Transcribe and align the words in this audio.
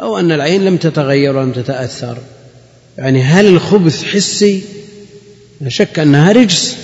أو 0.00 0.18
أن 0.18 0.32
العين 0.32 0.64
لم 0.64 0.76
تتغير 0.76 1.36
ولم 1.36 1.52
تتأثر. 1.52 2.18
يعني 2.98 3.22
هل 3.22 3.46
الخبث 3.46 4.04
حسي؟ 4.04 4.62
لا 5.60 5.68
شك 5.68 5.98
أنها 5.98 6.32
رجس. 6.32 6.76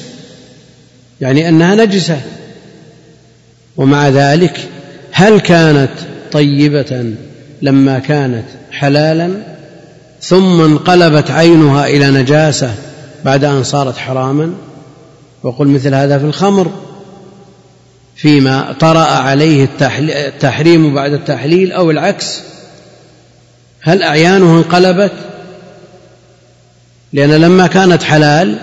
يعني 1.21 1.49
أنها 1.49 1.75
نجسة. 1.75 2.21
ومع 3.77 4.09
ذلك 4.09 4.69
هل 5.13 5.41
كانت 5.41 5.91
طيبة 6.33 7.15
لما 7.63 7.99
كانت 7.99 8.45
حلالا؟ 8.71 9.31
ثم 10.21 10.61
انقلبت 10.61 11.31
عينها 11.31 11.87
إلى 11.87 12.11
نجاسة 12.11 12.75
بعد 13.25 13.45
أن 13.45 13.63
صارت 13.63 13.97
حراما؟ 13.97 14.55
وقل 15.43 15.69
مثل 15.69 15.95
هذا 15.95 16.19
في 16.19 16.25
الخمر. 16.25 16.71
فيما 18.17 18.77
طرأ 18.81 19.05
عليه 19.05 19.69
التحريم 19.81 20.95
بعد 20.95 21.13
التحليل 21.13 21.73
أو 21.73 21.91
العكس. 21.91 22.41
هل 23.85 24.03
أعيانه 24.03 24.59
انقلبت؟ 24.59 25.13
لأن 27.13 27.31
لما 27.31 27.67
كانت 27.67 28.03
حلال 28.03 28.59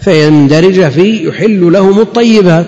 فيندرج 0.00 0.88
في 0.88 1.28
يحل 1.28 1.72
لهم 1.72 2.00
الطيبات 2.00 2.66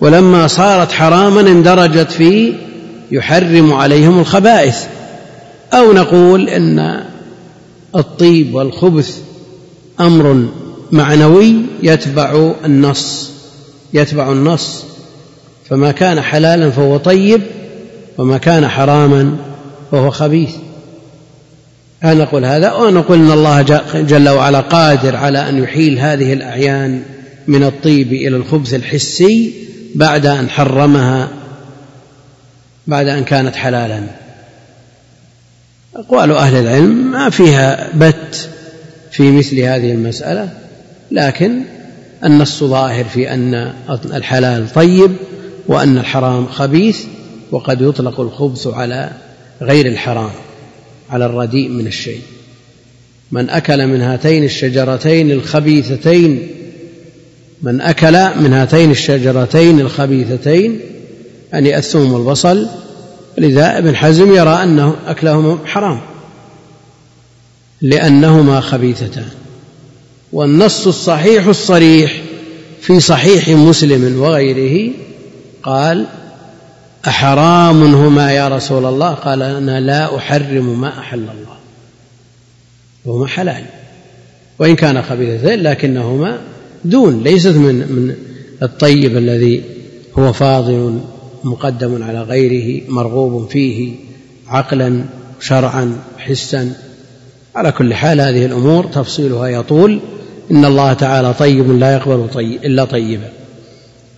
ولما 0.00 0.46
صارت 0.46 0.92
حراما 0.92 1.40
اندرجت 1.40 2.10
في 2.10 2.54
يحرم 3.10 3.72
عليهم 3.72 4.20
الخبائث. 4.20 4.76
أو 5.72 5.92
نقول 5.92 6.48
إن 6.48 7.04
الطيب 7.96 8.54
والخبث 8.54 9.18
أمر 10.00 10.44
معنوي 10.92 11.54
يتبع 11.82 12.52
النص 12.64 13.30
يتبع 13.94 14.32
النص. 14.32 14.84
فما 15.70 15.92
كان 15.92 16.20
حلالا 16.20 16.70
فهو 16.70 16.96
طيب 16.96 17.42
وما 18.18 18.38
كان 18.38 18.68
حراما 18.68 19.36
فهو 19.90 20.10
خبيث. 20.10 20.50
هل 22.02 22.18
نقول 22.18 22.44
هذا 22.44 22.66
أو 22.66 22.90
نقول 22.90 23.18
إن 23.18 23.30
الله 23.30 23.62
جل 23.94 24.28
وعلا 24.28 24.60
قادر 24.60 25.16
على 25.16 25.48
أن 25.48 25.62
يحيل 25.62 25.98
هذه 25.98 26.32
الأعيان 26.32 27.02
من 27.46 27.62
الطيب 27.62 28.12
إلى 28.12 28.36
الخبث 28.36 28.74
الحسي 28.74 29.52
بعد 29.94 30.26
أن 30.26 30.50
حرمها 30.50 31.28
بعد 32.86 33.08
أن 33.08 33.24
كانت 33.24 33.56
حلالا؟ 33.56 34.02
أقوال 35.96 36.30
أهل 36.30 36.56
العلم 36.56 37.10
ما 37.12 37.30
فيها 37.30 37.88
بت 37.94 38.48
في 39.10 39.30
مثل 39.30 39.58
هذه 39.58 39.92
المسألة 39.92 40.48
لكن 41.10 41.62
النص 42.24 42.64
ظاهر 42.64 43.04
في 43.04 43.34
أن 43.34 43.72
الحلال 44.04 44.72
طيب 44.72 45.10
وأن 45.68 45.98
الحرام 45.98 46.46
خبيث 46.46 47.04
وقد 47.50 47.80
يطلق 47.80 48.20
الخبث 48.20 48.66
على 48.66 49.10
غير 49.62 49.86
الحرام. 49.86 50.30
على 51.12 51.26
الرديء 51.26 51.68
من 51.68 51.86
الشيء. 51.86 52.20
من 53.32 53.50
أكل 53.50 53.86
من 53.86 54.00
هاتين 54.00 54.44
الشجرتين 54.44 55.30
الخبيثتين 55.30 56.48
من 57.62 57.80
أكل 57.80 58.40
من 58.40 58.52
هاتين 58.52 58.90
الشجرتين 58.90 59.80
الخبيثتين 59.80 60.80
يعني 61.52 61.78
الثوم 61.78 62.12
والبصل 62.12 62.66
لذا 63.38 63.78
ابن 63.78 63.96
حزم 63.96 64.34
يرى 64.34 64.62
أنه 64.62 64.96
أكلهما 65.06 65.58
حرام 65.66 66.00
لأنهما 67.80 68.60
خبيثتان. 68.60 69.28
والنص 70.32 70.86
الصحيح 70.86 71.46
الصريح 71.46 72.22
في 72.80 73.00
صحيح 73.00 73.48
مسلم 73.48 74.20
وغيره 74.20 74.92
قال 75.62 76.06
أحرام 77.08 77.94
هما 77.94 78.32
يا 78.32 78.48
رسول 78.48 78.84
الله؟ 78.84 79.10
قال 79.10 79.42
أنا 79.42 79.80
لا 79.80 80.16
أحرم 80.16 80.80
ما 80.80 80.98
أحل 80.98 81.18
الله. 81.18 81.56
وهما 83.04 83.26
حلال. 83.26 83.64
وإن 84.58 84.76
كان 84.76 85.02
خبيثتين 85.02 85.62
لكنهما 85.62 86.38
دون 86.84 87.22
ليست 87.22 87.56
من 87.56 87.74
من 87.74 88.14
الطيب 88.62 89.16
الذي 89.16 89.62
هو 90.18 90.32
فاضل 90.32 91.00
مقدم 91.44 92.02
على 92.02 92.22
غيره 92.22 92.82
مرغوب 92.88 93.48
فيه 93.50 93.94
عقلا 94.48 95.04
شرعا 95.40 95.98
حسا. 96.18 96.72
على 97.54 97.72
كل 97.72 97.94
حال 97.94 98.20
هذه 98.20 98.46
الأمور 98.46 98.86
تفصيلها 98.86 99.48
يطول. 99.48 100.00
إن 100.50 100.64
الله 100.64 100.92
تعالى 100.92 101.34
طيب 101.34 101.78
لا 101.78 101.94
يقبل 101.94 102.28
طيب 102.34 102.64
إلا 102.64 102.84
طيبا. 102.84 103.28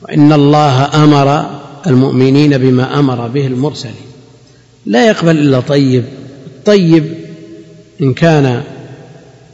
وإن 0.03 0.33
الله 0.33 1.05
أمر 1.05 1.64
المؤمنين 1.87 2.59
بما 2.59 2.99
أمر 2.99 3.29
به 3.29 3.47
المرسلين. 3.47 3.95
لا 4.87 5.09
يقبل 5.09 5.39
إلا 5.39 5.61
طيب. 5.61 6.05
الطيب 6.47 7.15
إن 8.03 8.15
كان 8.15 8.63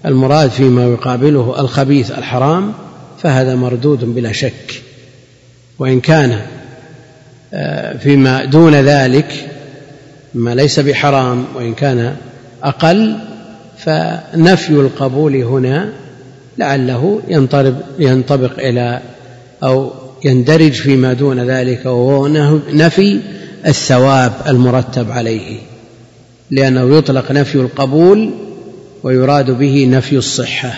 المراد 0.06 0.50
فيما 0.50 0.84
يقابله 0.84 1.60
الخبيث 1.60 2.10
الحرام 2.10 2.72
فهذا 3.22 3.54
مردود 3.54 4.14
بلا 4.14 4.32
شك. 4.32 4.82
وإن 5.78 6.00
كان 6.00 6.41
آه، 7.54 7.96
فيما 7.96 8.44
دون 8.44 8.74
ذلك 8.74 9.50
ما 10.34 10.54
ليس 10.54 10.80
بحرام 10.80 11.44
وإن 11.54 11.74
كان 11.74 12.16
أقل 12.62 13.16
فنفي 13.78 14.70
القبول 14.70 15.36
هنا 15.36 15.92
لعله 16.58 17.20
ينطبق 17.28 17.74
ينطبق 17.98 18.58
إلى 18.58 19.00
أو 19.62 19.92
يندرج 20.25 20.72
فيما 20.72 21.12
دون 21.12 21.41
ذلك 21.41 21.86
وهو 21.86 22.28
نفي 22.72 23.20
الثواب 23.66 24.32
المرتب 24.48 25.10
عليه 25.10 25.58
لأنه 26.50 26.98
يطلق 26.98 27.32
نفي 27.32 27.54
القبول 27.54 28.30
ويراد 29.03 29.50
به 29.50 29.88
نفي 29.91 30.16
الصحة 30.16 30.72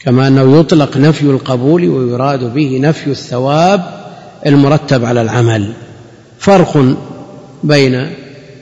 كما 0.00 0.28
أنه 0.28 0.60
يطلق 0.60 0.96
نفي 0.96 1.22
القبول 1.22 1.88
ويراد 1.88 2.54
به 2.54 2.78
نفي 2.82 3.10
الثواب 3.10 3.82
المرتب 4.46 5.04
على 5.04 5.22
العمل. 5.22 5.72
فرق 6.38 6.96
بين 7.64 8.10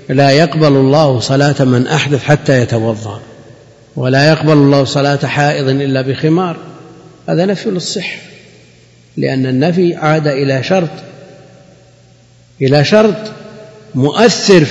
لا 0.09 0.31
يقبل 0.31 0.73
الله 0.77 1.21
صلاة 1.21 1.65
من 1.65 1.87
أحدث 1.87 2.25
حتى 2.25 2.63
يتوضأ 2.63 3.21
ولا 3.97 4.29
يقبل 4.29 4.53
الله 4.53 4.85
صلاة 4.85 5.27
حائض 5.27 5.69
إلا 5.69 6.03
بخمار 6.03 6.57
هذا 7.29 7.47
نفي 7.47 7.71
للصحة. 7.71 8.28
لأن 9.19 9.47
النفي 9.47 9.95
عاد 9.95 10.27
إلى 10.27 10.63
شرط 10.63 10.91
إلى 12.63 12.85
شرط 12.85 13.17
مؤثر 13.95 14.65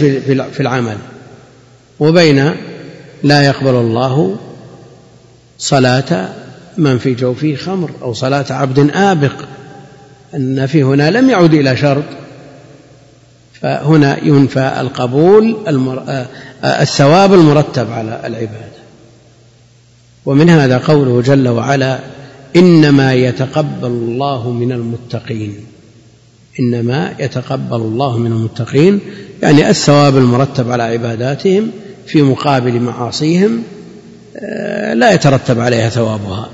في 0.54 0.60
العمل. 0.60 0.98
وبين 2.00 2.52
لا 3.24 3.42
يقبل 3.42 3.76
الله 3.76 4.38
صلاة 5.58 6.30
من 6.78 6.98
في 6.98 7.14
جوفه 7.14 7.56
خمر 7.56 7.92
أو 8.02 8.14
صلاة 8.14 8.46
عبد 8.50 8.92
آبق. 8.94 9.34
النفي 10.34 10.84
هنا 10.84 11.12
لم 11.12 11.30
يعد 11.30 11.54
إلى 11.54 11.78
شرط 11.78 12.04
فهنا 13.62 14.18
ينفى 14.24 14.74
القبول 14.80 15.58
الثواب 16.64 17.34
المرتب 17.34 17.92
على 17.92 18.22
العبادة. 18.26 18.78
ومن 20.26 20.50
هذا 20.50 20.78
قوله 20.78 21.22
جل 21.22 21.48
وعلا 21.48 22.00
إنما 22.56 23.14
يتقبل 23.14 23.88
الله 23.88 24.52
من 24.52 24.72
المتقين. 24.72 25.56
إنما 26.60 27.14
يتقبل 27.20 27.76
الله 27.76 28.18
من 28.18 28.32
المتقين 28.32 29.00
يعني 29.42 29.70
الثواب 29.70 30.18
المرتب 30.18 30.72
على 30.72 30.84
عباداتهم 30.84 31.72
في 32.08 32.22
مقابل 32.22 32.80
معاصيهم 32.80 33.64
آه، 34.38 34.94
لا 34.94 35.12
يترتب 35.12 35.60
عليها 35.60 35.90
ثوابها. 35.90 36.50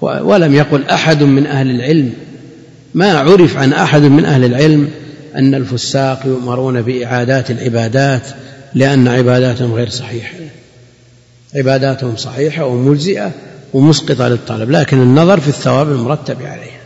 ولم 0.00 0.54
يقل 0.54 0.84
أحد 0.84 1.22
من 1.22 1.46
أهل 1.46 1.70
العلم 1.70 2.12
ما 2.94 3.18
عرف 3.18 3.56
عن 3.56 3.72
أحد 3.72 4.02
من 4.02 4.24
أهل 4.24 4.44
العلم 4.44 4.88
أن 5.36 5.54
الفساق 5.54 6.22
يؤمرون 6.26 6.82
بإعادات 6.82 7.50
العبادات 7.50 8.22
لأن 8.74 9.08
عباداتهم 9.08 9.74
غير 9.74 9.88
صحيحة. 9.88 10.34
عباداتهم 11.54 12.16
صحيحة 12.16 12.64
ومجزئة 12.64 13.32
ومسقطة 13.72 14.28
للطلب 14.28 14.70
لكن 14.70 15.02
النظر 15.02 15.40
في 15.40 15.48
الثواب 15.48 15.92
المرتب 15.92 16.42
عليها 16.42 16.76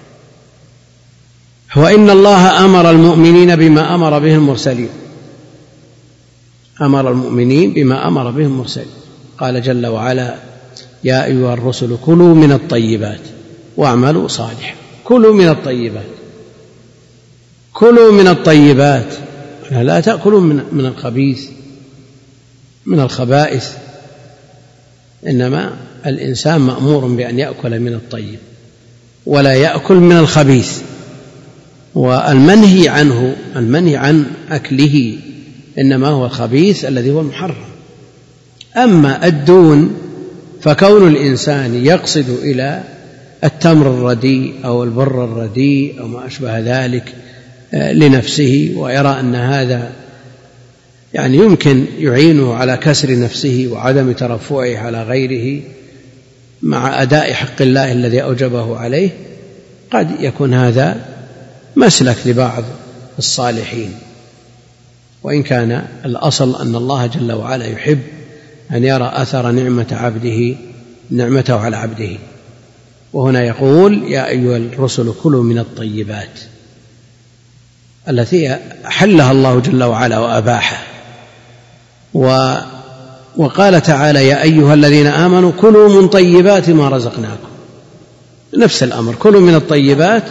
وإن 1.76 2.10
الله 2.10 2.64
أمر 2.64 2.90
المؤمنين 2.90 3.56
بما 3.56 3.94
أمر 3.94 4.18
به 4.18 4.34
المرسلين. 4.34 4.88
أمر 6.82 7.10
المؤمنين 7.10 7.72
بما 7.72 8.08
أمر 8.08 8.30
به 8.30 8.42
المرسلين. 8.42 8.88
قال 9.38 9.62
جل 9.62 9.86
وعلا 9.86 10.34
يا 11.04 11.24
أيها 11.24 11.54
الرسل 11.54 11.96
كلوا 12.04 12.34
من 12.34 12.52
الطيبات 12.52 13.20
واعملوا 13.76 14.28
صالحا. 14.28 14.74
كلوا 15.04 15.34
من 15.34 15.48
الطيبات. 15.48 16.10
كلوا 17.72 18.12
من 18.12 18.28
الطيبات. 18.28 19.14
لا 19.70 20.00
تأكلوا 20.00 20.40
من 20.40 20.64
من 20.72 20.86
الخبيث 20.86 21.48
من 22.86 23.00
الخبائث. 23.00 23.72
إنما 25.26 25.76
الإنسان 26.06 26.60
مأمور 26.60 27.06
بأن 27.06 27.38
يأكل 27.38 27.80
من 27.80 27.94
الطيب 27.94 28.38
ولا 29.26 29.54
يأكل 29.54 29.94
من 29.94 30.16
الخبيث 30.16 30.80
والمنهي 31.94 32.88
عنه 32.88 33.36
المنهي 33.56 33.96
عن 33.96 34.26
أكله 34.50 35.16
إنما 35.78 36.08
هو 36.08 36.26
الخبيث 36.26 36.84
الذي 36.84 37.10
هو 37.10 37.20
المحرم 37.20 37.70
أما 38.76 39.26
الدون 39.26 39.94
فكون 40.60 41.08
الإنسان 41.08 41.84
يقصد 41.84 42.38
إلى 42.42 42.82
التمر 43.44 43.86
الرديء 43.86 44.54
أو 44.64 44.84
البر 44.84 45.24
الرديء 45.24 46.00
أو 46.00 46.08
ما 46.08 46.26
أشبه 46.26 46.58
ذلك 46.58 47.14
آه، 47.74 47.92
لنفسه 47.92 48.72
ويرى 48.76 49.20
أن 49.20 49.34
هذا 49.34 49.92
يعني 51.14 51.36
يمكن 51.36 51.84
يعينه 51.98 52.54
على 52.54 52.76
كسر 52.76 53.18
نفسه 53.18 53.68
وعدم 53.72 54.12
ترفعه 54.12 54.76
على 54.76 55.02
غيره. 55.02 55.62
مع 56.62 57.02
أداء 57.02 57.32
حق 57.32 57.62
الله 57.62 57.92
الذي 57.92 58.22
أوجبه 58.22 58.78
عليه 58.78 59.10
قد 59.90 60.10
يكون 60.20 60.54
هذا 60.54 61.04
مسلك 61.76 62.16
لبعض 62.26 62.64
الصالحين. 63.18 63.94
وإن 65.22 65.42
كان 65.42 65.86
الأصل 66.04 66.62
أن 66.62 66.76
الله 66.76 67.06
جل 67.06 67.32
وعلا 67.32 67.66
يحب 67.66 68.00
أن 68.70 68.84
يرى 68.84 69.12
أثر 69.14 69.50
نعمة 69.50 69.86
عبده 69.90 70.56
نعمته 71.10 71.54
على 71.54 71.76
عبده. 71.76 72.16
وهنا 73.12 73.42
يقول 73.42 74.02
يا 74.12 74.28
أيها 74.28 74.56
الرسل 74.56 75.14
كلوا 75.22 75.42
من 75.42 75.58
الطيبات 75.58 76.40
التي 78.08 78.56
أحلها 78.86 79.32
الله 79.32 79.60
جل 79.60 79.82
وعلا 79.82 80.18
وأباحها 80.18 80.82
و 82.14 82.54
وقال 83.36 83.82
تعالى 83.82 84.28
يا 84.28 84.42
أيها 84.42 84.74
الذين 84.74 85.06
آمنوا 85.06 85.52
كلوا 85.60 85.88
من 85.88 86.08
طيبات 86.08 86.70
ما 86.70 86.88
رزقناكم. 86.88 87.48
نفس 88.56 88.82
الأمر 88.82 89.14
كلوا 89.14 89.40
من 89.40 89.54
الطيبات. 89.54 90.24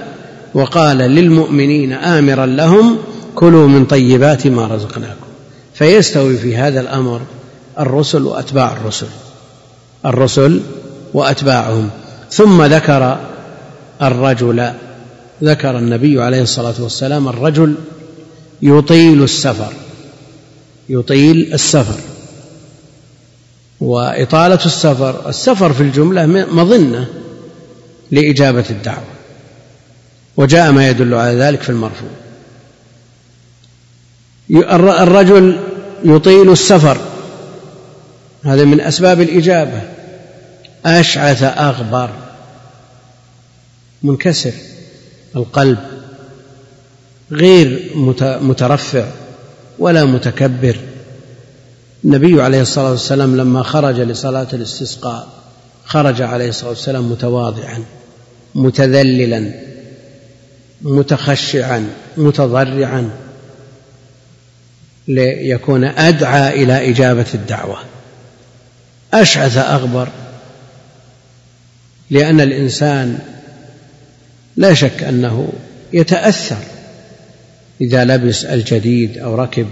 وقال 0.53 0.97
للمؤمنين 0.97 1.93
آمرا 1.93 2.45
لهم 2.45 2.97
كلوا 3.35 3.67
من 3.67 3.85
طيبات 3.85 4.47
ما 4.47 4.67
رزقناكم. 4.67 5.25
فيستوي 5.73 6.37
في 6.37 6.57
هذا 6.57 6.79
الأمر 6.81 7.21
الرسل 7.79 8.23
وأتباع 8.23 8.71
الرسل. 8.71 9.07
الرسل 10.05 10.61
وأتباعهم. 11.13 11.89
ثم 12.31 12.63
ذكر 12.63 13.19
الرجل 14.01 14.71
ذكر 15.43 15.77
النبي 15.77 16.21
عليه 16.21 16.41
الصلاة 16.41 16.73
والسلام 16.79 17.27
الرجل 17.27 17.75
يطيل 18.61 19.23
السفر. 19.23 19.73
يطيل 20.89 21.53
السفر. 21.53 21.99
وإطالة 23.81 24.65
السفر. 24.65 25.29
السفر 25.29 25.73
في 25.73 25.81
الجملة 25.81 26.25
مظنة 26.25 27.07
لإجابة 28.11 28.65
الدعوة 28.69 29.03
وجاء 30.37 30.71
ما 30.71 30.89
يدل 30.89 31.13
على 31.13 31.39
ذلك 31.39 31.61
في 31.61 31.69
المرفوع. 31.69 32.09
الرجل 34.51 35.59
يطيل 36.03 36.51
السفر. 36.51 36.97
هذا 38.43 38.63
من 38.63 38.81
أسباب 38.81 39.21
الإجابة. 39.21 39.81
أشعث 40.85 41.43
أغبر 41.43 42.09
منكسر 44.03 44.53
القلب 45.35 45.77
غير 47.31 47.91
مترفع 48.41 49.05
ولا 49.79 50.05
متكبر. 50.05 50.75
النبي 52.05 52.41
عليه 52.41 52.61
الصلاة 52.61 52.91
والسلام 52.91 53.37
لما 53.37 53.63
خرج 53.63 53.99
لصلاة 53.99 54.47
الاستسقاء 54.53 55.27
خرج 55.85 56.21
عليه 56.21 56.49
الصلاة 56.49 56.69
والسلام 56.69 57.11
متواضعا 57.11 57.83
متذللا 58.55 59.51
متخشعا 60.81 61.89
متضرعا 62.17 63.09
ليكون 65.07 65.83
أدعى 65.83 66.63
إلى 66.63 66.89
إجابة 66.89 67.25
الدعوة. 67.33 67.77
أشعث 69.13 69.57
أغبر 69.57 70.07
لأن 72.09 72.41
الإنسان 72.41 73.19
لا 74.57 74.73
شك 74.73 75.03
أنه 75.03 75.53
يتأثر 75.93 76.63
إذا 77.81 78.05
لبس 78.05 78.45
الجديد 78.45 79.17
أو 79.17 79.35
ركب 79.35 79.67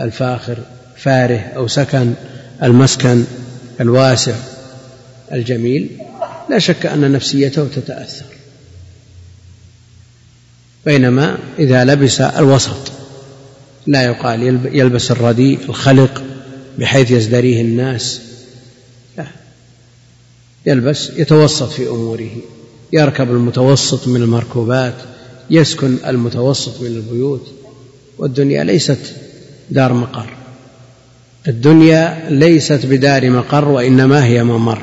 الفاخر. 0.00 0.56
فاره 0.96 1.38
أو 1.38 1.68
سكن 1.68 2.14
المسكن 2.62 3.24
الواسع 3.80 4.34
الجميل 5.32 5.90
لا 6.50 6.58
شك 6.58 6.86
أن 6.86 7.12
نفسيته 7.12 7.68
تتأثر. 7.68 8.24
بينما 10.86 11.38
إذا 11.58 11.84
لبس 11.84 12.20
الوسط 12.20 12.92
لا 13.86 14.02
يقال 14.02 14.42
يلبس 14.76 15.10
الرديء 15.10 15.58
الخلق 15.68 16.22
بحيث 16.78 17.10
يزدريه 17.10 17.62
الناس. 17.62 18.20
لا. 19.18 19.26
يلبس 20.66 21.10
يتوسط 21.16 21.70
في 21.70 21.88
أموره 21.88 22.30
يركب 22.92 23.30
المتوسط 23.30 24.08
من 24.08 24.22
المركوبات 24.22 24.94
يسكن 25.50 25.96
المتوسط 26.06 26.80
من 26.80 26.86
البيوت. 26.86 27.52
والدنيا 28.18 28.64
ليست 28.64 29.14
دار 29.70 29.92
مقر. 29.92 30.43
الدنيا 31.48 32.26
ليست 32.30 32.86
بدار 32.86 33.30
مقر 33.30 33.68
وإنما 33.68 34.24
هي 34.24 34.44
ممر. 34.44 34.78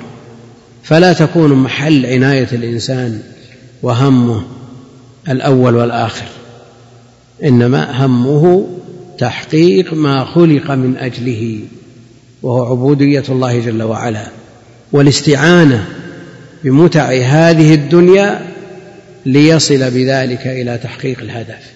فلا 0.83 1.13
تكون 1.13 1.53
محل 1.53 2.05
عناية 2.05 2.47
الإنسان 2.51 3.21
وهمه 3.81 4.43
الأول 5.29 5.75
والآخر. 5.75 6.25
إنما 7.43 8.05
همه 8.05 8.67
تحقيق 9.17 9.93
ما 9.93 10.25
خلق 10.25 10.71
من 10.71 10.97
أجله 10.97 11.59
وهو 12.41 12.65
عبودية 12.65 13.23
الله 13.29 13.59
جل 13.59 13.83
وعلا. 13.83 14.27
والاستعانة 14.91 15.85
بمتع 16.63 17.11
هذه 17.11 17.73
الدنيا 17.73 18.41
ليصل 19.25 19.91
بذلك 19.91 20.47
إلى 20.47 20.79
تحقيق 20.83 21.19
الهدف. 21.19 21.71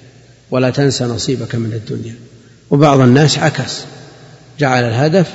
ولا 0.51 0.69
تنس 0.69 1.01
نصيبك 1.01 1.55
من 1.55 1.73
الدنيا. 1.73 2.15
وبعض 2.71 2.99
الناس 2.99 3.39
عكس. 3.39 3.85
جعل 4.59 4.83
الهدف 4.83 5.33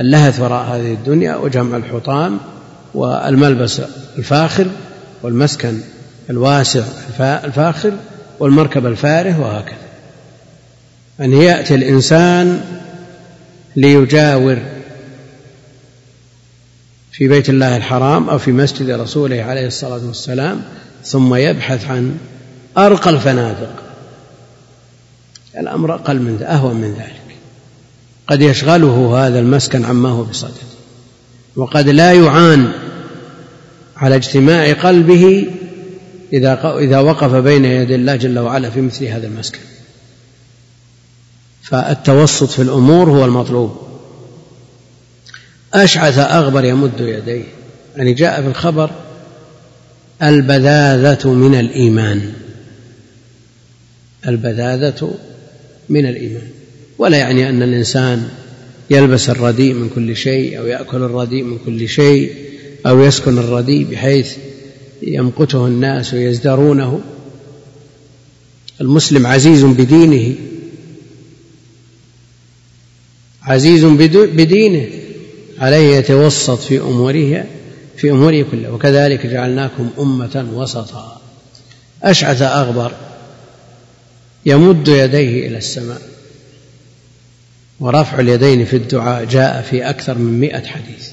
اللهث 0.00 0.40
وراء 0.40 0.64
هذه 0.64 0.92
الدنيا 0.92 1.36
وجمع 1.36 1.76
الحطام 1.76 2.38
والملبس 2.94 3.82
الفاخر 4.18 4.66
والمسكن 5.22 5.80
الواسع 6.30 6.82
الفاخر 7.20 7.92
والمركب 8.40 8.86
الفاره 8.86 9.40
وهكذا. 9.40 9.76
أن 11.20 11.32
يأتي 11.32 11.74
الإنسان 11.74 12.64
ليجاور 13.76 14.58
في 17.12 17.28
بيت 17.28 17.48
الله 17.48 17.76
الحرام 17.76 18.28
أو 18.28 18.38
في 18.38 18.52
مسجد 18.52 18.90
رسوله 18.90 19.42
عليه 19.42 19.66
الصلاة 19.66 20.06
والسلام 20.06 20.62
ثم 21.04 21.34
يبحث 21.34 21.90
عن 21.90 22.18
أرقى 22.78 23.10
الفنادق. 23.10 23.82
الأمر 25.58 25.94
أقل 25.94 26.18
من 26.18 26.42
أهون 26.42 26.76
من 26.76 26.94
ذلك. 26.94 27.21
قد 28.32 28.42
يشغله 28.42 29.26
هذا 29.26 29.38
المسكن 29.38 29.84
عما 29.84 30.08
هو 30.08 30.24
بصدد 30.24 30.72
وقد 31.56 31.88
لا 31.88 32.12
يعان 32.12 32.72
على 33.96 34.16
اجتماع 34.16 34.72
قلبه 34.72 35.46
إذا 36.32 36.78
إذا 36.78 36.98
وقف 36.98 37.34
بين 37.34 37.64
يدي 37.64 37.94
الله 37.94 38.16
جل 38.16 38.38
وعلا 38.38 38.70
في 38.70 38.80
مثل 38.80 39.04
هذا 39.04 39.26
المسكن. 39.26 39.58
فالتوسط 41.62 42.50
في 42.50 42.62
الأمور 42.62 43.10
هو 43.10 43.24
المطلوب. 43.24 43.76
أشعث 45.74 46.18
أغبر 46.18 46.64
يمد 46.64 47.00
يديه 47.00 47.44
يعني 47.96 48.12
جاء 48.12 48.42
في 48.42 48.48
الخبر 48.48 48.90
البذاذة 50.22 51.28
من 51.28 51.54
الإيمان. 51.60 52.32
البذاذة 54.28 55.14
من 55.88 56.06
الإيمان. 56.06 56.61
ولا 57.02 57.18
يعني 57.18 57.48
أن 57.48 57.62
الإنسان 57.62 58.28
يلبس 58.90 59.30
الرديء 59.30 59.74
من 59.74 59.88
كل 59.94 60.16
شيء 60.16 60.58
أو 60.58 60.66
يأكل 60.66 60.96
الرديء 60.96 61.42
من 61.44 61.58
كل 61.66 61.88
شيء 61.88 62.34
أو 62.86 63.00
يسكن 63.00 63.38
الرديء 63.38 63.84
بحيث 63.84 64.36
يمقته 65.02 65.66
الناس 65.66 66.14
ويزدرونه. 66.14 67.00
المسلم 68.80 69.26
عزيز 69.26 69.64
بدينه 69.64 70.34
عزيز 73.42 73.84
بدينه 73.84 74.86
عليه 75.58 75.96
يتوسط 75.96 76.58
في 76.58 76.80
أموره 76.80 77.46
في 77.96 78.10
أموره 78.10 78.46
كلها 78.50 78.70
وكذلك 78.70 79.26
جعلناكم 79.26 79.90
أمة 79.98 80.48
وسطا. 80.54 81.20
أشعث 82.02 82.42
أغبر 82.42 82.92
يمد 84.46 84.88
يديه 84.88 85.46
إلى 85.48 85.58
السماء. 85.58 86.11
ورفع 87.82 88.20
اليدين 88.20 88.64
في 88.64 88.76
الدعاء 88.76 89.24
جاء 89.24 89.62
في 89.62 89.90
أكثر 89.90 90.18
من 90.18 90.40
مئة 90.40 90.66
حديث. 90.66 91.08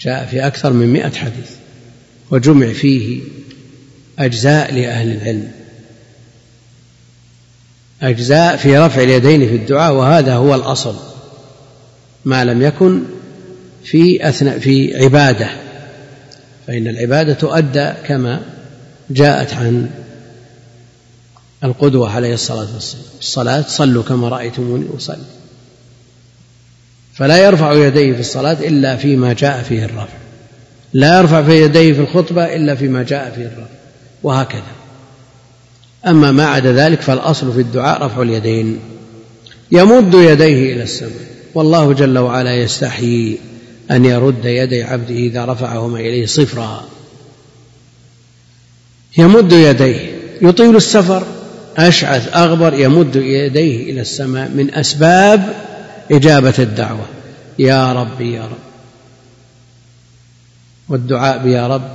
جاء 0.00 0.26
في 0.26 0.46
أكثر 0.46 0.72
من 0.72 0.92
مئة 0.92 1.10
حديث. 1.10 1.50
وجمع 2.30 2.72
فيه 2.72 3.20
أجزاء 4.18 4.74
لأهل 4.74 5.12
العلم. 5.12 5.52
أجزاء 8.02 8.56
في 8.56 8.78
رفع 8.78 9.02
اليدين 9.02 9.48
في 9.48 9.56
الدعاء 9.56 9.94
وهذا 9.94 10.34
هو 10.34 10.54
الأصل. 10.54 10.96
ما 12.24 12.44
لم 12.44 12.62
يكن 12.62 13.02
في 13.84 14.28
أثناء 14.28 14.58
في 14.58 15.04
عبادة. 15.04 15.48
فإن 16.66 16.88
العبادة 16.88 17.34
تؤدى 17.34 17.92
كما 18.06 18.42
جاءت 19.10 19.54
عن 19.54 19.90
القدوة 21.64 22.10
عليه 22.10 22.34
الصلاة 22.34 22.74
والسلام. 22.74 23.04
الصلاة 23.20 23.64
صلوا 23.68 24.02
كما 24.02 24.28
رأيتموني 24.28 24.86
أصلي. 24.96 25.24
فلا 27.14 27.44
يرفع 27.44 27.72
يديه 27.72 28.12
في 28.12 28.20
الصلاة 28.20 28.52
إلا 28.52 28.96
فيما 28.96 29.32
جاء 29.32 29.62
فيه 29.62 29.84
الرفع. 29.84 30.18
لا 30.92 31.18
يرفع 31.18 31.42
في 31.42 31.62
يديه 31.62 31.92
في 31.92 32.00
الخطبة 32.00 32.44
إلا 32.56 32.74
فيما 32.74 33.02
جاء 33.02 33.32
فيه 33.36 33.46
الرفع. 33.46 33.72
وهكذا. 34.22 34.62
أما 36.06 36.32
ما 36.32 36.46
عدا 36.46 36.72
ذلك 36.72 37.00
فالأصل 37.00 37.52
في 37.52 37.60
الدعاء 37.60 38.02
رفع 38.02 38.22
اليدين. 38.22 38.78
يمد 39.72 40.14
يديه 40.14 40.74
إلى 40.74 40.82
السماء. 40.82 41.30
والله 41.54 41.92
جل 41.92 42.18
وعلا 42.18 42.54
يستحيي 42.54 43.38
أن 43.90 44.04
يرد 44.04 44.44
يدي 44.44 44.82
عبده 44.82 45.14
إذا 45.14 45.44
رفعهما 45.44 46.00
إليه 46.00 46.26
صفرا. 46.26 46.84
يمد 49.18 49.52
يديه. 49.52 50.18
يطيل 50.42 50.76
السفر. 50.76 51.39
أشعث 51.76 52.36
أغبر 52.36 52.74
يمد 52.74 53.16
يديه 53.16 53.90
إلى 53.90 54.00
السماء 54.00 54.48
من 54.48 54.74
أسباب 54.74 55.54
إجابة 56.10 56.54
الدعوة. 56.58 57.06
يا 57.58 57.92
رب 57.92 58.20
يا 58.20 58.42
رب. 58.42 58.58
والدعاء 60.88 61.38
بيا 61.38 61.66
رب 61.66 61.90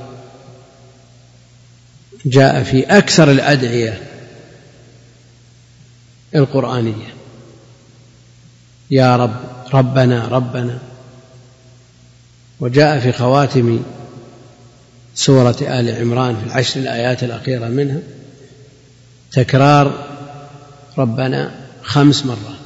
جاء 2.25 2.63
في 2.63 2.84
أكثر 2.84 3.32
الأدعية 3.32 4.01
القرآنية. 6.36 7.13
يا 8.91 9.15
رب 9.15 9.36
ربنا 9.74 10.27
ربنا. 10.27 10.79
وجاء 12.60 13.00
في 13.00 13.12
خواتم 13.12 13.84
سورة 15.15 15.58
آل 15.62 15.96
عمران 16.01 16.36
في 16.36 16.46
العشر 16.48 16.79
الآيات 16.79 17.24
الأخيرة 17.24 17.67
منها. 17.67 18.00
تكرار 19.36 20.06
ربنا 20.98 21.51
خمس 21.84 22.25
مرات. 22.25 22.65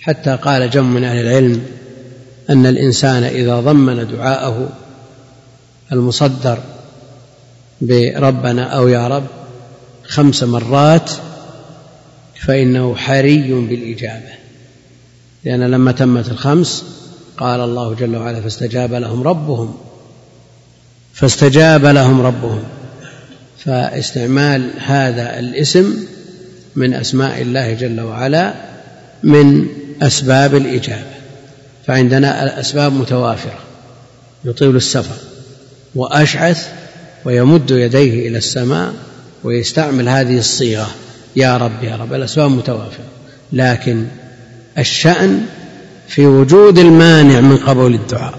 حتى 0.00 0.36
قال 0.36 0.70
جم 0.70 0.84
من 0.84 1.04
أهل 1.04 1.26
العلم 1.26 1.62
أن 2.50 2.66
الإنسان 2.66 3.22
إذا 3.22 3.60
ضمن 3.60 4.08
دعاءه 4.16 4.68
المصدر 5.92 6.58
بربنا 7.80 8.62
أو 8.62 8.88
يا 8.88 9.08
رب 9.08 9.26
خمس 10.08 10.42
مرات 10.42 11.10
فإنه 12.34 12.94
حري 12.94 13.52
بالإجابة. 13.52 14.32
لأن 15.44 15.60
لما 15.60 15.92
تمت 15.92 16.28
الخمس 16.28 16.84
قال 17.38 17.60
الله 17.60 17.94
جل 17.94 18.16
وعلا 18.16 18.40
فاستجاب 18.40 18.94
لهم 18.94 19.22
ربهم 19.22 19.74
فاستجاب 21.12 21.86
لهم 21.86 22.20
ربهم. 22.20 22.62
فاستعمال 23.64 24.70
هذا 24.78 25.38
الاسم 25.38 26.06
من 26.76 26.94
أسماء 26.94 27.42
الله 27.42 27.74
جل 27.74 28.00
وعلا 28.00 28.54
من 29.22 29.66
أسباب 30.02 30.54
الإجابة. 30.54 31.10
فعندنا 31.86 32.44
الأسباب 32.44 32.92
متوافرة. 32.92 33.58
يطيل 34.44 34.76
السفر 34.76 35.14
وأشعث 35.94 36.68
ويمد 37.24 37.70
يديه 37.70 38.28
إلى 38.28 38.38
السماء 38.38 38.94
ويستعمل 39.44 40.08
هذه 40.08 40.38
الصيغة. 40.38 40.90
يا 41.36 41.56
رب 41.56 41.84
يا 41.84 41.96
رب. 41.96 42.14
الأسباب 42.14 42.50
متوافرة. 42.50 43.04
لكن 43.52 44.06
الشأن 44.78 45.46
في 46.08 46.26
وجود 46.26 46.78
المانع 46.78 47.40
من 47.40 47.56
قبول 47.56 47.94
الدعاء 47.94 48.38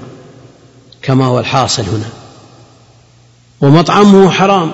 كما 1.01 1.25
هو 1.25 1.39
الحاصل 1.39 1.83
هنا. 1.83 2.09
ومطعمه 3.61 4.29
حرام. 4.29 4.71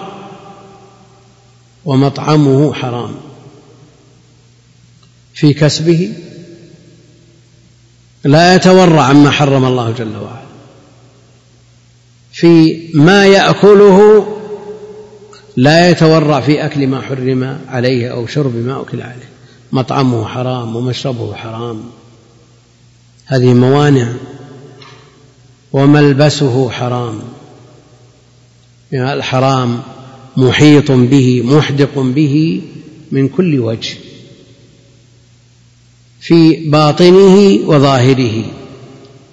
ومطعمه 1.87 2.73
حرام. 2.73 3.15
في 5.33 5.53
كسبه 5.53 6.13
لا 8.23 8.55
يتورع 8.55 9.03
عما 9.03 9.31
حرم 9.31 9.65
الله 9.65 9.91
جل 9.91 10.15
وعلا. 10.15 10.47
في 12.31 12.79
ما 12.93 13.25
يأكله 13.25 14.27
لا 15.57 15.89
يتورع 15.89 16.41
في 16.41 16.65
أكل 16.65 16.87
ما 16.87 17.01
حرم 17.01 17.59
عليه 17.67 18.11
أو 18.11 18.27
شرب 18.27 18.55
ما 18.55 18.81
أكل 18.81 19.01
عليه. 19.01 19.29
مطعمه 19.71 20.25
حرام 20.27 20.75
ومشربه 20.75 21.35
حرام. 21.35 21.83
هذه 23.25 23.53
موانع. 23.53 24.13
وملبسه 25.73 26.69
حرام. 26.69 27.19
يعني 28.91 29.13
الحرام 29.13 29.81
محيط 30.37 30.91
به 30.91 31.41
محدق 31.45 31.99
به 31.99 32.61
من 33.11 33.29
كل 33.29 33.59
وجه 33.59 33.95
في 36.19 36.69
باطنه 36.69 37.59
وظاهره 37.67 38.43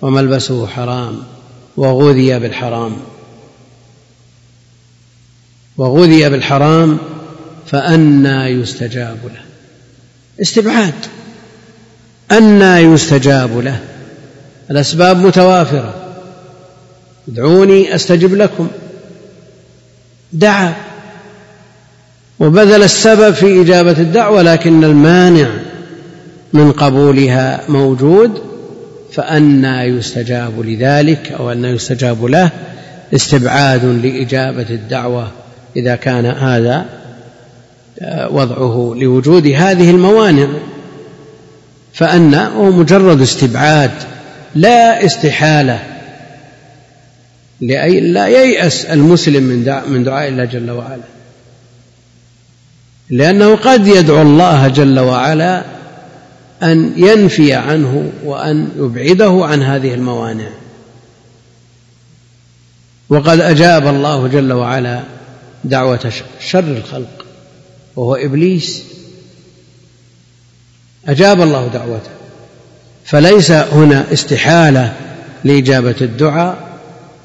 وملبسه 0.03 0.67
حرام 0.67 1.23
وغذي 1.77 2.39
بالحرام. 2.39 2.97
وغذي 5.77 6.29
بالحرام 6.29 6.99
فأنى 7.67 8.45
يستجاب 8.45 9.19
له. 9.25 9.43
استبعاد. 10.43 10.95
أنى 12.33 12.95
يستجاب 12.95 13.59
له. 13.59 13.85
الأسباب 14.71 15.17
متوافرة. 15.17 15.95
ادعوني 17.29 17.95
أستجب 17.95 18.35
لكم. 18.35 18.69
دعا. 20.33 20.94
وبذل 22.41 22.83
السبب 22.83 23.35
في 23.35 23.61
إجابة 23.61 23.99
الدعوة 23.99 24.43
لكن 24.43 24.85
المانع 24.85 25.49
من 26.53 26.73
قبولها 26.73 27.61
موجود 27.69 28.43
فأنى 29.13 29.83
يستجاب 29.83 30.61
لذلك 30.61 31.33
أو 31.33 31.53
أنى 31.53 31.69
يستجاب 31.69 32.25
له 32.25 32.51
استبعاد 33.15 33.85
لإجابة 33.85 34.67
الدعوة 34.71 35.31
إذا 35.77 35.97
كان 35.97 36.27
هذا 36.27 36.87
وضعه 38.31 38.95
لوجود 38.97 39.47
هذه 39.47 39.91
الموانع. 39.91 40.49
فأن 41.93 42.35
هو 42.35 42.71
مجرد 42.71 43.21
استبعاد 43.21 43.91
لا 44.55 45.07
استحالة 45.07 45.83
لا 47.61 48.27
ييأس 48.27 48.85
المسلم 48.85 49.43
من 49.89 50.05
دعاء 50.05 50.29
الله 50.29 50.45
جل 50.45 50.71
وعلا. 50.71 51.14
لأنه 53.11 53.57
قد 53.57 53.87
يدعو 53.87 54.23
الله 54.23 54.69
جل 54.69 54.99
وعلا 54.99 55.65
أن 56.63 56.93
ينفي 56.97 57.53
عنه 57.53 58.13
وأن 58.25 58.69
يبعده 58.77 59.47
عن 59.47 59.63
هذه 59.63 59.95
الموانع. 59.95 60.49
وقد 63.09 63.41
أجاب 63.41 63.87
الله 63.87 64.29
جل 64.29 64.53
وعلا 64.53 65.03
دعوة 65.65 66.13
شر 66.41 66.77
الخلق 66.77 67.25
وهو 67.97 68.15
إبليس. 68.15 68.83
أجاب 71.09 71.41
الله 71.41 71.69
دعوته. 71.69 72.11
فليس 73.05 73.51
هنا 73.51 74.13
استحالة 74.13 74.95
لإجابة 75.45 75.97
الدعاء 76.01 76.79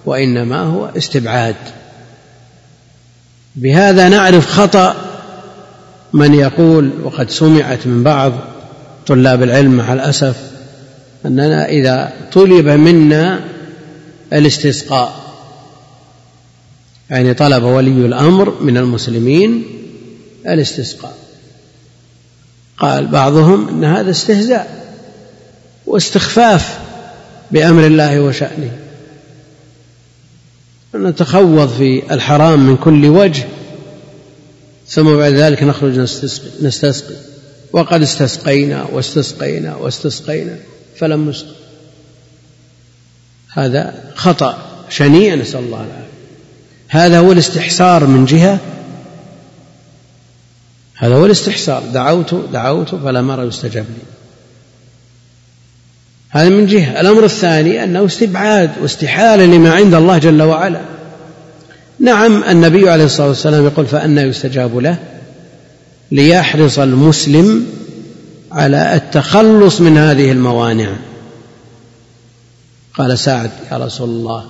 وإنما 0.05 0.59
هو 0.59 0.85
استبعاد. 0.97 1.55
بهذا 3.55 4.09
نعرف 4.09 4.45
خطأ 4.45 5.08
من 6.13 6.33
يقول 6.33 6.91
وقد 7.03 7.29
سمعت 7.29 7.87
من 7.87 8.03
بعض 8.03 8.33
طلاب 9.07 9.43
العلم 9.43 9.71
مع 9.71 9.93
الأسف 9.93 10.35
أننا 11.25 11.69
إذا 11.69 12.13
طلب 12.33 12.67
منا 12.67 13.39
الاستسقاء 14.33 15.29
يعني 17.09 17.33
طلب 17.33 17.63
ولي 17.63 18.05
الأمر 18.05 18.61
من 18.61 18.77
المسلمين 18.77 19.63
الاستسقاء. 20.47 21.17
قال 22.77 23.07
بعضهم 23.07 23.69
إن 23.69 23.83
هذا 23.83 24.11
استهزاء 24.11 24.85
واستخفاف 25.85 26.79
بأمر 27.51 27.85
الله 27.85 28.21
وشأنه. 28.21 28.71
نتخوض 30.95 31.69
في 31.69 32.13
الحرام 32.13 32.59
من 32.59 32.77
كل 32.77 33.05
وجه. 33.05 33.47
ثم 34.89 35.17
بعد 35.17 35.33
ذلك 35.33 35.63
نخرج 35.63 35.99
نستسقي, 35.99 36.49
نستسقي. 36.61 37.15
وقد 37.71 38.01
استسقينا 38.01 38.83
واستسقينا 38.83 39.75
واستسقينا 39.75 40.55
فلم 40.99 41.29
نسق 41.29 41.45
هذا 43.53 43.93
خطأ 44.15 44.57
شنيع 44.89 45.35
نسأل 45.35 45.59
الله 45.59 45.77
العافية. 45.77 46.09
هذا 46.89 47.19
هو 47.19 47.31
الاستحسار 47.31 48.05
من 48.05 48.25
جهة. 48.25 48.59
هذا 50.95 51.15
هو 51.15 51.25
الاستحسار 51.25 51.83
دعوت 51.93 52.35
دعوت 52.53 52.95
فلم 52.95 53.31
أرى 53.31 53.47
يستجاب 53.47 53.85
لي. 53.85 54.03
هذا 56.29 56.49
من 56.49 56.65
جهة. 56.65 57.01
الأمر 57.01 57.25
الثاني 57.25 57.83
أنه 57.83 58.05
استبعاد 58.05 58.71
واستحالة 58.81 59.45
لما 59.45 59.73
عند 59.73 59.93
الله 59.93 60.17
جل 60.17 60.41
وعلا. 60.41 60.98
نعم 61.99 62.43
النبي 62.43 62.89
عليه 62.89 63.05
الصلاة 63.05 63.27
والسلام 63.27 63.65
يقول 63.65 63.85
فأنا 63.85 64.21
يستجاب 64.21 64.77
له 64.77 64.97
ليحرص 66.11 66.79
المسلم 66.79 67.65
على 68.51 68.95
التخلص 68.95 69.81
من 69.81 69.97
هذه 69.97 70.31
الموانع. 70.31 70.89
قال 72.93 73.19
سعد 73.19 73.51
يا 73.71 73.77
رسول 73.77 74.09
الله 74.09 74.45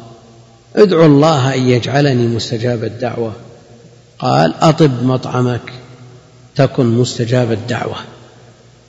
ادعو 0.76 1.06
الله 1.06 1.56
أن 1.56 1.70
يجعلني 1.70 2.28
مستجاب 2.28 2.84
الدعوة. 2.84 3.34
قال 4.20 4.54
أطب 4.62 5.04
مطعمك 5.04 5.74
تكن 6.56 6.86
مستجاب 6.86 7.52
الدعوة. 7.52 7.96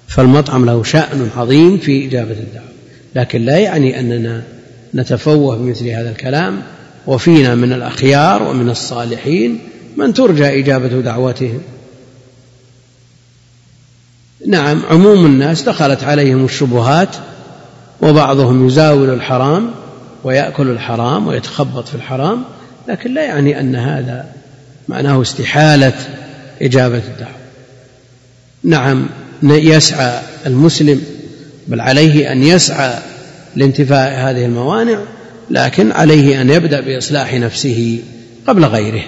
فالمطعم 0.09 0.67
له 0.67 0.83
شأن 0.83 1.31
عظيم 1.37 1.79
في 1.79 2.07
إجابة 2.07 2.33
الدعوة 2.33 2.69
لكن 3.15 3.45
لا 3.45 3.59
يعني 3.59 4.01
أننا 4.01 4.43
نتفوه 4.95 5.57
بمثل 5.57 5.89
هذا 5.89 6.11
الكلام. 6.11 6.63
وفينا 7.07 7.55
من 7.55 7.73
الأخيار 7.73 8.43
ومن 8.43 8.71
الصالحين 8.71 9.59
من 9.97 10.15
ترجى 10.15 10.61
إجابة 10.61 10.89
دعوتهم. 10.89 11.61
نعم 14.47 14.83
عموم 14.91 15.27
الناس 15.27 15.63
دخلت 15.63 16.05
عليهم 16.05 16.45
الشبهات 16.45 17.17
وبعضهم 18.03 18.67
يزاول 18.67 19.11
الحرام 19.11 19.71
ويأكل 20.25 20.71
الحرام 20.71 21.27
ويتخبط 21.27 21.89
في 21.89 21.95
الحرام 21.95 22.45
لكن 22.89 23.15
لا 23.15 23.25
يعني 23.25 23.61
أن 23.61 23.77
هذا 23.77 24.27
معناه 24.89 25.23
استحالة 25.23 25.93
إجابة 26.63 26.99
الدعوة. 26.99 27.35
نعم 28.65 29.07
يسعى 29.43 30.21
المسلم 30.47 31.03
بل 31.69 31.81
عليه 31.81 32.33
أن 32.33 32.43
يسعى 32.43 32.99
لانتفاء 33.57 34.13
هذه 34.13 34.45
الموانع 34.45 34.99
لكن 35.51 35.93
عليه 35.93 36.41
أن 36.41 36.51
يبدأ 36.51 36.81
بإصلاح 36.81 37.35
نفسه 37.35 37.99
قبل 38.47 38.65
غيره 38.65 39.03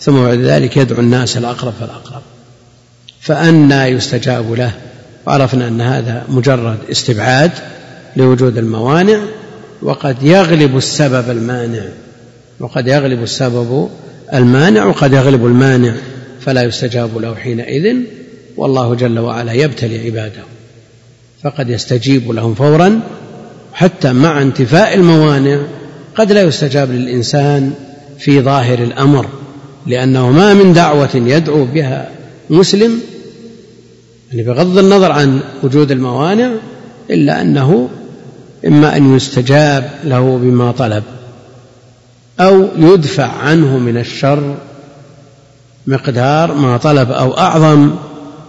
ثم 0.00 0.22
بعد 0.22 0.38
ذلك 0.38 0.76
يدعو 0.76 1.00
الناس 1.00 1.36
الأقرب 1.36 1.72
فالأقرب. 1.80 2.22
فأنى 3.20 3.84
يستجاب 3.84 4.52
له 4.52 4.72
وعرفنا 5.26 5.68
أن 5.68 5.80
هذا 5.80 6.24
مجرد 6.28 6.78
استبعاد 6.90 7.50
لوجود 8.16 8.58
الموانع 8.58 9.20
وقد 9.82 10.22
يغلب 10.22 10.76
السبب 10.76 11.30
المانع. 11.30 11.82
وقد 12.60 12.86
يغلب 12.86 13.22
السبب 13.22 13.88
المانع 14.34 14.84
وقد 14.84 15.12
يغلب 15.12 15.46
المانع 15.46 15.94
فلا 16.40 16.62
يستجاب 16.62 17.18
له 17.18 17.34
حينئذ. 17.34 17.96
والله 18.56 18.94
جل 18.94 19.18
وعلا 19.18 19.52
يبتلي 19.52 20.06
عباده 20.06 20.42
فقد 21.42 21.70
يستجيب 21.70 22.30
لهم 22.30 22.54
فورا 22.54 23.00
حتى 23.78 24.12
مع 24.12 24.42
انتفاء 24.42 24.94
الموانع 24.94 25.60
قد 26.14 26.32
لا 26.32 26.42
يستجاب 26.42 26.90
للإنسان 26.90 27.72
في 28.18 28.40
ظاهر 28.40 28.78
الأمر 28.78 29.26
لأنه 29.86 30.30
ما 30.30 30.54
من 30.54 30.72
دعوة 30.72 31.08
يدعو 31.14 31.64
بها 31.64 32.10
مسلم 32.50 33.00
يعني 34.30 34.42
بغض 34.42 34.78
النظر 34.78 35.12
عن 35.12 35.40
وجود 35.62 35.90
الموانع 35.90 36.50
إلا 37.10 37.42
أنه 37.42 37.88
إما 38.66 38.96
أن 38.96 39.16
يستجاب 39.16 39.90
له 40.04 40.38
بما 40.42 40.72
طلب 40.72 41.02
أو 42.40 42.68
يدفع 42.78 43.26
عنه 43.26 43.78
من 43.78 43.96
الشر 43.96 44.54
مقدار 45.86 46.54
ما 46.54 46.76
طلب 46.76 47.10
أو 47.10 47.38
أعظم 47.38 47.90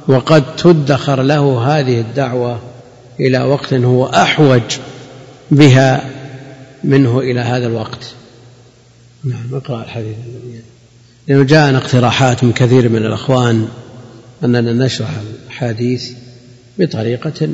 وقد 0.07 0.55
تدخر 0.55 1.21
له 1.21 1.62
هذه 1.67 2.00
الدعوة 2.00 2.59
إلى 3.19 3.39
وقت 3.39 3.74
هو 3.74 4.05
أحوج. 4.05 4.61
بها 5.51 6.09
منه 6.83 7.20
إلى 7.20 7.40
هذا 7.40 7.68
الوقت. 7.68 8.14
نعم 9.24 9.53
اقرأ 9.53 9.83
الحديث. 9.83 10.16
لأنه 11.27 11.44
جاءنا 11.44 11.77
اقتراحات 11.77 12.44
من 12.44 12.51
كثير 12.51 12.90
من 12.90 13.05
الأخوان 13.05 13.68
أننا 14.44 14.74
نشرح 14.74 15.09
الأحاديث 15.44 16.12
بطريقة 16.79 17.50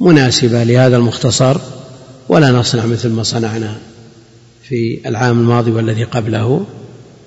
مناسبة 0.00 0.64
لهذا 0.64 0.96
المختصر 0.96 1.60
ولا 2.28 2.50
نصنع 2.50 2.86
مثل 2.86 3.08
ما 3.08 3.22
صنعنا 3.22 3.76
في 4.62 5.00
العام 5.06 5.40
الماضي 5.40 5.70
والذي 5.70 6.04
قبله. 6.04 6.66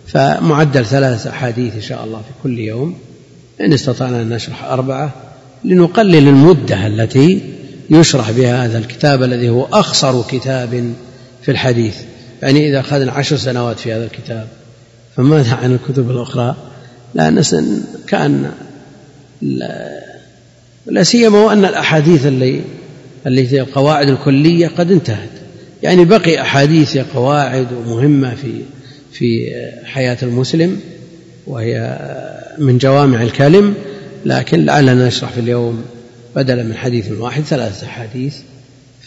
فمعدل 0.08 0.86
ثلاث 0.86 1.28
أحاديث 1.28 1.76
إن 1.76 1.82
شاء 1.82 2.04
الله 2.04 2.18
في 2.18 2.44
كل 2.44 2.60
يوم 2.60 2.96
إن 3.62 3.74
استطعنا 3.74 4.22
أن 4.22 4.30
نشرح 4.30 4.64
أربعة 4.64 5.14
لنقلل 5.66 6.28
المدة 6.28 6.88
التي 6.88 7.57
يشرح 7.90 8.32
بها 8.32 8.66
هذا 8.66 8.78
الكتاب 8.78 9.24
الذي 9.24 9.50
هو 9.50 9.66
أخصر 9.66 10.24
كتاب 10.24 10.94
في 11.42 11.52
الحديث. 11.52 11.96
يعني 12.42 12.70
إذا 12.70 12.80
أخذنا 12.80 13.12
عشر 13.12 13.38
سنوات 13.38 13.80
في 13.80 13.94
هذا 13.94 14.06
الكتاب 14.06 14.48
فماذا 15.16 15.54
عن 15.56 15.74
الكتب 15.74 16.12
الأخرى؟ 16.12 16.56
لا 17.16 17.44
كأن 18.08 18.52
لا 20.86 21.04
سيما 21.04 21.40
وأن 21.40 21.66
الأحاديث 21.66 22.26
اللي 22.26 22.62
هي 23.26 23.62
القواعد 23.62 24.10
الكلية 24.10 24.68
قد 24.68 24.92
انتهت. 24.92 25.30
يعني 25.84 26.06
بقي 26.06 26.42
أحاديث 26.42 26.98
قواعد 26.98 27.68
مهمة 27.88 28.36
في 28.36 28.62
في 29.12 29.52
حياة 29.86 30.18
المسلم 30.24 30.80
وهي 31.48 32.00
من 32.58 32.78
جوامع 32.78 33.24
الكلم 33.24 33.74
لكن 34.26 34.66
لعلنا 34.66 35.08
نشرح 35.08 35.32
في 35.32 35.40
اليوم 35.40 35.84
بدلا 36.38 36.64
من 36.64 36.78
حديث 36.78 37.12
واحد 37.12 37.44
ثلاثة 37.44 37.88
أحاديث 37.88 38.36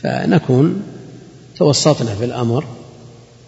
فنكون 0.03 0.83
توسطنا 1.57 2.14
في 2.14 2.25
الأمر. 2.25 2.64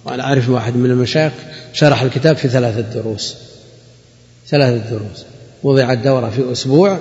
وأنا 0.04 0.22
أعرف 0.22 0.48
واحد 0.48 0.76
من 0.76 0.90
المشايخ 0.90 1.32
شرح 1.72 2.02
الكتاب 2.02 2.36
في 2.36 2.48
ثلاثة 2.48 2.80
دروس. 2.80 3.34
ثلاثة 4.48 4.90
دروس. 4.90 5.24
وضعت 5.62 5.98
دورة 5.98 6.30
في 6.30 6.52
أسبوع 6.52 6.98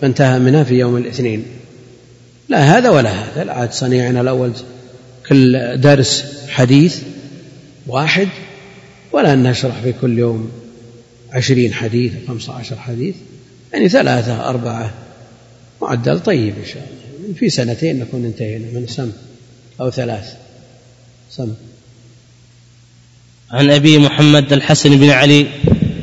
فانتهى 0.00 0.38
منها 0.38 0.64
في 0.64 0.74
يوم 0.74 0.96
الاثنين. 0.96 1.44
لا 2.48 2.78
هذا 2.78 2.90
ولا 2.90 3.10
هذا 3.10 3.42
العاد 3.42 3.72
صنيعنا 3.72 4.20
الأول 4.20 4.52
كل 5.28 5.80
درس 5.80 6.24
حديث 6.48 7.02
واحد 7.86 8.28
ولا 9.12 9.32
أن 9.32 9.42
نشرح 9.42 9.80
في 9.82 9.92
كل 10.00 10.18
يوم 10.18 10.50
عشرين 11.32 11.74
حديث 11.74 12.12
خمسة 12.28 12.54
عشر 12.54 12.76
حديث. 12.76 13.14
يعني 13.72 13.88
ثلاثة 13.88 14.48
أربعة 14.48 15.01
معدل 15.82 16.20
طيب 16.20 16.54
إن 16.58 16.66
شاء 16.66 16.82
الله. 16.82 17.34
في 17.38 17.50
سنتين 17.50 17.98
نكون 17.98 18.24
انتهينا 18.24 18.66
من 18.74 18.86
سم 18.86 19.10
أو 19.80 19.90
ثلاث. 19.90 20.26
سم 21.30 21.52
عن 23.50 23.70
أبي 23.70 23.98
محمد 23.98 24.52
الحسن 24.52 24.96
بن 24.96 25.10
علي 25.10 25.46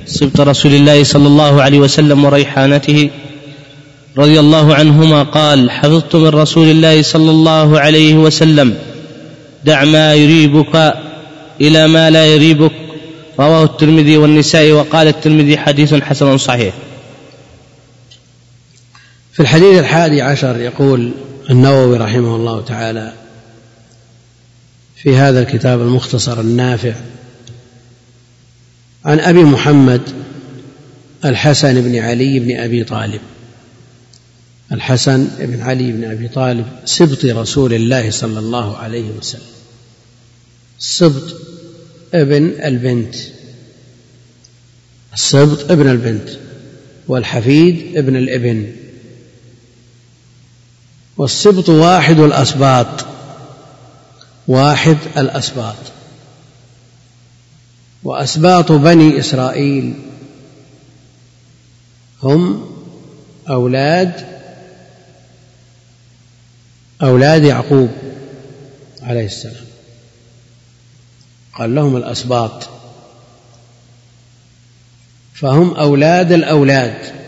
سبط 0.05 0.39
رسول 0.41 0.73
الله 0.73 1.03
صلى 1.03 1.27
الله 1.27 1.61
عليه 1.61 1.79
وسلم 1.79 2.25
وريحانته 2.25 3.09
رضي 4.17 4.39
الله 4.39 4.75
عنهما 4.75 5.23
قال 5.23 5.71
حفظت 5.71 6.15
من 6.15 6.27
رسول 6.27 6.69
الله 6.69 7.01
صلى 7.01 7.31
الله 7.31 7.79
عليه 7.79 8.15
وسلم 8.15 8.77
دع 9.65 9.83
ما 9.85 10.13
يريبك 10.13 10.93
إلى 11.61 11.87
ما 11.87 12.09
لا 12.09 12.25
يريبك 12.25 12.71
رواه 13.39 13.63
الترمذي 13.63 14.17
والنسائي 14.17 14.71
وقال 14.71 15.07
الترمذي 15.07 15.57
حديث 15.57 15.93
حسن 15.93 16.37
صحيح. 16.37 16.73
في 19.33 19.39
الحديث 19.39 19.79
الحادي 19.79 20.21
عشر 20.21 20.61
يقول 20.61 21.11
النووي 21.49 21.97
رحمه 21.97 22.35
الله 22.35 22.65
تعالى 22.65 23.13
في 24.95 25.15
هذا 25.15 25.41
الكتاب 25.41 25.81
المختصر 25.81 26.39
النافع 26.39 26.93
عن 29.05 29.19
أبي 29.19 29.43
محمد 29.43 30.01
الحسن 31.25 31.81
بن 31.81 31.95
علي 31.95 32.39
بن 32.39 32.59
أبي 32.59 32.83
طالب. 32.83 33.21
الحسن 34.71 35.27
بن 35.39 35.61
علي 35.61 35.91
بن 35.91 36.03
أبي 36.03 36.27
طالب 36.27 36.65
سبط 36.85 37.25
رسول 37.25 37.73
الله 37.73 38.11
صلى 38.11 38.39
الله 38.39 38.77
عليه 38.77 39.09
وسلم. 39.09 39.41
السبط 40.79 41.35
ابن 42.13 42.51
البنت. 42.65 43.15
السبط 45.13 45.71
ابن 45.71 45.89
البنت 45.89 46.29
والحفيد 47.07 47.97
ابن 47.97 48.15
الابن. 48.15 48.71
والسبط 51.19 51.69
واحد 51.69 52.19
الأسباط. 52.19 53.05
واحد 54.47 54.97
الأسباط. 55.17 55.75
وأسباط 58.03 58.71
بني 58.71 59.19
إسرائيل. 59.19 59.93
هم 62.23 62.71
أولاد 63.49 64.39
أولاد 67.01 67.43
يعقوب 67.43 67.89
عليه 69.01 69.25
السلام. 69.25 69.65
قال 71.53 71.75
لهم 71.75 71.97
الأسباط. 71.97 72.69
فهم 75.33 75.75
أولاد 75.75 76.31
الأولاد. 76.31 77.18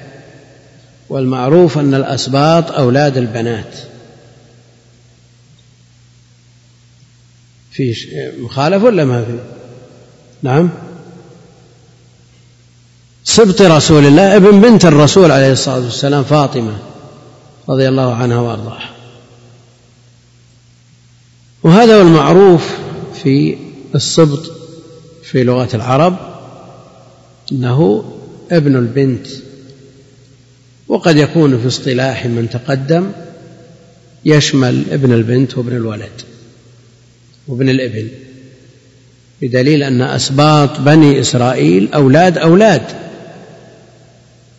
والمعروف 1.11 1.77
أن 1.77 1.93
الأسباط 1.93 2.71
أولاد 2.71 3.17
البنات. 3.17 3.75
في 7.71 7.95
مخالف 8.39 8.83
ولا 8.83 9.05
ما 9.05 9.25
في؟ 9.25 9.39
نعم. 10.43 10.69
سبط 13.23 13.61
رسول 13.61 14.05
الله 14.05 14.35
ابن 14.35 14.61
بنت 14.61 14.85
الرسول 14.85 15.31
عليه 15.31 15.51
الصلاة 15.51 15.79
والسلام 15.79 16.23
فاطمة 16.23 16.77
رضي 17.69 17.87
الله 17.87 18.15
عنها 18.15 18.39
وأرضاها. 18.39 18.89
وهذا 21.63 21.95
هو 21.95 22.01
المعروف 22.01 22.77
في 23.23 23.57
السبط 23.95 24.51
في 25.23 25.43
لغة 25.43 25.69
العرب 25.73 26.15
أنه 27.51 28.03
ابن 28.51 28.75
البنت. 28.75 29.27
وقد 30.91 31.17
يكون 31.17 31.61
في 31.61 31.67
اصطلاح 31.67 32.25
من 32.25 32.49
تقدم 32.49 33.11
يشمل 34.25 34.83
ابن 34.91 35.13
البنت 35.13 35.57
وابن 35.57 35.75
الولد 35.75 36.21
وابن 37.47 37.69
الابن 37.69 38.07
بدليل 39.41 39.83
أن 39.83 40.01
أسباط 40.01 40.79
بني 40.79 41.19
إسرائيل 41.19 41.93
أولاد 41.93 42.37
أولاد 42.37 42.81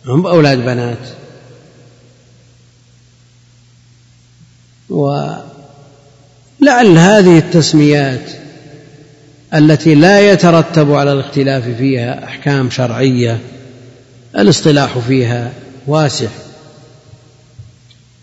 هم 0.05 0.27
أولاد 0.27 0.57
بنات. 0.57 0.97
ولعل 4.89 6.97
هذه 6.97 7.37
التسميات 7.37 8.29
التي 9.53 9.95
لا 9.95 10.31
يترتب 10.31 10.93
على 10.93 11.13
الاختلاف 11.13 11.77
فيها 11.77 12.23
أحكام 12.23 12.69
شرعية 12.69 13.39
الاصطلاح 14.37 14.97
فيها 14.97 15.62
واسع. 15.87 16.29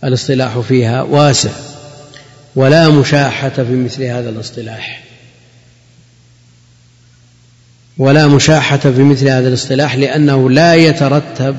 الاصطلاح 0.05 0.59
فيها 0.59 1.03
واسع. 1.03 1.51
ولا 2.57 2.88
مشاحة 2.88 3.49
في 3.49 3.75
مثل 3.77 4.03
هذا 4.03 4.31
الاصطلاح. 4.31 5.03
ولا 7.99 8.27
مشاحة 8.27 8.79
في 8.79 9.03
مثل 9.03 9.29
هذا 9.29 9.49
الاصطلاح 9.49 9.96
لأنه 9.96 10.51
لا 10.51 10.75
يترتب 10.75 11.57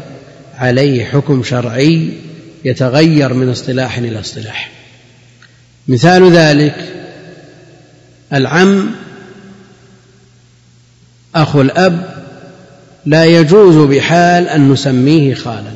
عليه 0.58 1.06
حكم 1.06 1.44
شرعي 1.44 2.14
يتغير 2.66 3.34
من 3.34 3.50
اصطلاح 3.50 3.98
إلى 3.98 4.20
اصطلاح. 4.20 4.72
مثال 5.88 6.32
ذلك 6.32 6.76
العم 8.34 8.90
أخو 11.36 11.62
الأب 11.62 12.26
لا 13.06 13.26
يجوز 13.26 13.76
بحال 13.76 14.48
أن 14.48 14.72
نسميه 14.72 15.34
خالا. 15.34 15.72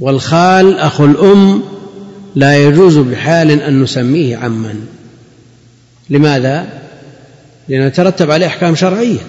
والخال 0.00 0.78
اخو 0.78 1.04
الأم 1.04 1.62
لا 2.34 2.64
يجوز 2.64 2.98
بحال 2.98 3.50
أن 3.50 3.82
نسميه 3.82 4.36
عما. 4.36 4.74
لماذا؟ 6.10 6.80
لأنه 7.68 7.84
يترتب 7.84 8.30
عليه 8.30 8.46
أحكام 8.46 8.74
شرعية. 8.74 9.20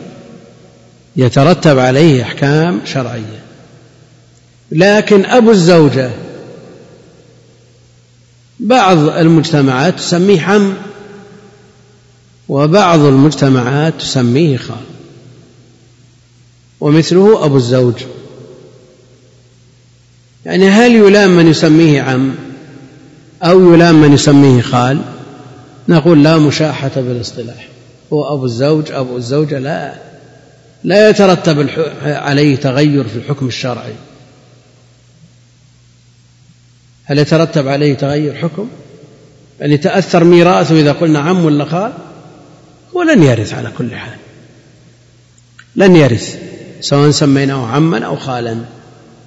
يترتب 1.16 1.80
عليه 1.80 2.24
أحكام 2.24 2.82
شرعية. 2.86 3.42
لكن 4.72 5.26
أبو 5.26 5.52
الزوجة 5.52 6.10
بعض 8.60 8.98
المجتمعات 8.98 9.96
تسميه 10.00 10.42
عم 10.42 10.74
وبعض 12.50 13.00
المجتمعات 13.00 13.94
تسميه 14.00 14.58
خال. 14.58 14.76
ومثله 16.80 17.46
أبو 17.46 17.58
الزوج. 17.58 17.96
يعني 20.46 20.70
هل 20.70 20.96
يلام 20.96 21.38
من 21.38 21.48
يسميه 21.48 22.02
عم 22.02 22.36
أو 23.44 23.74
يلام 23.74 24.02
من 24.02 24.14
يسميه 24.14 24.62
خال؟ 24.62 25.02
نقول 25.90 26.24
لا 26.24 26.38
مشاحة 26.38 26.92
بالاصطلاح. 26.96 27.68
هو 28.14 28.34
أبو 28.34 28.46
الزوج 28.46 28.92
أبو 28.92 29.18
الزوجة 29.18 29.60
لا 29.60 29.94
لا 30.84 31.10
يترتب 31.10 31.70
عليه 32.04 32.56
تغير 32.56 33.08
في 33.08 33.16
الحكم 33.16 33.48
الشرعي. 33.48 33.94
هل 37.04 37.20
يترتب 37.20 37.68
عليه 37.68 37.94
تغير 37.94 38.36
حكم؟ 38.36 38.68
يعني 39.60 39.74
يتأثر 39.74 40.24
ميراثه 40.24 40.80
إذا 40.80 40.92
قلنا 40.92 41.20
عم 41.20 41.46
ولا 41.46 41.66
خال؟ 41.66 41.94
ولن 42.94 43.24
يرث 43.24 43.54
على 43.54 43.72
كل 43.78 43.96
حال. 43.96 44.18
لن 45.76 45.96
يرث 45.96 46.38
سواء 46.82 47.12
سميناه 47.12 47.68
عما 47.68 48.06
أو 48.06 48.16
خالا. 48.16 48.58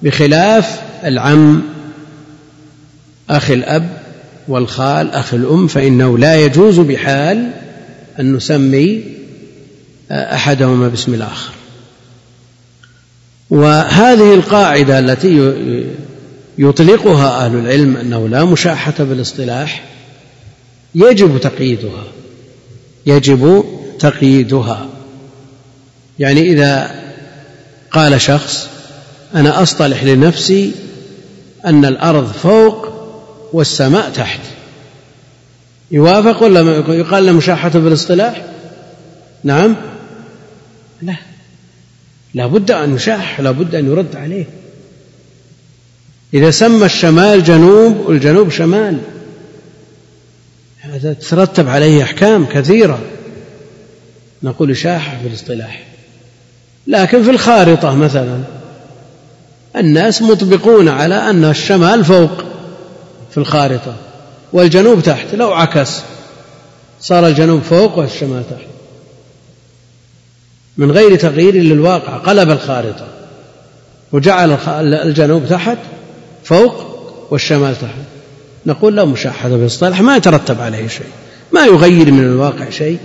بخلاف 0.03 0.81
العم 1.05 1.63
أخي 3.31 3.55
الأب 3.55 3.99
والخال 4.49 5.11
أخي 5.11 5.37
الأم 5.37 5.67
فإنه 5.67 6.19
لا 6.19 6.37
يجوز 6.37 6.81
بحال 6.81 7.51
أن 8.21 8.33
نسمي 8.33 9.05
أحدهما 10.11 10.89
باسم 10.89 11.15
الآخر. 11.15 11.53
وهذه 13.51 14.35
القاعدة 14.35 14.99
التي 14.99 15.53
يطلقها 16.59 17.47
أهل 17.47 17.57
العلم 17.57 17.97
أنه 17.97 18.29
لا 18.29 18.45
مشاحة 18.45 18.95
بالاصطلاح 18.99 19.85
يجب 20.95 21.41
تقييدها. 21.41 22.05
يجب 23.07 23.65
تقييدها. 23.99 24.89
يعني 26.19 26.53
إذا 26.53 26.91
قال 27.91 28.21
شخص 28.21 28.69
أنا 29.35 29.63
أصطلح 29.63 30.05
لنفسي 30.05 30.73
أن 31.67 31.85
الأرض 31.85 32.33
فوق 32.33 32.89
والسماء 33.53 34.11
تحت. 34.11 34.41
يوافق 35.91 36.43
ولا 36.43 36.61
يقال 36.95 37.27
له 37.27 37.33
مشاحة 37.33 37.69
بالاصطلاح 37.69 38.45
نعم. 39.45 39.77
لا. 41.03 41.17
لا 42.35 42.47
بد 42.47 42.71
أن 42.71 42.95
يشاح 42.95 43.41
لا 43.41 43.51
بد 43.51 43.75
أن 43.75 43.87
يرد 43.87 44.17
عليه. 44.17 44.45
إذا 46.35 46.51
سمى 46.51 46.87
الشمال 46.87 47.45
جنوب 47.45 47.97
والجنوب 48.07 48.51
شمال. 48.51 48.99
هذا 50.81 51.13
تترتب 51.13 51.69
عليه 51.69 52.03
أحكام 52.03 52.47
كثيرة. 52.47 52.99
نقول 54.43 54.77
شاحة 54.77 55.19
في 55.23 55.29
الاصطلاح. 55.29 55.87
لكن 56.87 57.23
في 57.23 57.31
الخارطة 57.31 57.95
مثلا. 57.95 58.43
الناس 59.77 60.23
مطبقون 60.23 60.89
على 60.89 61.15
أن 61.15 61.45
الشمال 61.45 62.05
فوق 62.05 62.45
في 63.31 63.39
الخارطة 63.39 63.95
والجنوب 64.53 65.01
تحت 65.01 65.35
لو 65.35 65.53
عكس 65.53 66.01
صار 67.01 67.27
الجنوب 67.27 67.63
فوق 67.63 67.99
والشمال 67.99 68.43
تحت. 68.51 68.67
من 70.77 70.93
غير 70.93 71.17
تغيير 71.17 71.55
للواقع 71.55 72.17
قلب 72.17 72.51
الخارطة 72.51 73.07
وجعل 74.13 74.59
الجنوب 74.79 75.47
تحت 75.47 75.79
فوق 76.45 76.75
والشمال 77.31 77.77
تحت. 77.77 77.99
نقول 78.67 78.97
لا 78.97 79.05
مشاحة 79.05 79.49
بالاصطلاح 79.49 80.01
ما 80.01 80.17
يترتب 80.17 80.61
عليه 80.61 80.89
شيء 80.89 81.07
ما 81.53 81.65
يغير 81.65 82.13
من 82.13 82.25
الواقع 82.25 82.71
شيء. 82.71 82.99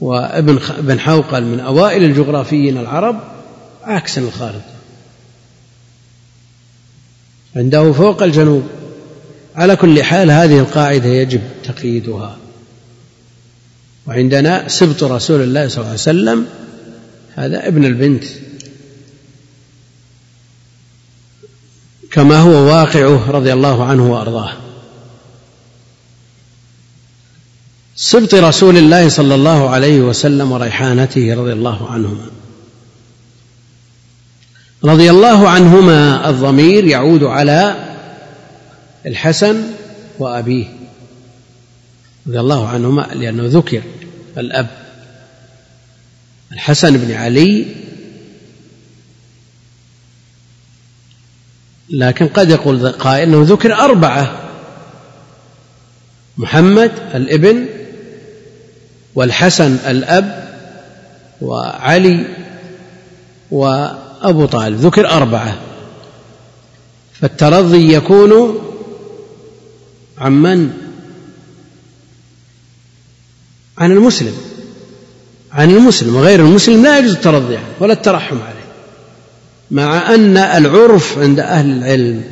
وابن 0.00 0.58
ابن 0.78 1.00
حوقل 1.00 1.42
من 1.42 1.60
أوائل 1.60 2.04
الجغرافيين 2.04 2.78
العرب 2.78 3.20
عكس 3.82 4.18
الخارطة 4.18 4.72
عنده 7.56 7.92
فوق 7.92 8.22
الجنوب. 8.22 8.62
على 9.54 9.76
كل 9.76 10.02
حال 10.02 10.30
هذه 10.30 10.58
القاعدة 10.58 11.08
يجب 11.08 11.40
تقييدها. 11.64 12.36
وعندنا 14.06 14.68
سبط 14.68 15.04
رسول 15.04 15.42
الله 15.42 15.68
صلى 15.68 15.76
الله 15.78 15.88
عليه 15.88 15.94
وسلم 15.94 16.46
هذا 17.34 17.68
ابن 17.68 17.84
البنت. 17.84 18.24
كما 22.10 22.38
هو 22.38 22.50
واقعه 22.50 23.30
رضي 23.30 23.52
الله 23.52 23.84
عنه 23.84 24.12
وأرضاه. 24.12 24.52
سبط 27.96 28.34
رسول 28.34 28.78
الله 28.78 29.08
صلى 29.08 29.34
الله 29.34 29.70
عليه 29.70 30.00
وسلم 30.00 30.52
وريحانته 30.52 31.34
رضي 31.34 31.52
الله 31.52 31.90
عنهما. 31.90 32.26
رضي 34.84 35.10
الله 35.10 35.48
عنهما 35.48 36.30
الضمير 36.30 36.84
يعود 36.84 37.24
على 37.24 37.88
الحسن 39.06 39.64
وأبيه. 40.18 40.66
رضي 42.26 42.40
الله 42.40 42.68
عنهما 42.68 43.08
لأنه 43.14 43.42
ذكر 43.46 43.82
الأب. 44.38 44.68
الحسن 46.52 46.96
بن 46.96 47.14
علي 47.14 47.66
لكن 51.90 52.28
قد 52.28 52.50
يقول 52.50 52.88
قائل 52.88 53.28
إنه 53.28 53.42
ذكر 53.42 53.74
أربعة. 53.74 54.38
محمد 56.38 56.92
الابن 57.14 57.66
والحسن 59.14 59.78
الأب 59.86 60.52
وعلي 61.40 62.26
أبو 64.28 64.46
طالب 64.46 64.80
ذكر 64.80 65.10
أربعة. 65.10 65.58
فالترضي 67.20 67.94
يكون 67.94 68.58
عن 70.18 70.32
من؟ 70.32 70.70
عن 73.78 73.92
المسلم. 73.92 74.34
عن 75.52 75.70
المسلم 75.70 76.16
وغير 76.16 76.40
المسلم 76.40 76.82
لا 76.82 76.98
يجوز 76.98 77.12
الترضي 77.12 77.56
عنه 77.56 77.66
ولا 77.80 77.92
الترحم 77.92 78.36
عليه. 78.36 78.62
مع 79.70 80.14
أن 80.14 80.36
العرف 80.36 81.18
عند 81.18 81.40
أهل 81.40 81.70
العلم 81.70 82.24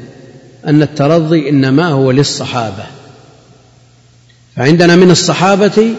أن 0.66 0.83
الترضي 0.83 1.48
إنما 1.48 1.88
هو 1.88 2.11
للصحابة. 2.11 2.85
فعندنا 4.57 4.96
من 4.96 5.11
الصحابة 5.11 5.94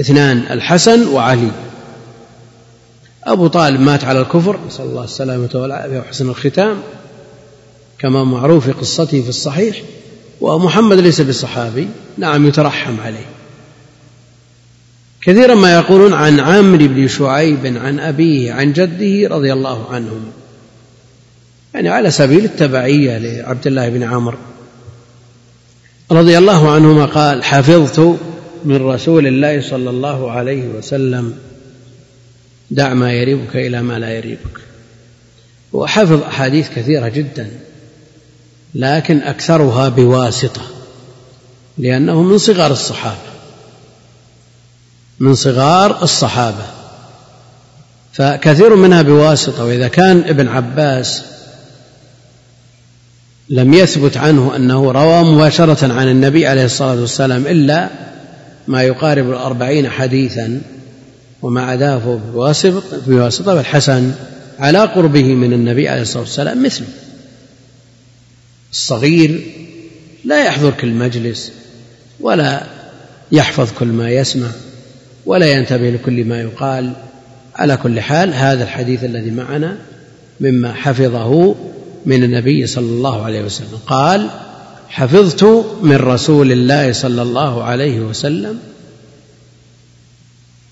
اثنان 0.00 0.42
الحسن 0.50 1.08
وعلي. 1.08 1.50
أبو 3.26 3.46
طالب 3.46 3.80
مات 3.80 4.04
على 4.04 4.20
الكفر 4.20 4.58
نسأل 4.66 4.84
الله 4.84 5.04
السلامة 5.04 5.50
والعافية 5.54 5.98
وحسن 5.98 6.30
الختام. 6.30 6.76
كما 7.98 8.24
معروف 8.24 8.64
في 8.64 8.72
قصته 8.72 9.22
في 9.22 9.28
الصحيح 9.28 9.82
ومحمد 10.40 10.98
ليس 10.98 11.20
بصحابي 11.20 11.88
نعم 12.18 12.46
يترحم 12.46 13.00
عليه. 13.00 13.26
كثيرا 15.22 15.54
ما 15.54 15.74
يقولون 15.74 16.12
عن 16.12 16.40
عمرو 16.40 16.88
بن 16.88 17.08
شعيب 17.08 17.66
عن 17.66 18.00
أبيه 18.00 18.52
عن 18.52 18.72
جده 18.72 19.36
رضي 19.36 19.52
الله 19.52 19.86
عنهم. 19.90 20.24
يعني 21.74 21.88
على 21.88 22.10
سبيل 22.10 22.44
التبعية 22.44 23.18
لعبد 23.18 23.66
الله 23.66 23.88
بن 23.88 24.02
عمرو. 24.02 24.38
رضي 26.12 26.38
الله 26.38 26.70
عنهما 26.70 27.04
قال 27.04 27.44
حفظت 27.44 28.18
من 28.64 28.76
رسول 28.76 29.26
الله 29.26 29.60
صلى 29.60 29.90
الله 29.90 30.30
عليه 30.30 30.64
وسلم 30.78 31.34
دع 32.74 32.94
ما 32.94 33.12
يريبك 33.12 33.56
إلى 33.56 33.82
ما 33.82 33.98
لا 33.98 34.10
يريبك. 34.10 34.60
وحفظ 35.72 36.22
أحاديث 36.22 36.68
كثيرة 36.70 37.08
جدا 37.08 37.50
لكن 38.74 39.18
أكثرها 39.22 39.88
بواسطة 39.88 40.62
لأنه 41.78 42.22
من 42.22 42.38
صغار 42.38 42.72
الصحابة 42.72 43.34
من 45.20 45.34
صغار 45.34 46.02
الصحابة. 46.02 46.66
فكثير 48.12 48.74
منها 48.74 49.02
بواسطة 49.02 49.64
وإذا 49.64 49.88
كان 49.88 50.24
ابن 50.26 50.48
عباس 50.48 51.22
لم 53.48 53.74
يثبت 53.74 54.16
عنه 54.16 54.56
أنه 54.56 54.92
روى 54.92 55.24
مباشرة 55.24 55.92
عن 55.92 56.08
النبي 56.08 56.46
عليه 56.46 56.64
الصلاة 56.64 57.00
والسلام 57.00 57.46
إلا 57.46 57.88
ما 58.68 58.82
يقارب 58.82 59.30
الأربعين 59.30 59.90
حديثا 59.90 60.60
وما 61.44 61.62
عداه 61.62 62.18
بواسطة, 62.32 62.82
بواسطة 63.06 63.54
فالحسن 63.54 64.12
على 64.58 64.78
قربه 64.78 65.34
من 65.34 65.52
النبي 65.52 65.88
عليه 65.88 66.02
الصلاة 66.02 66.22
والسلام 66.22 66.62
مثله. 66.62 66.86
الصغير 68.72 69.40
لا 70.24 70.44
يحضر 70.44 70.70
كل 70.70 70.88
مجلس 70.88 71.52
ولا 72.20 72.66
يحفظ 73.32 73.68
كل 73.78 73.86
ما 73.86 74.10
يسمع 74.10 74.46
ولا 75.26 75.52
ينتبه 75.52 75.90
لكل 75.90 76.24
ما 76.24 76.40
يقال. 76.40 76.92
على 77.54 77.76
كل 77.76 78.00
حال 78.00 78.34
هذا 78.34 78.64
الحديث 78.64 79.04
الذي 79.04 79.30
معنا 79.30 79.76
مما 80.40 80.72
حفظه 80.72 81.54
من 82.06 82.24
النبي 82.24 82.66
صلى 82.66 82.86
الله 82.86 83.24
عليه 83.24 83.42
وسلم. 83.42 83.78
قال 83.86 84.30
حفظت 84.88 85.44
من 85.82 85.96
رسول 85.96 86.52
الله 86.52 86.92
صلى 86.92 87.22
الله 87.22 87.62
عليه 87.64 88.00
وسلم 88.00 88.58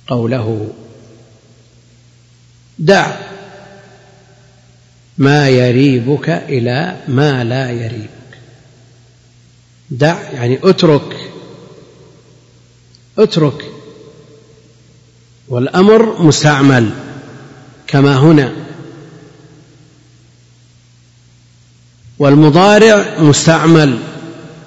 قوله 0.06 0.68
دع 2.78 3.16
ما 5.18 5.48
يريبك 5.48 6.28
إلى 6.28 6.96
ما 7.08 7.44
لا 7.44 7.70
يريبك. 7.70 8.08
دع 9.90 10.30
يعني 10.32 10.58
اترك 10.62 11.30
اترك. 13.18 13.64
والأمر 15.48 16.22
مستعمل 16.22 16.90
كما 17.86 18.16
هنا. 18.16 18.52
والمضارع 22.18 23.20
مستعمل 23.20 23.98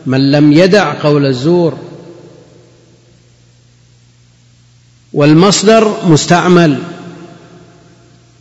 من 0.06 0.32
لم 0.32 0.54
يدع 0.54 1.02
قول 1.04 1.26
الزور 1.26 1.78
والمصدر 5.16 6.08
مستعمل. 6.08 6.80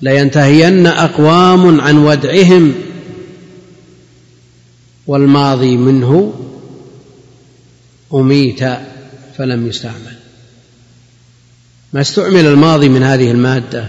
لينتهين 0.02 0.86
أقوام 0.86 1.80
عن 1.80 1.98
ودعهم. 1.98 2.74
والماضي 5.06 5.76
منه 5.76 6.34
أميت 8.14 8.60
فلم 9.38 9.66
يستعمل. 9.66 10.16
ما 11.92 12.00
استعمل 12.00 12.46
الماضي 12.46 12.88
من 12.88 13.02
هذه 13.02 13.30
المادة. 13.30 13.88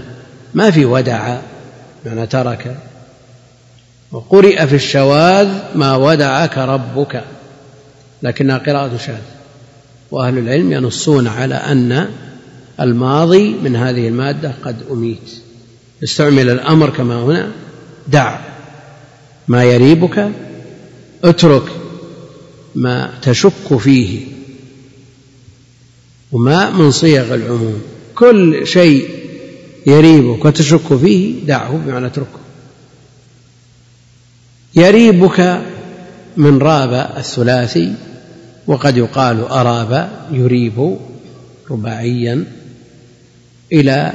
ما 0.54 0.72
في 0.72 0.86
ودع 0.86 1.38
معنى 2.06 2.28
ترك. 2.28 2.78
وقرئ 4.12 4.68
في 4.68 4.76
الشواذ 4.76 5.50
ما 5.76 5.96
ودعك 5.96 6.58
ربك. 6.58 7.24
لكنها 8.24 8.58
قراءة 8.58 8.98
شاذ. 8.98 9.22
وأهل 10.12 10.38
العلم 10.38 10.72
ينصون 10.72 11.28
على 11.28 11.56
أن 11.56 12.10
الماضي 12.80 13.54
من 13.64 13.76
هذه 13.76 14.08
المادة 14.08 14.52
قد 14.64 14.76
أميت. 14.92 15.32
استعمل 16.04 16.50
الأمر 16.50 16.90
كما 16.90 17.24
هنا. 17.24 17.52
دع 18.08 18.40
ما 19.48 19.64
يريبك 19.64 20.30
اترك 21.24 21.64
ما 22.76 23.14
تشك 23.22 23.78
فيه. 23.78 24.26
وما 26.32 26.70
من 26.70 26.92
صيغ 26.92 27.36
العموم. 27.36 27.82
كل 28.16 28.68
شيء 28.68 29.10
يريبك 29.88 30.46
وتشك 30.46 30.98
فيه 30.98 31.46
دعه 31.46 31.78
بمعنى 31.78 32.06
اتركه. 32.06 32.40
يريبك 34.76 35.62
من 36.38 36.58
راب 36.58 37.18
الثلاثي 37.18 37.94
وقد 38.68 38.98
يقال 38.98 39.42
أراب 39.42 40.10
يريب 40.32 40.98
رباعيا. 41.72 42.46
إلى 43.72 44.14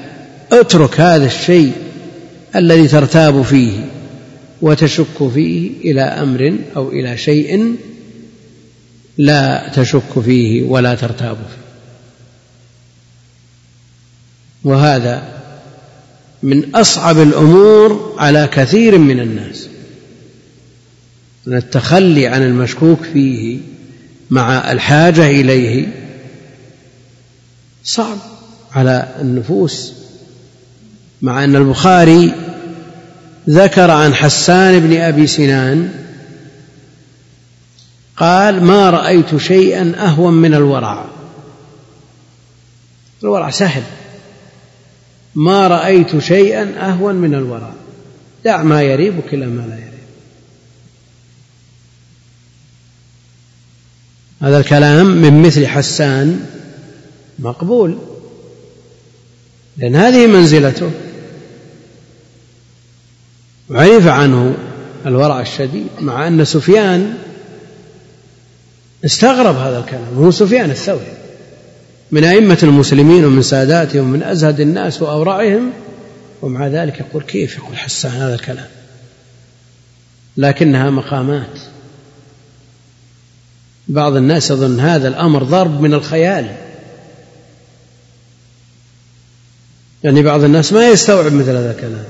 اترك 0.53 1.01
هذا 1.01 1.27
الشيء 1.27 1.73
الذي 2.57 2.89
ترتاب 2.89 3.43
فيه 3.43 3.91
وتشك 4.63 5.29
فيه 5.35 5.71
إلى 5.91 6.03
أمر 6.03 6.59
أو 6.77 6.89
إلى 6.91 7.19
شيء 7.19 7.77
لا 9.19 9.73
تشك 9.75 10.21
فيه 10.25 10.63
ولا 10.63 10.95
ترتاب 10.95 11.37
فيه. 11.37 11.61
وهذا 14.71 15.41
من 16.43 16.75
أصعب 16.75 17.19
الأمور 17.19 18.15
على 18.19 18.49
كثير 18.53 18.99
من 18.99 19.21
الناس. 19.21 19.69
من 21.47 21.57
التخلي 21.57 22.27
عن 22.27 22.43
المشكوك 22.43 23.03
فيه 23.13 23.59
مع 24.31 24.73
الحاجة 24.73 25.27
إليه 25.27 25.87
صعب. 27.85 28.19
على 28.73 29.09
النفوس 29.21 29.93
مع 31.23 31.45
أن 31.45 31.57
البخاري 31.57 32.35
ذكر 33.49 33.91
عن 33.91 34.15
حسان 34.15 34.81
بن 34.81 34.97
أبي 34.97 35.27
سنان 35.27 35.93
قال 38.17 38.65
ما 38.65 38.91
رأيت 38.91 39.37
شيئا 39.37 39.95
أهون 39.99 40.35
من 40.35 40.55
الورع. 40.55 41.05
الورع 43.23 43.51
سهل. 43.51 43.83
ما 45.35 45.69
رأيت 45.69 46.19
شيئا 46.19 46.91
أهون 46.91 47.15
من 47.15 47.35
الورع. 47.35 47.73
دع 48.45 48.63
ما 48.63 48.83
يريبك 48.83 49.35
إلى 49.35 49.47
ما 49.47 49.63
لا 49.63 49.75
يريب. 49.75 49.91
هذا 54.43 54.59
الكلام 54.59 55.07
من 55.07 55.43
مثل 55.43 55.67
حسان 55.67 56.47
مقبول. 57.39 58.10
لأن 59.81 59.97
هذه 59.97 60.27
منزلته. 60.27 60.91
عرف 63.71 64.07
عنه 64.07 64.55
الورع 65.07 65.41
الشديد 65.41 65.87
مع 66.01 66.29
أن 66.29 66.45
سفيان 66.45 67.15
استغرب 69.05 69.57
هذا 69.57 69.79
الكلام 69.79 70.15
هو 70.17 70.31
سفيان 70.31 70.71
الثوري. 70.71 71.13
من 72.11 72.25
أئمة 72.25 72.59
المسلمين 72.63 73.25
ومن 73.25 73.43
ساداتهم 73.43 74.05
ومن 74.05 74.23
أزهد 74.23 74.61
الناس 74.61 75.03
وأورعهم 75.03 75.71
ومع 76.43 76.67
ذلك 76.67 77.01
يقول 77.01 77.23
كيف 77.23 77.57
يقول 77.57 77.77
حسان 77.77 78.13
هذا 78.13 78.35
الكلام؟ 78.35 78.69
لكنها 80.37 80.91
مقامات. 80.91 81.61
بعض 83.89 84.17
الناس 84.17 84.51
يظن 84.51 84.81
هذا 84.81 85.09
الأمر 85.09 85.43
ضرب 85.43 85.81
من 85.81 85.95
الخيال. 85.95 86.70
يعني 90.05 90.23
بعض 90.23 90.45
الناس 90.45 90.73
ما 90.73 90.89
يستوعب 90.89 91.33
مثل 91.33 91.51
هذا 91.51 91.71
الكلام. 91.71 92.05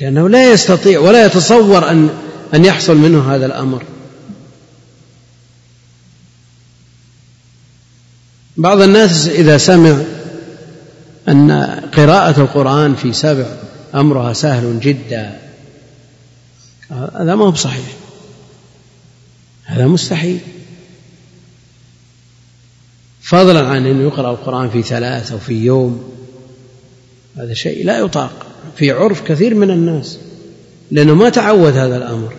لأنه 0.00 0.28
لا 0.28 0.52
يستطيع 0.52 1.00
ولا 1.00 1.26
يتصور 1.26 1.90
أن 1.90 2.08
أن 2.54 2.64
يحصل 2.64 2.96
منه 2.96 3.34
هذا 3.34 3.46
الأمر. 3.46 3.82
بعض 8.56 8.80
الناس 8.80 9.28
إذا 9.28 9.58
سمع 9.58 9.96
أن 11.28 11.50
قراءة 11.96 12.40
القرآن 12.40 12.94
في 12.94 13.12
سبع 13.12 13.46
أمرها 13.94 14.32
سهل 14.32 14.80
جدا 14.80 15.40
هذا 16.90 17.34
ما 17.34 17.44
هو 17.44 17.50
بصحيح. 17.50 17.94
هذا 19.64 19.86
مستحيل. 19.86 20.40
فضلا 23.30 23.68
عن 23.68 23.86
أن 23.86 24.00
يقرأ 24.00 24.30
القرآن 24.30 24.70
في 24.70 24.82
ثلاث 24.82 25.32
أو 25.32 25.38
في 25.38 25.64
يوم. 25.64 26.12
هذا 27.36 27.54
شيء 27.54 27.84
لا 27.84 27.98
يطاق 27.98 28.46
في 28.76 28.90
عرف 28.90 29.22
كثير 29.22 29.54
من 29.54 29.70
الناس 29.70 30.18
لأنه 30.90 31.14
ما 31.14 31.28
تعود 31.28 31.76
هذا 31.76 31.96
الأمر 31.96 32.32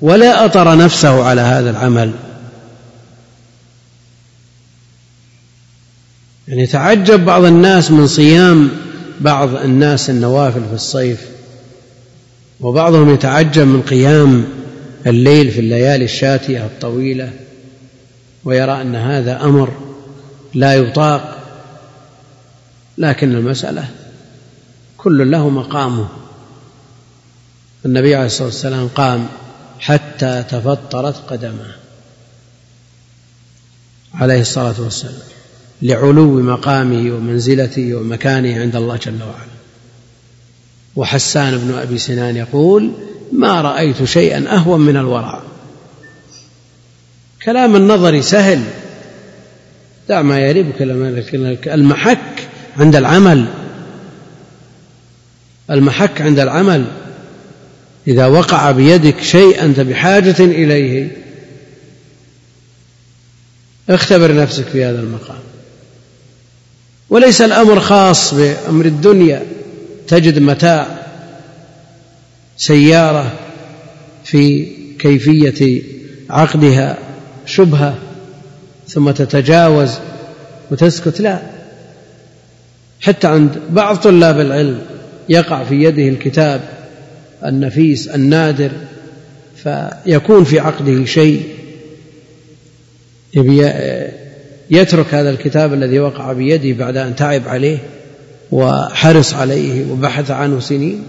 ولا 0.00 0.44
أطر 0.44 0.76
نفسه 0.76 1.24
على 1.24 1.40
هذا 1.40 1.70
العمل. 1.70 2.12
يعني 6.48 6.62
يتعجب 6.62 7.24
بعض 7.24 7.44
الناس 7.44 7.90
من 7.90 8.06
صيام 8.06 8.70
بعض 9.20 9.56
الناس 9.56 10.10
النوافل 10.10 10.60
في 10.68 10.74
الصيف 10.74 11.28
وبعضهم 12.60 13.14
يتعجب 13.14 13.66
من 13.66 13.82
قيام 13.82 14.44
الليل 15.06 15.50
في 15.50 15.60
الليالي 15.60 16.04
الشاتئه 16.04 16.64
الطويلة 16.64 17.30
ويرى 18.44 18.82
أن 18.82 18.94
هذا 18.94 19.44
أمر 19.44 19.87
لا 20.54 20.74
يطاق 20.74 21.38
لكن 22.98 23.34
المسألة 23.34 23.88
كل 24.98 25.30
له 25.30 25.48
مقامه. 25.48 26.08
النبي 27.86 28.14
عليه 28.14 28.26
الصلاة 28.26 28.46
والسلام 28.46 28.88
قام 28.88 29.28
حتى 29.80 30.44
تفطرت 30.50 31.16
قدمه 31.30 31.74
عليه 34.14 34.40
الصلاة 34.40 34.74
والسلام 34.78 35.22
لعلو 35.82 36.40
مقامه 36.40 37.14
ومنزلته 37.14 37.94
ومكانه 37.94 38.60
عند 38.60 38.76
الله 38.76 38.96
جل 38.96 39.22
وعلا. 39.22 39.58
وحسان 40.96 41.58
بن 41.58 41.78
أبي 41.78 41.98
سنان 41.98 42.36
يقول 42.36 42.92
ما 43.32 43.60
رأيت 43.60 44.04
شيئا 44.04 44.54
أهون 44.56 44.80
من 44.80 44.96
الورع. 44.96 45.42
كلام 47.42 47.76
النظر 47.76 48.20
سهل 48.20 48.64
دع 50.08 50.22
ما 50.22 50.40
يريبك 50.40 50.82
المحك 51.66 52.48
عند 52.78 52.96
العمل 52.96 53.46
المحك 55.70 56.20
عند 56.20 56.38
العمل 56.38 56.84
إذا 58.08 58.26
وقع 58.26 58.70
بيدك 58.70 59.22
شيء 59.22 59.64
أنت 59.64 59.80
بحاجة 59.80 60.36
إليه 60.40 61.10
اختبر 63.88 64.34
نفسك 64.34 64.64
في 64.64 64.84
هذا 64.84 65.00
المقام. 65.00 65.38
وليس 67.10 67.42
الأمر 67.42 67.80
خاص 67.80 68.34
بأمر 68.34 68.84
الدنيا 68.84 69.42
تجد 70.08 70.38
متاع 70.38 70.98
سيارة 72.56 73.32
في 74.24 74.66
كيفية 74.98 75.82
عقدها 76.30 76.98
شبهة. 77.46 77.98
ثم 78.88 79.10
تتجاوز 79.10 79.90
وتسكت 80.70 81.20
لا. 81.20 81.42
حتى 83.00 83.26
عند 83.26 83.60
بعض 83.70 83.96
طلاب 83.96 84.40
العلم 84.40 84.82
يقع 85.28 85.64
في 85.64 85.74
يده 85.74 86.08
الكتاب 86.08 86.60
النفيس 87.46 88.08
النادر 88.08 88.70
فيكون 89.56 90.44
في 90.44 90.60
عقده 90.60 91.04
شيء 91.04 91.42
يترك 94.70 95.14
هذا 95.14 95.30
الكتاب 95.30 95.74
الذي 95.74 96.00
وقع 96.00 96.32
بيده 96.32 96.78
بعد 96.78 96.96
أن 96.96 97.16
تعب 97.16 97.48
عليه 97.48 97.78
وحرص 98.50 99.34
عليه 99.34 99.92
وبحث 99.92 100.30
عنه 100.30 100.60
سنين. 100.60 101.02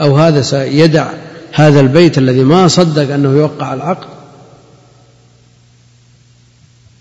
أو 0.00 0.16
هذا 0.16 0.42
سيدع 0.42 1.12
هذا 1.52 1.80
البيت 1.80 2.18
الذي 2.18 2.44
ما 2.44 2.68
صدق 2.68 3.14
أنه 3.14 3.28
يوقع 3.32 3.74
العقد. 3.74 4.19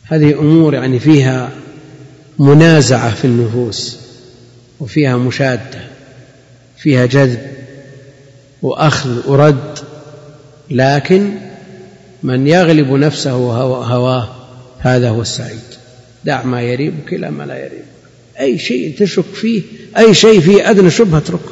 هذه 0.09 0.39
أمور 0.39 0.73
يعني 0.73 0.99
فيها 0.99 1.51
منازعة 2.39 3.15
في 3.15 3.25
النفوس 3.25 3.97
وفيها 4.79 5.17
مشادة 5.17 5.81
فيها 6.77 7.05
جذب 7.05 7.39
وأخذ 8.61 9.29
ورد 9.29 9.79
لكن 10.71 11.31
من 12.23 12.47
يغلب 12.47 12.91
نفسه 12.91 13.31
هواه 13.31 14.29
هذا 14.79 15.09
هو 15.09 15.21
السعيد. 15.21 15.59
دع 16.25 16.43
ما 16.43 16.61
يريبك 16.61 17.13
إلى 17.13 17.31
ما 17.31 17.43
لا 17.43 17.57
يريبك 17.57 17.85
أي 18.39 18.59
شيء 18.59 18.95
تشك 18.99 19.33
فيه 19.33 19.61
أي 19.97 20.13
شيء 20.13 20.39
فيه 20.39 20.69
أدنى 20.69 20.89
شبهة 20.91 21.17
اتركه. 21.17 21.51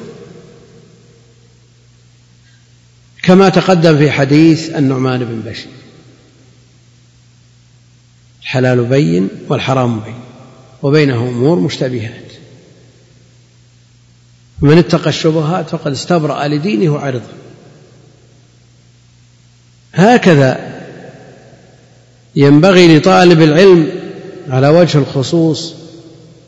كما 3.24 3.50
تقدم 3.50 3.98
في 3.98 4.12
حديث 4.12 4.70
النعمان 4.70 5.20
بن 5.20 5.52
بشير. 5.52 5.87
الحلال 8.48 8.84
بين 8.86 9.30
والحرام 9.50 10.00
بين 10.00 10.16
وبينه 10.84 11.30
أمور 11.30 11.60
مشتبهات. 11.60 12.32
من 14.62 14.78
اتقى 14.78 15.10
الشبهات 15.10 15.70
فقد 15.70 15.92
استبرأ 15.92 16.48
لدينه 16.48 16.94
وعرضه 16.94 17.22
هكذا 19.94 20.82
ينبغي 22.36 22.98
لطالب 22.98 23.42
العلم 23.42 23.90
على 24.50 24.68
وجه 24.68 24.98
الخصوص 24.98 25.74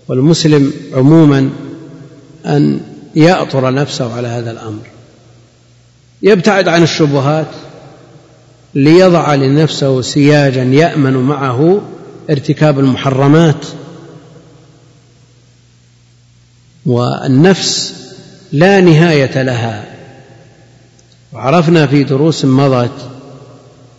والمسلم 0.08 0.74
عموما 0.94 1.50
أن 2.46 2.82
يأطر 3.16 3.74
نفسه 3.74 4.14
على 4.14 4.28
هذا 4.28 4.52
الأمر. 4.52 4.84
يبتعد 6.22 6.68
عن 6.68 6.84
الشبهات 6.84 7.48
ليضع 8.76 9.36
لنفسه 9.36 10.02
سياجا 10.02 10.64
يأمن 10.64 11.14
معه 11.14 11.82
ارتكاب 12.30 12.80
المحرمات. 12.80 13.66
والنفس 16.86 17.94
لا 18.52 18.82
نهاية 18.82 19.42
لها. 19.42 19.86
وعرفنا 21.34 21.88
في 21.88 22.04
دروس 22.04 22.46
مضت 22.46 23.10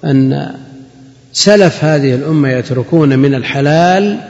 أن 0.05 0.55
سلف 1.33 1.85
هذه 1.85 2.15
الأمة 2.15 2.49
يتركون 2.49 3.19
من 3.19 3.35
الحلال 3.35 4.21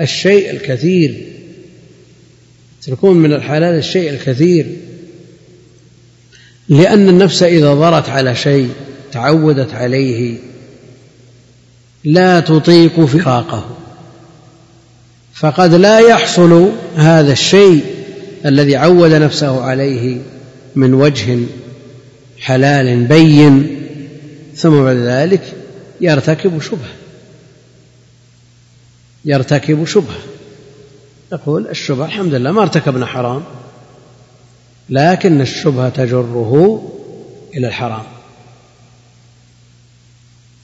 الشيء 0.00 0.50
الكثير. 0.50 1.26
يتركون 2.82 3.16
من 3.16 3.32
الحلال 3.32 3.78
الشيء 3.78 4.10
الكثير. 4.10 4.66
لأن 6.68 7.08
النفس 7.08 7.42
إذا 7.42 7.74
ضرت 7.74 8.08
على 8.08 8.34
شيء 8.34 8.70
تعودت 9.12 9.74
عليه 9.74 10.38
لا 12.04 12.40
تطيق 12.40 13.00
فراقه. 13.04 13.76
فقد 15.34 15.74
لا 15.74 15.98
يحصل 15.98 16.70
هذا 16.96 17.32
الشيء 17.32 17.84
الذي 18.46 18.76
عود 18.76 19.12
نفسه 19.12 19.62
عليه 19.62 20.18
من 20.76 20.94
وجه 20.94 21.38
حلال 22.40 23.04
بين 23.04 23.80
ثم 24.56 24.82
بعد 24.82 24.96
ذلك 24.96 25.42
يرتكب 26.00 26.60
شبهة. 26.60 26.92
يرتكب 29.24 29.84
شبهة. 29.84 30.18
يقول 31.32 31.66
الشبهة 31.66 32.06
الحمد 32.06 32.34
لله 32.34 32.52
ما 32.52 32.62
ارتكبنا 32.62 33.06
حرام 33.06 33.42
لكن 34.90 35.40
الشبهة 35.40 35.88
تجره 35.88 36.82
إلى 37.54 37.68
الحرام. 37.68 38.19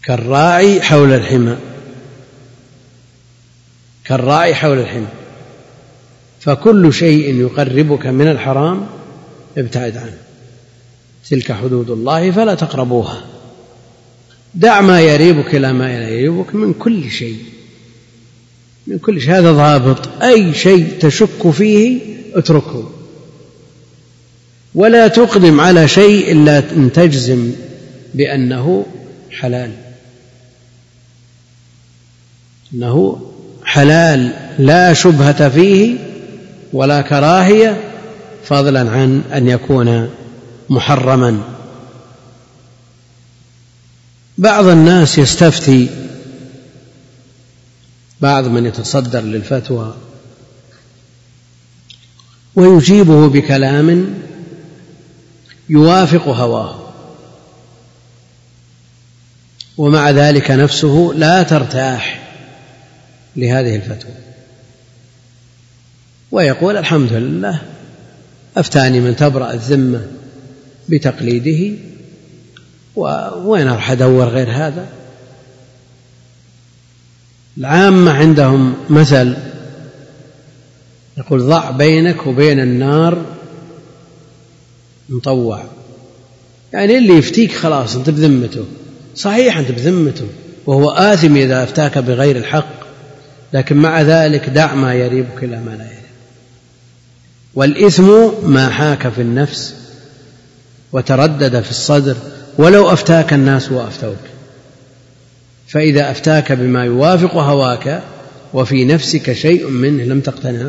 كالراعي 0.07 0.81
حول 0.81 1.13
الحمى. 1.13 1.57
كالراعي 4.05 4.55
حول 4.55 4.79
الحمى. 4.79 5.07
فكل 6.41 6.93
شيء 6.93 7.35
يقربك 7.35 8.07
من 8.07 8.29
الحرام 8.29 8.87
ابتعد 9.59 9.97
عنه. 9.97 10.19
تلك 11.31 11.53
حدود 11.53 11.91
الله 11.91 12.31
فلا 12.31 12.55
تقربوها. 12.55 13.25
دع 14.55 14.81
ما 14.81 15.01
يريبك 15.01 15.55
إلى 15.55 15.73
ما 15.73 15.85
لا 15.85 16.09
يريبك 16.09 16.55
من 16.55 16.73
كل 16.73 17.11
شيء. 17.11 17.39
من 18.87 18.99
كل 18.99 19.21
شيء. 19.21 19.31
هذا 19.31 19.53
ضابط. 19.53 20.23
أي 20.23 20.55
شيء 20.55 20.89
تشك 21.01 21.51
فيه 21.51 22.01
اتركه. 22.35 22.91
ولا 24.75 25.09
تقدم 25.09 25.61
على 25.61 25.89
شيء 25.89 26.33
إلا 26.33 26.59
أن 26.59 26.93
تجزم 26.93 27.53
بأنه 28.15 28.87
حلال. 29.31 29.86
أنه 32.77 33.21
حلال 33.65 34.33
لا 34.59 34.93
شبهة 34.93 35.49
فيه 35.49 35.99
ولا 36.73 37.01
كراهية 37.01 37.81
فضلا 38.45 38.91
عن 38.91 39.23
أن 39.35 39.49
يكون 39.49 40.11
محرما. 40.69 41.41
بعض 44.39 44.67
الناس 44.67 45.19
يستفتي 45.19 45.89
بعض 48.21 48.47
من 48.49 48.67
يتصدر 48.67 49.21
للفتوى 49.21 49.95
ويجيبه 52.55 53.29
بكلام 53.29 54.15
يوافق 55.69 56.29
هواه. 56.29 56.93
ومع 59.77 60.11
ذلك 60.11 60.51
نفسه 60.51 61.13
لا 61.17 61.43
ترتاح. 61.43 62.26
لهذه 63.37 63.77
الفتوى. 63.77 64.13
ويقول 66.33 66.77
الحمد 66.77 67.13
لله 67.13 67.63
أفتاني 68.57 69.01
من 69.01 69.17
تبرأ 69.17 69.53
الذمة 69.53 70.07
بتقليده 70.89 71.77
وين 73.37 73.69
أروح 73.69 73.91
أدور 73.91 74.29
غير 74.29 74.51
هذا؟ 74.51 74.87
العامة 77.59 78.13
عندهم 78.13 78.75
مثل 78.91 79.37
يقول 81.19 81.43
ضع 81.43 81.71
بينك 81.71 82.27
وبين 82.27 82.61
النار 82.61 83.25
مطوع. 85.09 85.65
يعني 86.73 86.99
اللي 86.99 87.13
يفتيك 87.13 87.53
خلاص 87.53 87.97
أنت 87.97 88.11
بذمته 88.11 88.65
صحيح 89.15 89.59
أنت 89.59 89.71
بذمته 89.71 90.27
وهو 90.67 90.91
آثم 90.91 91.37
إذا 91.37 91.63
أفتاك 91.63 91.99
بغير 91.99 92.37
الحق. 92.37 92.86
لكن 93.53 93.77
مع 93.77 94.03
ذلك 94.03 94.49
دع 94.49 94.75
ما 94.75 94.95
يريبك 94.95 95.45
إلى 95.45 95.57
ما 95.57 95.71
لا 95.71 95.85
يريب. 95.85 95.97
والإثم 97.55 98.11
ما 98.43 98.69
حاك 98.69 99.09
في 99.09 99.23
النفس 99.23 99.75
وتردد 100.93 101.61
في 101.61 101.71
الصدر 101.71 102.17
ولو 102.59 102.93
أفتاك 102.93 103.33
الناس 103.33 103.73
وأفتوك. 103.73 104.17
فإذا 105.69 106.11
أفتاك 106.11 106.53
بما 106.53 106.85
يوافق 106.85 107.35
هواك 107.35 108.03
وفي 108.53 108.85
نفسك 108.85 109.33
شيء 109.33 109.69
منه 109.69 110.05
لم 110.05 110.21
تقتنع 110.21 110.67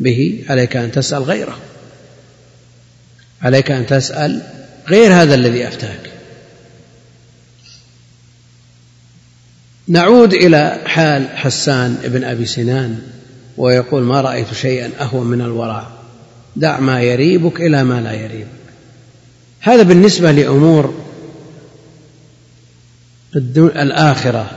به 0.00 0.44
عليك 0.48 0.76
أن 0.76 0.92
تسأل 0.92 1.22
غيره. 1.22 1.56
عليك 3.42 3.70
أن 3.70 3.86
تسأل 3.86 4.42
غير 4.88 5.12
هذا 5.12 5.34
الذي 5.34 5.68
أفتاك. 5.68 6.13
نعود 9.88 10.34
إلى 10.34 10.78
حال 10.86 11.28
حسان 11.28 11.98
بن 12.04 12.24
أبي 12.24 12.46
سنان 12.46 12.98
ويقول 13.56 14.02
ما 14.02 14.20
رأيت 14.20 14.54
شيئا 14.54 14.90
أهون 15.00 15.26
من 15.26 15.40
الورع 15.40 15.86
دع 16.56 16.80
ما 16.80 17.00
يريبك 17.00 17.60
إلى 17.60 17.84
ما 17.84 18.00
لا 18.00 18.12
يريبك. 18.12 18.48
هذا 19.60 19.82
بالنسبة 19.82 20.32
لأمور 20.32 20.94
الآخرة 23.56 24.50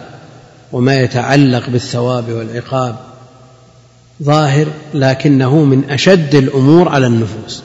وما 0.71 0.95
يتعلق 0.95 1.69
بالثواب 1.69 2.31
والعقاب. 2.31 2.95
ظاهر 4.23 4.67
لكنه 4.93 5.63
من 5.63 5.89
أشد 5.89 6.35
الأمور 6.35 6.89
على 6.89 7.07
النفوس. 7.07 7.63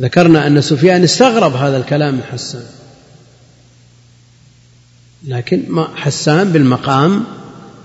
ذكرنا 0.00 0.46
أن 0.46 0.60
سفيان 0.60 1.02
استغرب 1.02 1.56
هذا 1.56 1.76
الكلام 1.76 2.14
من 2.14 2.22
حسان. 2.32 2.62
لكن 5.26 5.84
حسان 5.94 6.52
بالمقام 6.52 7.24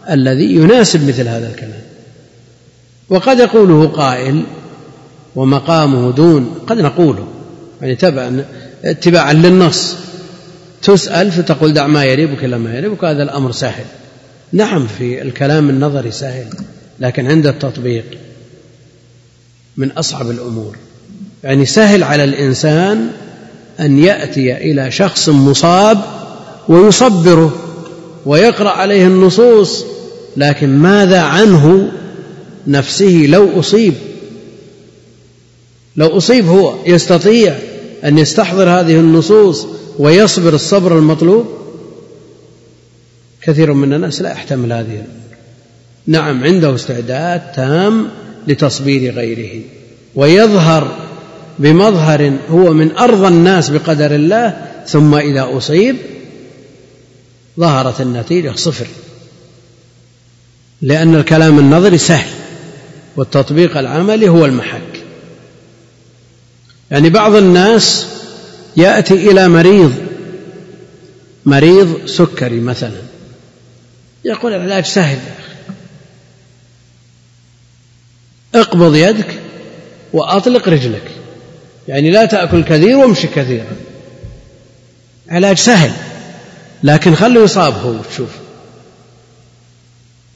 الذي 0.10 0.56
يناسب 0.56 1.08
مثل 1.08 1.28
هذا 1.28 1.50
الكلام. 1.50 1.82
وقد 3.10 3.40
يقوله 3.40 3.88
قائل 3.88 4.44
ومقامه 5.36 6.12
دون. 6.12 6.56
قد 6.68 6.78
نقوله 6.78 7.28
يعني 7.82 7.96
تبعا 7.96 8.46
اتباعا 8.86 9.34
للنص. 9.34 9.96
تسأل 10.84 11.32
فتقول 11.32 11.74
دع 11.74 11.88
ما 11.88 12.06
يريبك 12.06 12.44
إلى 12.44 12.58
ما 12.58 12.78
يريبك 12.78 13.04
هذا 13.04 13.24
الأمر 13.24 13.52
سهل. 13.52 13.86
نعم 14.54 14.88
في 14.88 15.22
الكلام 15.22 15.70
النظري 15.70 16.12
سهل 16.12 16.46
لكن 17.00 17.28
عند 17.28 17.48
التطبيق 17.48 18.06
من 19.78 19.92
أصعب 19.92 20.32
الأمور. 20.32 20.76
يعني 21.44 21.66
سهل 21.66 22.04
على 22.04 22.24
الإنسان 22.24 23.12
أن 23.80 24.00
يأتي 24.00 24.58
إلى 24.58 24.92
شخص 24.92 25.30
مصاب 25.30 26.17
ويصبره 26.70 27.54
ويقرأ 28.26 28.70
عليه 28.70 29.08
النصوص 29.08 29.86
لكن 30.38 30.78
ماذا 30.78 31.22
عنه 31.22 31.92
نفسه 32.68 33.26
لو 33.30 33.60
أصيب؟ 33.60 33.94
لو 35.96 36.18
أصيب 36.18 36.46
هو 36.46 36.76
يستطيع 36.86 37.56
أن 38.04 38.18
يستحضر 38.18 38.70
هذه 38.70 39.00
النصوص 39.00 39.68
ويصبر 40.00 40.54
الصبر 40.54 40.98
المطلوب؟ 40.98 41.46
كثير 43.42 43.74
من 43.74 43.94
الناس 43.94 44.22
لا 44.22 44.32
يحتمل 44.32 44.74
هذه. 44.74 45.04
نعم 46.08 46.44
عنده 46.44 46.76
استعداد 46.76 47.42
تام 47.56 48.08
لتصبير 48.48 49.14
غيره 49.14 49.62
ويظهر 50.16 50.96
بمظهر 51.60 52.34
هو 52.50 52.74
من 52.74 52.98
أرضى 52.98 53.28
الناس 53.28 53.70
بقدر 53.70 54.16
الله 54.16 54.68
ثم 54.88 55.16
إذا 55.16 55.48
أصيب 55.58 55.96
ظهرت 57.60 58.02
النتيجة 58.02 58.56
صفر. 58.56 58.88
لأن 60.82 61.16
الكلام 61.16 61.60
النظري 61.60 61.98
سهل 61.98 62.30
والتطبيق 63.16 63.78
العملي 63.78 64.30
هو 64.30 64.46
المحك. 64.46 65.04
يعني 66.92 67.10
بعض 67.10 67.36
الناس 67.36 68.06
يأتي 68.78 69.14
إلى 69.14 69.48
مريض 69.48 69.94
مريض 71.46 72.06
سكري 72.06 72.60
مثلا 72.60 73.02
يقول 74.26 74.54
العلاج 74.54 74.86
سهل 74.86 75.18
يا 75.18 75.36
أخي. 75.40 75.74
اقبض 78.56 78.96
يدك 78.96 79.40
وأطلق 80.14 80.70
رجلك. 80.70 81.12
يعني 81.88 82.12
لا 82.12 82.26
تأكل 82.26 82.64
كثير 82.64 82.98
وامشي 82.98 83.28
كثيرا. 83.28 83.76
علاج 85.30 85.58
سهل. 85.58 85.92
لكن 86.84 87.16
خليه 87.16 87.42
يصاب 87.42 87.74
هو 87.74 87.94
تشوف 88.12 88.30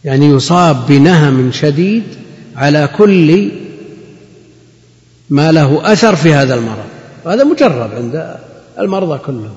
يعني 0.03 0.25
يصاب 0.25 0.87
بنهم 0.87 1.51
شديد 1.51 2.03
على 2.55 2.89
كل 2.97 3.51
ما 5.29 5.51
له 5.51 5.93
أثر 5.93 6.15
في 6.15 6.33
هذا 6.33 6.55
المرض. 6.55 6.85
هذا 7.25 7.43
مجرب 7.43 7.91
عند 7.95 8.35
المرضى 8.79 9.17
كلهم. 9.17 9.55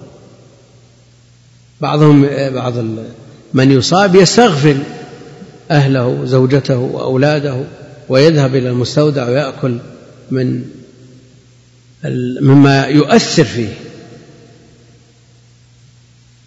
بعضهم 1.80 2.26
بعض 2.54 2.74
من 3.54 3.70
يصاب 3.70 4.14
يستغفل 4.14 4.78
أهله 5.70 6.24
زوجته 6.24 6.78
وأولاده 6.78 7.64
ويذهب 8.08 8.54
إلى 8.54 8.68
المستودع 8.68 9.28
ويأكل 9.28 9.78
من 10.30 10.64
مما 12.40 12.84
يؤثر 12.84 13.44
فيه. 13.44 13.83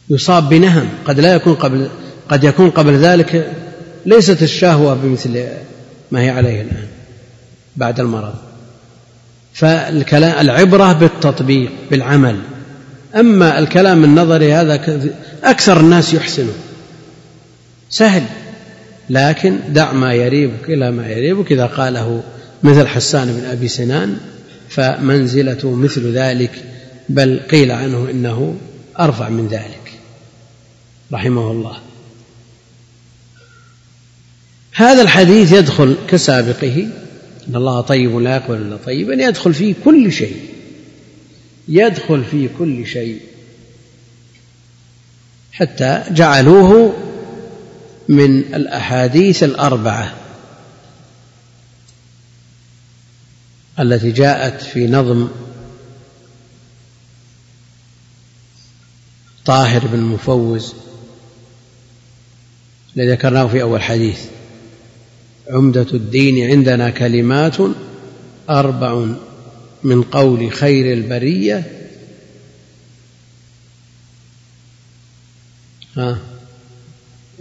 يصاب 0.10 0.50
بنهم 0.50 0.90
قد 1.06 1.20
لا 1.20 1.36
يكون 1.36 1.54
قبل 1.54 1.90
قد 2.30 2.44
يكون 2.44 2.70
قبل 2.70 2.94
ذلك 2.94 3.54
ليست 4.06 4.44
الشهوة 4.44 4.94
بمثل 4.94 5.46
ما 6.12 6.22
هي 6.22 6.30
عليه 6.30 6.62
الآن 6.62 6.88
بعد 7.76 8.00
المرض. 8.00 8.34
فالكلام 9.54 10.40
العبرة 10.42 10.94
بالتطبيق 10.94 11.72
بالعمل. 11.92 12.40
أما 13.16 13.60
الكلام 13.60 14.04
النظري 14.04 14.54
هذا 14.54 15.02
أكثر 15.44 15.80
الناس 15.80 16.14
يحسنه. 16.14 16.54
سهل 17.90 18.24
لكن 19.10 19.60
دع 19.70 19.92
ما 19.92 20.14
يريبك 20.14 20.70
إلى 20.70 20.92
ما 20.92 21.08
يريبك. 21.08 21.52
إذا 21.52 21.66
قاله 21.66 22.24
مثل 22.64 22.88
حسان 22.88 23.28
بن 23.28 23.46
أبي 23.46 23.68
سنان 23.68 24.18
فمنزلته 24.70 25.76
مثل 25.76 26.12
ذلك 26.14 26.52
بل 27.10 27.40
قيل 27.52 27.72
عنه 27.72 28.08
إنه 28.12 28.56
أرفع 29.00 29.30
من 29.30 29.48
ذلك. 29.48 29.87
رحمه 31.14 31.52
الله. 31.52 31.82
هذا 34.74 35.02
الحديث 35.02 35.52
يدخل 35.52 35.98
كسابقه 36.08 36.90
إن 37.50 37.56
الله 37.56 37.82
طيب 37.82 38.18
لا 38.18 38.36
يقبل 38.36 38.58
إلا 38.58 38.78
طيبا 38.78 39.14
يدخل 39.14 39.54
في 39.54 39.74
كل 39.86 40.12
شيء. 40.12 40.50
يدخل 41.68 42.24
في 42.24 42.50
كل 42.60 42.88
شيء. 42.88 43.22
حتى 45.52 46.04
جعلوه 46.12 46.94
من 48.10 48.40
الأحاديث 48.40 49.44
الأربعة 49.44 50.16
التي 53.80 54.12
جاءت 54.12 54.62
في 54.62 54.88
نظم 54.88 55.28
طاهر 59.46 59.88
بن 59.88 60.00
مفوز 60.00 60.74
الذي 62.98 63.12
ذكرناه 63.12 63.48
في 63.48 63.62
أول 63.62 63.82
حديث. 63.82 64.20
عمدة 65.50 65.88
الدين 65.94 66.52
عندنا 66.52 66.90
كلمات 66.90 67.58
أربع 68.50 69.06
من 69.84 70.04
قول 70.04 70.52
خير 70.52 70.94
البرية. 70.94 71.64
ها 75.98 76.18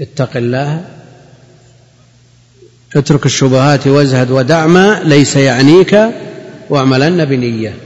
اتق 0.00 0.36
الله. 0.36 0.88
اترك 2.96 3.26
الشبهات 3.26 3.86
وازهد 3.86 4.30
ودع 4.30 4.66
ما 4.66 5.02
ليس 5.04 5.36
يعنيك 5.36 5.98
واعملن 6.70 7.24
بنية. 7.24 7.76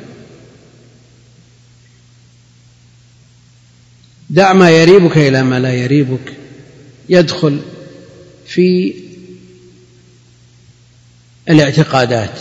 دع 4.31 4.53
ما 4.53 4.71
يريبك 4.71 5.17
إلى 5.17 5.43
ما 5.43 5.61
لا 5.61 5.75
يريبك. 5.75 6.40
يدخل 7.11 7.61
في 8.47 8.95
الاعتقادات 11.49 12.41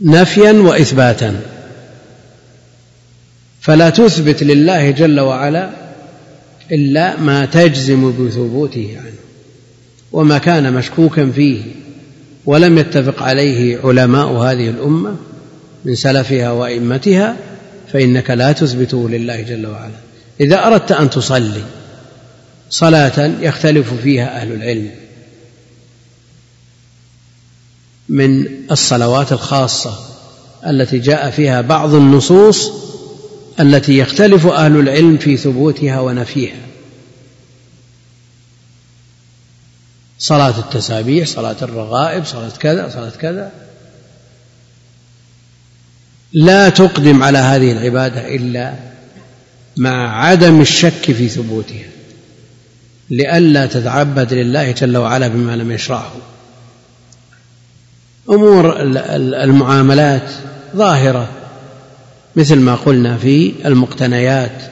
نفيا 0.00 0.52
واثباتا. 0.52 1.40
فلا 3.60 3.90
تثبت 3.90 4.42
لله 4.42 4.90
جل 4.90 5.20
وعلا 5.20 5.70
إلا 6.72 7.20
ما 7.20 7.46
تجزم 7.46 8.26
بثبوته 8.26 8.96
عنه 8.98 9.18
وما 10.12 10.38
كان 10.38 10.72
مشكوكا 10.72 11.30
فيه. 11.30 11.62
ولم 12.46 12.78
يتفق 12.78 13.22
عليه 13.22 13.78
علماء 13.84 14.26
هذه 14.26 14.70
الأمة 14.70 15.16
من 15.84 15.94
سلفها 15.94 16.50
وأئمتها 16.50 17.36
فإنك 17.92 18.30
لا 18.30 18.52
تثبته 18.52 19.08
لله 19.08 19.40
جل 19.40 19.66
وعلا. 19.66 20.05
إذا 20.40 20.66
أردت 20.66 20.92
أن 20.92 21.10
تصلي 21.10 21.62
صلاة 22.70 23.30
يختلف 23.40 23.94
فيها 23.94 24.40
أهل 24.40 24.52
العلم 24.52 24.90
من 28.08 28.46
الصلوات 28.70 29.32
الخاصة 29.32 29.98
التي 30.66 30.98
جاء 30.98 31.30
فيها 31.30 31.60
بعض 31.60 31.94
النصوص 31.94 32.70
التي 33.60 33.98
يختلف 33.98 34.46
أهل 34.46 34.80
العلم 34.80 35.18
في 35.18 35.36
ثبوتها 35.36 36.00
ونفيها. 36.00 36.66
صلاة 40.18 40.58
التسابيح 40.58 41.26
صلاة 41.26 41.56
الرغائب 41.62 42.24
صلاة 42.24 42.48
كذا 42.48 42.88
صلاة 42.88 43.10
كذا. 43.10 43.52
لا 46.32 46.68
تقدم 46.68 47.22
على 47.22 47.38
هذه 47.38 47.72
العبادة 47.72 48.34
إلا 48.34 48.74
مع 49.76 50.24
عدم 50.24 50.60
الشك 50.60 51.12
في 51.12 51.28
ثبوتها 51.28 51.86
لئلا 53.10 53.66
تتعبد 53.66 54.32
لله 54.32 54.70
جل 54.70 54.96
وعلا 54.96 55.28
بما 55.28 55.56
لم 55.56 55.72
يشرعه. 55.72 56.12
أمور 58.30 58.82
المعاملات 59.44 60.30
ظاهرة 60.76 61.28
مثل 62.36 62.56
ما 62.56 62.74
قلنا 62.74 63.16
في 63.16 63.52
المقتنيات 63.66 64.62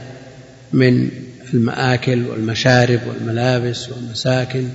من 0.72 1.08
المآكل 1.54 2.26
والمشارب 2.26 3.00
والملابس 3.06 3.88
والمساكن. 3.88 4.68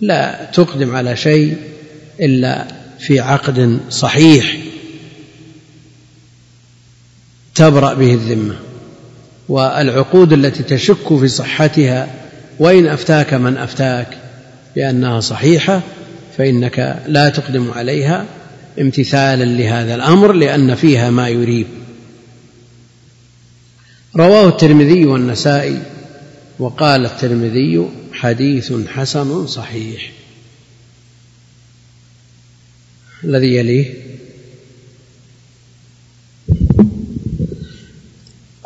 لا 0.00 0.50
تقدم 0.52 0.96
على 0.96 1.16
شيء 1.16 1.56
إلا 2.20 2.66
في 2.98 3.20
عقد 3.20 3.80
صحيح 3.90 4.56
تبرأ 7.54 7.94
به 7.94 8.14
الذمة. 8.14 8.65
والعقود 9.48 10.32
التي 10.32 10.62
تشك 10.62 11.18
في 11.18 11.28
صحتها 11.28 12.08
وإن 12.58 12.86
أفتاك 12.86 13.34
من 13.34 13.56
أفتاك 13.56 14.18
بأنها 14.76 15.20
صحيحة 15.20 15.82
فإنك 16.38 17.02
لا 17.06 17.28
تقدم 17.28 17.70
عليها 17.70 18.26
امتثالا 18.80 19.44
لهذا 19.44 19.94
الأمر 19.94 20.32
لأن 20.32 20.74
فيها 20.74 21.10
ما 21.10 21.28
يريب. 21.28 21.66
رواه 24.16 24.48
الترمذي 24.48 25.06
والنسائي 25.06 25.82
وقال 26.58 27.06
الترمذي 27.06 27.88
حديث 28.12 28.72
حسن 28.88 29.46
صحيح. 29.46 30.12
الذي 33.24 33.56
يليه 33.56 34.05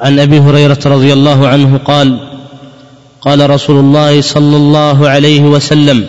عن 0.00 0.18
أبي 0.18 0.38
هريرة 0.38 0.78
رضي 0.86 1.12
الله 1.12 1.48
عنه 1.48 1.78
قال 1.78 2.30
قال 3.20 3.50
رسول 3.50 3.76
الله 3.76 4.20
صلى 4.20 4.56
الله 4.56 5.08
عليه 5.08 5.42
وسلم 5.42 6.06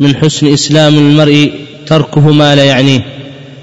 من 0.00 0.16
حسن 0.16 0.52
إسلام 0.52 0.94
المرء 0.94 1.52
تركه 1.86 2.20
ما 2.20 2.56
لا 2.56 2.64
يعنيه. 2.64 3.00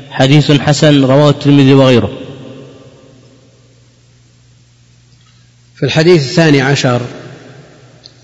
حديث 0.09 0.51
حسن 0.51 1.05
رواه 1.05 1.29
الترمذي 1.29 1.73
وغيره. 1.73 2.11
في 5.75 5.83
الحديث 5.83 6.21
الثاني 6.21 6.61
عشر 6.61 7.01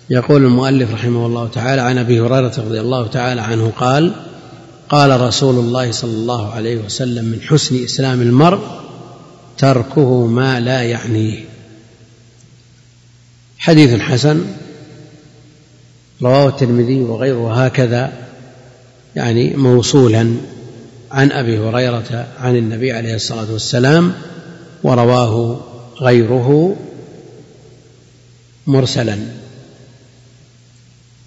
يقول 0.09 0.43
المؤلف 0.45 0.93
رحمه 0.93 1.25
الله 1.25 1.47
تعالى 1.47 1.81
عن 1.81 1.97
أبي 1.97 2.19
هريرة 2.21 2.53
رضي 2.57 2.79
الله 2.79 3.07
تعالى 3.07 3.41
عنه 3.41 3.71
قال 3.77 4.11
قال 4.89 5.21
رسول 5.21 5.55
الله 5.55 5.91
صلى 5.91 6.11
الله 6.11 6.51
عليه 6.53 6.77
وسلم 6.77 7.25
من 7.25 7.41
حسن 7.41 7.83
إسلام 7.83 8.21
المرء 8.21 8.59
تركه 9.61 10.25
ما 10.25 10.59
لا 10.59 10.81
يعنيه. 10.81 11.39
حديث 13.59 13.99
حسن 13.99 14.45
رواه 16.21 16.49
الترمذي 16.49 17.01
وغيره 17.01 17.65
هكذا 17.65 18.13
يعني 19.15 19.55
موصولا 19.55 20.35
عن 21.11 21.31
أبي 21.31 21.57
هريرة 21.59 22.27
عن 22.39 22.55
النبي 22.57 22.91
عليه 22.91 23.15
الصلاة 23.15 23.51
والسلام 23.51 24.13
ورواه 24.83 25.61
غيره 26.01 26.75
مرسلا. 28.67 29.17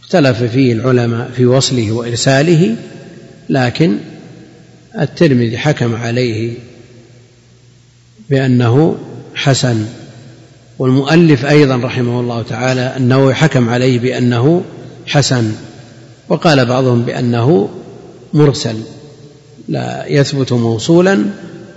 اختلف 0.03 0.43
فيه 0.43 0.73
العلماء 0.73 1.31
في 1.37 1.47
وصله 1.47 1.93
وإرساله 1.93 2.77
لكن 3.49 3.99
الترمذي 5.01 5.59
حكم 5.59 5.97
عليه 5.97 6.59
بأنه 8.31 8.97
حسن. 9.35 9.87
والمؤلف 10.79 11.47
أيضا 11.47 11.77
رحمه 11.77 12.21
الله 12.21 12.43
تعالى 12.43 12.95
النووي 12.97 13.35
حكم 13.35 13.69
عليه 13.69 13.99
بأنه 13.99 14.63
حسن 15.07 15.53
وقال 16.29 16.67
بعضهم 16.67 17.03
بأنه 17.03 17.69
مرسل 18.33 18.77
لا 19.69 20.07
يثبت 20.07 20.53
موصولا 20.53 21.25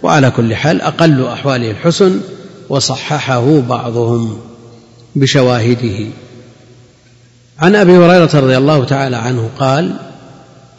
وعلى 0.04 0.32
كل 0.32 0.56
حال 0.56 0.82
أقل 0.82 1.26
أحواله 1.26 1.72
الحسن 1.72 2.20
وصححه 2.70 3.60
بعضهم 3.60 4.38
بشواهده. 5.16 6.06
عن 7.60 7.76
أبي 7.76 7.98
هريرة 7.98 8.30
رضي 8.34 8.58
الله 8.58 8.86
تعالى 8.86 9.16
عنه 9.16 9.50
قال 9.60 9.96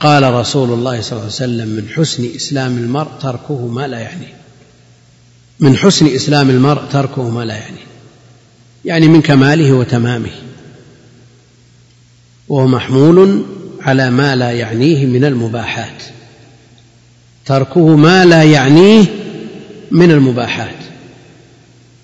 قال 0.01 0.35
رسول 0.35 0.71
الله 0.71 1.01
صلى 1.01 1.13
الله 1.13 1.23
عليه 1.23 1.33
وسلم 1.33 1.69
من 1.69 1.89
حسن 1.89 2.29
إسلام 2.37 2.79
المرء 2.79 3.09
تركه 3.23 3.67
ما 3.67 3.87
لا 3.87 3.99
يعنيه 3.99 4.38
من 5.61 5.77
حسن 5.77 6.07
إسلام 6.07 6.51
المرء 6.51 6.81
تركه 6.93 7.29
ما 7.29 7.45
لا 7.45 7.55
يعنيه 7.55 7.89
يعني 8.85 9.09
من 9.09 9.23
كماله 9.23 9.73
وتمامه. 9.73 10.31
وهو 12.49 12.67
محمول 12.67 13.45
على 13.83 14.11
ما 14.11 14.37
لا 14.37 14.51
يعنيه 14.51 15.07
من 15.07 15.25
المباحات. 15.25 16.03
تركه 17.47 17.97
ما 17.97 18.25
لا 18.25 18.43
يعنيه 18.43 19.05
من 19.91 20.11
المباحات. 20.11 20.75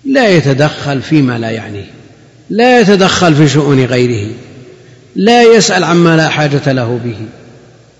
لا 0.05 0.29
يتدخل 0.29 1.01
فيما 1.01 1.39
لا 1.39 1.49
يعنيه. 1.49 1.91
لا 2.49 2.79
يتدخل 2.79 3.35
في 3.35 3.47
شؤون 3.47 3.85
غيره. 3.85 4.31
لا 5.15 5.43
يسأل 5.43 5.83
عما 5.83 6.17
لا 6.17 6.29
حاجة 6.29 6.71
له 6.71 6.99
به. 7.05 7.17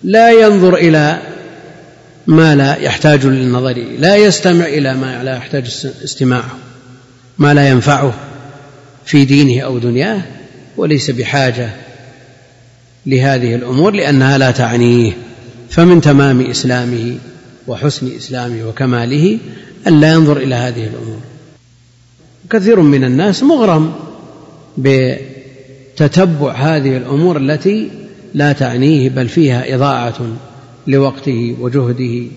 لا 0.03 0.31
ينظر 0.31 0.75
إلى 0.75 1.21
ما 2.27 2.55
لا 2.55 2.75
يحتاج 2.75 3.25
للنظر 3.25 3.85
لا 3.99 4.15
يستمع 4.15 4.65
إلى 4.65 4.93
ما 4.93 5.23
لا 5.23 5.35
يحتاج 5.35 5.65
استماعه. 6.03 6.57
ما 7.37 7.53
لا 7.53 7.69
ينفعه 7.69 8.13
في 9.05 9.25
دينه 9.25 9.61
أو 9.61 9.77
دنياه 9.77 10.21
وليس 10.77 11.11
بحاجة 11.11 11.69
لهذه 13.05 13.55
الأمور 13.55 13.93
لأنها 13.93 14.37
لا 14.37 14.51
تعنيه. 14.51 15.11
فمن 15.69 16.01
تمام 16.01 16.41
إسلامه 16.41 17.17
وحسن 17.67 18.15
إسلامه 18.17 18.67
وكماله 18.67 19.39
أن 19.87 19.99
لا 20.01 20.13
ينظر 20.13 20.37
إلى 20.37 20.55
هذه 20.55 20.83
الأمور. 20.87 21.19
كثير 22.49 22.79
من 22.79 23.03
الناس 23.03 23.43
مغرم 23.43 23.93
بتتبع 24.77 26.53
هذه 26.53 26.97
الأمور 26.97 27.37
التي 27.37 27.89
لا 28.33 28.51
تعنيه 28.51 29.09
بل 29.09 29.27
فيها 29.27 29.75
إضاعة 29.75 30.15
لوقته 30.87 31.55
وجهده 31.59 32.27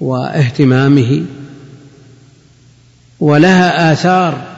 واهتمامه 0.00 1.22
ولها 3.20 3.92
آثار 3.92 4.56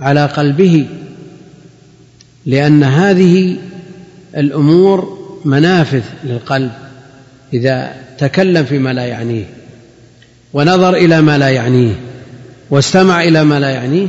على 0.00 0.26
قلبه 0.26 0.86
لأن 2.46 2.82
هذه 2.82 3.56
الأمور 4.36 5.18
منافذ 5.44 6.02
للقلب 6.24 6.72
إذا 7.52 7.92
تكلم 8.18 8.64
فيما 8.64 8.92
لا 8.92 9.04
يعنيه 9.06 9.44
ونظر 10.52 10.94
إلى 10.94 11.20
ما 11.20 11.38
لا 11.38 11.48
يعنيه 11.48 12.00
واستمع 12.70 13.22
إلى 13.22 13.44
ما 13.44 13.60
لا 13.60 13.70
يعنيه 13.70 14.08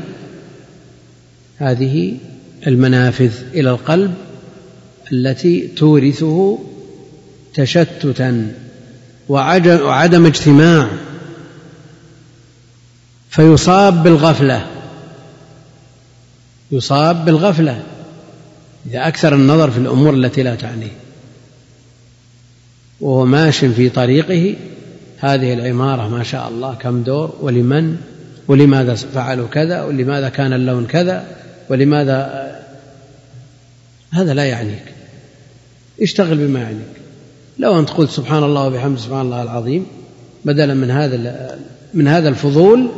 هذه 1.57 2.17
المنافذ 2.67 3.31
إلى 3.53 3.69
القلب 3.69 4.13
التي 5.11 5.67
تورثه 5.67 6.59
تشتتا 7.59 8.51
وعدم 9.29 10.25
اجتماع 10.25 10.87
فيصاب 13.29 14.03
بالغفلة. 14.03 14.67
يصاب 16.71 17.25
بالغفلة 17.25 17.83
إذا 18.89 19.07
أكثر 19.07 19.35
النظر 19.35 19.71
في 19.71 19.77
الأمور 19.77 20.13
التي 20.13 20.43
لا 20.43 20.55
تعنيه. 20.55 20.91
وهو 23.01 23.25
ماش 23.25 23.65
في 23.65 23.89
طريقه 23.89 24.55
هذه 25.19 25.53
العمارة 25.53 26.07
ما 26.07 26.23
شاء 26.23 26.49
الله 26.49 26.75
كم 26.75 27.03
دور 27.03 27.35
ولمن؟ 27.41 27.97
ولماذا 28.47 28.95
فعلوا 28.95 29.47
كذا؟ 29.47 29.83
ولماذا 29.83 30.29
كان 30.29 30.53
اللون 30.53 30.85
كذا؟ 30.85 31.27
ولماذا؟ 31.69 32.49
هذا 34.11 34.33
لا 34.33 34.45
يعنيك. 34.45 34.83
اشتغل 36.01 36.37
بما 36.37 36.59
يعنيك. 36.59 36.98
لو 37.59 37.79
أنت 37.79 37.89
قلت 37.89 38.11
سبحان 38.11 38.43
الله 38.43 38.67
وبحمده 38.67 39.01
سبحان 39.01 39.21
الله 39.21 39.41
العظيم 39.43 39.85
بدلا 40.45 40.73
من 40.73 40.91
هذا 40.91 41.59
من 41.93 42.07
هذا 42.07 42.29
الفضول 42.29 42.89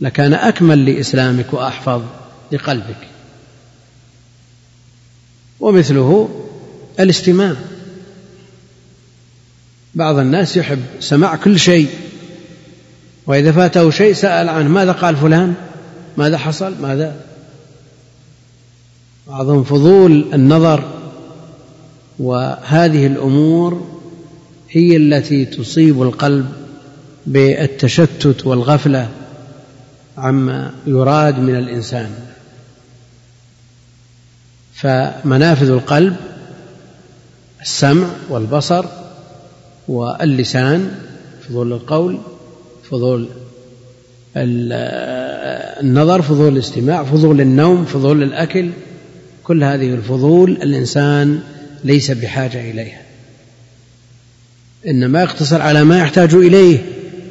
لكان 0.00 0.34
أكمل 0.34 0.84
لإسلامك 0.86 1.52
وأحفظ 1.52 2.02
لقلبك. 2.52 3.08
ومثله 5.60 6.28
الاستماع. 7.00 7.54
بعض 9.94 10.18
الناس 10.18 10.56
يحب 10.56 10.82
سماع 11.00 11.36
كل 11.36 11.58
شيء 11.58 11.88
وإذا 13.26 13.52
فاته 13.52 13.90
شيء 13.90 14.12
سأل 14.12 14.48
عنه 14.48 14.68
ماذا 14.68 14.92
قال 14.92 15.16
فلان؟ 15.16 15.54
ماذا 16.16 16.38
حصل؟ 16.38 16.74
ماذا؟ 16.82 17.16
بعضهم 19.28 19.64
فضول 19.64 20.34
النظر 20.34 21.01
وهذه 22.18 23.06
الأمور 23.06 23.86
هي 24.70 24.96
التي 24.96 25.44
تصيب 25.44 26.02
القلب 26.02 26.46
بالتشتت 27.26 28.46
والغفلة 28.46 29.08
عما 30.18 30.70
يراد 30.86 31.38
من 31.38 31.56
الإنسان. 31.56 32.10
فمنافذ 34.74 35.70
القلب 35.70 36.16
السمع 37.62 38.06
والبصر 38.28 38.84
واللسان 39.88 40.90
فضول 41.48 41.72
القول 41.72 42.18
فضول 42.90 43.28
النظر 45.82 46.22
فضول 46.22 46.52
الاستماع 46.52 47.04
فضول 47.04 47.40
النوم 47.40 47.84
فضول 47.84 48.22
الأكل 48.22 48.70
كل 49.44 49.64
هذه 49.64 49.94
الفضول 49.94 50.50
الإنسان 50.50 51.42
ليس 51.84 52.10
بحاجة 52.10 52.70
إليها. 52.70 53.02
إنما 54.86 55.22
يقتصر 55.22 55.62
على 55.62 55.84
ما 55.84 55.98
يحتاج 55.98 56.34
إليه 56.34 56.78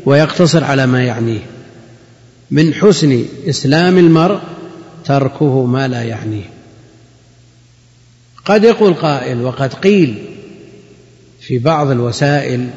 ويقتصر 0.05 0.63
على 0.63 0.85
ما 0.85 1.03
يعنيه. 1.03 1.39
من 2.51 2.73
حسن 2.73 3.25
إسلام 3.49 3.97
المرء 3.97 4.39
تركه 5.05 5.65
ما 5.65 5.87
لا 5.87 6.03
يعنيه. 6.03 6.49
قد 8.45 8.63
يقول 8.63 8.93
قائل 8.93 9.41
وقد 9.41 9.73
قيل 9.73 10.25
في 11.39 11.57
بعض 11.57 11.91
الوسائل 11.91 12.69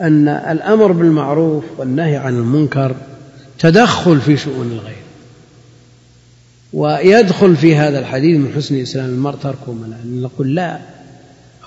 أن 0.00 0.28
الأمر 0.28 0.92
بالمعروف 0.92 1.64
والنهي 1.78 2.16
عن 2.16 2.36
المنكر 2.36 2.94
تدخل 3.58 4.20
في 4.20 4.36
شؤون 4.36 4.72
الغير. 4.72 5.04
ويدخل 6.72 7.56
في 7.56 7.76
هذا 7.76 7.98
الحديث 7.98 8.36
من 8.36 8.52
حسن 8.56 8.80
إسلام 8.80 9.08
المرء 9.10 9.36
تركه 9.36 9.72
ما 9.72 9.86
لا 9.86 9.96
نقول 10.04 10.54
لا. 10.54 10.93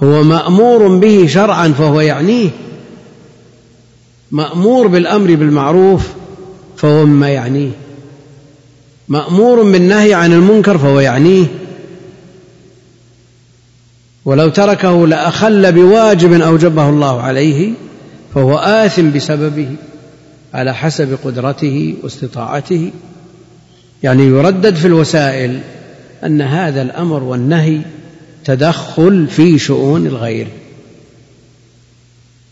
هو 0.03 0.23
مأمور 0.23 0.97
به 0.97 1.27
شرعا 1.27 1.67
فهو 1.67 2.01
يعنيه. 2.01 2.49
مأمور 4.31 4.87
بالأمر 4.87 5.35
بالمعروف 5.35 6.07
فهو 6.77 7.05
مما 7.05 7.29
يعنيه. 7.29 7.71
مأمور 9.07 9.63
بالنهي 9.63 10.13
عن 10.13 10.33
المنكر 10.33 10.77
فهو 10.77 10.99
يعنيه. 10.99 11.45
ولو 14.25 14.49
تركه 14.49 15.07
لأخل 15.07 15.71
بواجب 15.71 16.33
أوجبه 16.41 16.89
الله 16.89 17.21
عليه 17.21 17.71
فهو 18.35 18.57
آثم 18.57 19.11
بسببه 19.11 19.69
على 20.53 20.73
حسب 20.75 21.17
قدرته 21.23 21.95
واستطاعته. 22.03 22.91
يعني 24.03 24.23
يردد 24.25 24.75
في 24.75 24.87
الوسائل 24.87 25.59
أن 26.23 26.41
هذا 26.41 26.81
الأمر 26.81 27.23
والنهي 27.23 27.81
تدخل 28.47 29.27
في 29.27 29.59
شؤون 29.59 30.07
الغير. 30.07 30.47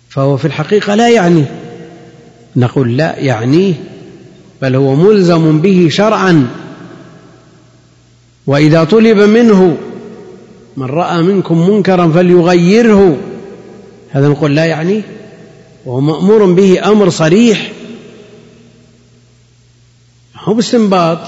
فهو 0.09 0.37
في 0.37 0.45
الحقيقة 0.45 0.95
لا 0.95 1.09
يعنيه 1.09 1.51
نقول 2.55 2.97
لا 2.97 3.19
يعنيه 3.19 3.73
بل 4.61 4.75
هو 4.75 4.95
ملزم 4.95 5.61
به 5.61 5.87
شرعا. 5.91 6.47
وإذا 8.47 8.83
طلب 8.83 9.17
منه 9.17 9.77
من 10.77 10.85
رأى 10.85 11.21
منكم 11.21 11.69
منكرا 11.69 12.11
فليغيره. 12.11 13.17
هذا 14.09 14.27
نقول 14.27 14.55
لا 14.55 14.65
يعنيه 14.65 15.01
وهو 15.85 15.99
مأمور 15.99 16.53
به 16.53 16.91
أمر 16.91 17.09
صريح. 17.09 17.71
هو 20.39 20.53
باستنباط. 20.53 21.19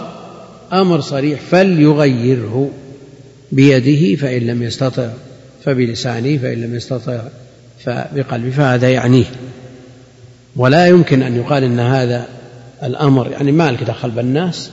أمر 0.73 1.01
صريح 1.01 1.39
فليغيره. 1.41 2.69
بيده 3.51 4.15
فإن 4.15 4.41
لم 4.41 4.63
يستطع 4.63 5.09
فبلسانه 5.65 6.37
فإن 6.37 6.61
لم 6.61 6.75
يستطع 6.75 7.19
فبقلبه 7.85 8.49
فهذا 8.49 8.89
يعنيه. 8.89 9.25
ولا 10.55 10.87
يمكن 10.87 11.23
أن 11.23 11.35
يقال 11.35 11.63
إن 11.63 11.79
هذا 11.79 12.27
الأمر 12.83 13.31
يعني 13.31 13.51
مالك 13.51 13.83
دخل 13.83 14.11
بالناس 14.11 14.71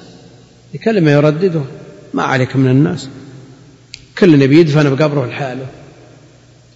كلمة 0.84 1.10
يردده. 1.10 1.62
ما 2.14 2.22
عليك 2.22 2.56
من 2.56 2.70
الناس. 2.70 3.08
كل 4.18 4.38
نبي 4.38 4.60
يدفن 4.60 4.94
بقبره 4.94 5.26
لحاله 5.26 5.66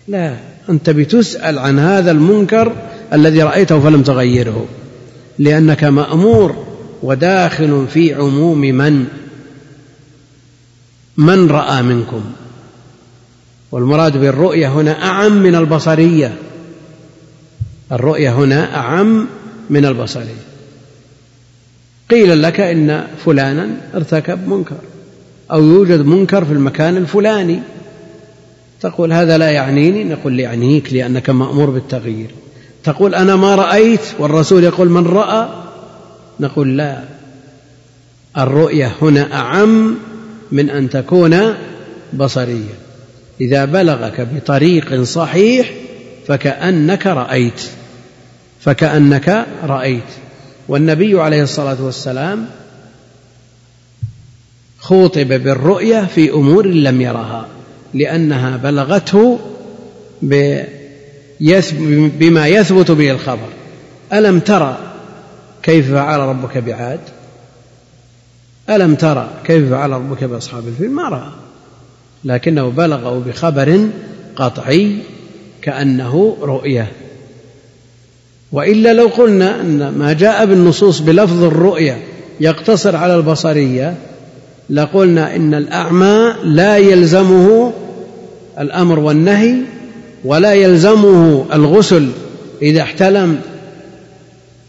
لا 0.09 0.37
أنت 0.71 0.91
بتسأل 0.91 1.59
عن 1.59 1.79
هذا 1.79 2.11
المنكر 2.11 2.73
الذي 3.13 3.43
رأيته 3.43 3.81
فلم 3.81 4.03
تغيره. 4.03 4.67
لأنك 5.39 5.85
مأمور 5.85 6.67
وداخل 7.03 7.87
في 7.93 8.15
عموم 8.15 8.61
من 8.61 9.07
من 11.19 11.51
رأى 11.51 11.83
منكم؟ 11.83 12.25
والمراد 13.73 14.17
بالرؤية 14.17 14.69
هنا 14.69 15.05
أعم 15.05 15.33
من 15.33 15.55
البصرية. 15.55 16.37
الرؤية 17.93 18.35
هنا 18.35 18.77
أعم 18.77 19.27
من 19.71 19.85
البصرية. 19.85 20.43
قيل 22.11 22.43
لك 22.43 22.61
إن 22.61 23.07
فلانا 23.25 23.69
ارتكب 23.95 24.49
منكر 24.49 24.77
أو 25.53 25.63
يوجد 25.63 26.07
منكر 26.07 26.45
في 26.45 26.53
المكان 26.53 26.97
الفلاني. 26.97 27.61
تقول 28.81 29.13
هذا 29.13 29.39
لا 29.39 29.51
يعنيني؟ 29.51 30.05
نقول 30.05 30.41
يعنيك 30.41 30.93
لأنك 30.93 31.31
مأمور 31.31 31.71
بالتغيير. 31.71 32.31
تقول 32.85 33.15
أنا 33.15 33.37
ما 33.37 33.55
رأيت 33.55 34.01
والرسول 34.19 34.65
يقول 34.65 34.89
من 34.89 35.07
رأى؟ 35.07 35.49
نقول 36.41 36.77
لا. 36.77 37.05
الرؤية 38.39 38.93
هنا 39.03 39.35
أعم 39.35 39.95
من 40.53 40.71
أن 40.71 40.91
تكون 40.91 41.55
بصرية. 42.13 42.75
إذا 43.41 43.65
بلغك 43.65 44.29
بطريق 44.35 45.03
صحيح 45.03 45.71
فكأنك 46.27 47.07
رأيت 47.07 47.63
فكأنك 48.61 49.47
رأيت. 49.65 50.03
والنبي 50.69 51.21
عليه 51.21 51.43
الصلاة 51.43 51.77
والسلام 51.81 52.47
خوطب 54.79 55.29
بالرؤية 55.29 56.07
في 56.15 56.31
أمور 56.31 56.67
لم 56.67 57.01
يرها 57.01 57.47
لأنها 57.95 58.57
بلغته 58.57 59.39
بما 62.19 62.47
يثبت 62.47 62.91
به 62.91 63.11
الخبر. 63.11 63.49
ألم 64.13 64.41
ترى 64.41 64.79
كيف 65.63 65.93
فعل 65.93 66.19
ربك 66.21 66.59
بعاد؟ 66.59 67.01
ألم 68.71 68.95
ترى 68.95 69.31
كيف 69.45 69.71
فعل 69.71 69.91
ربك 69.91 70.25
بأصحاب 70.25 70.69
الفيل؟ 70.69 70.91
ما 70.91 71.09
رأى. 71.09 71.31
لكنه 72.25 72.69
بلغه 72.69 73.23
بخبر 73.27 73.89
قطعي 74.37 74.97
كأنه 75.63 76.37
رؤية. 76.43 76.93
وإلا 78.53 78.93
لو 78.93 79.07
قلنا 79.07 79.61
أن 79.61 79.89
ما 79.89 80.13
جاء 80.13 80.47
بالنصوص 80.47 81.01
بلفظ 81.01 81.45
الرؤية 81.45 82.03
يقتصر 82.41 82.97
على 82.97 83.15
البصرية 83.17 83.95
لقلنا 84.71 85.37
إن 85.37 85.55
الأعمى 85.55 86.35
لا 86.45 86.77
يلزمه 86.77 87.73
الأمر 88.61 88.99
والنهي 88.99 89.55
ولا 90.25 90.55
يلزمه 90.55 91.47
الغسل 91.53 92.09
إذا 92.63 92.83
احتلم 92.83 93.41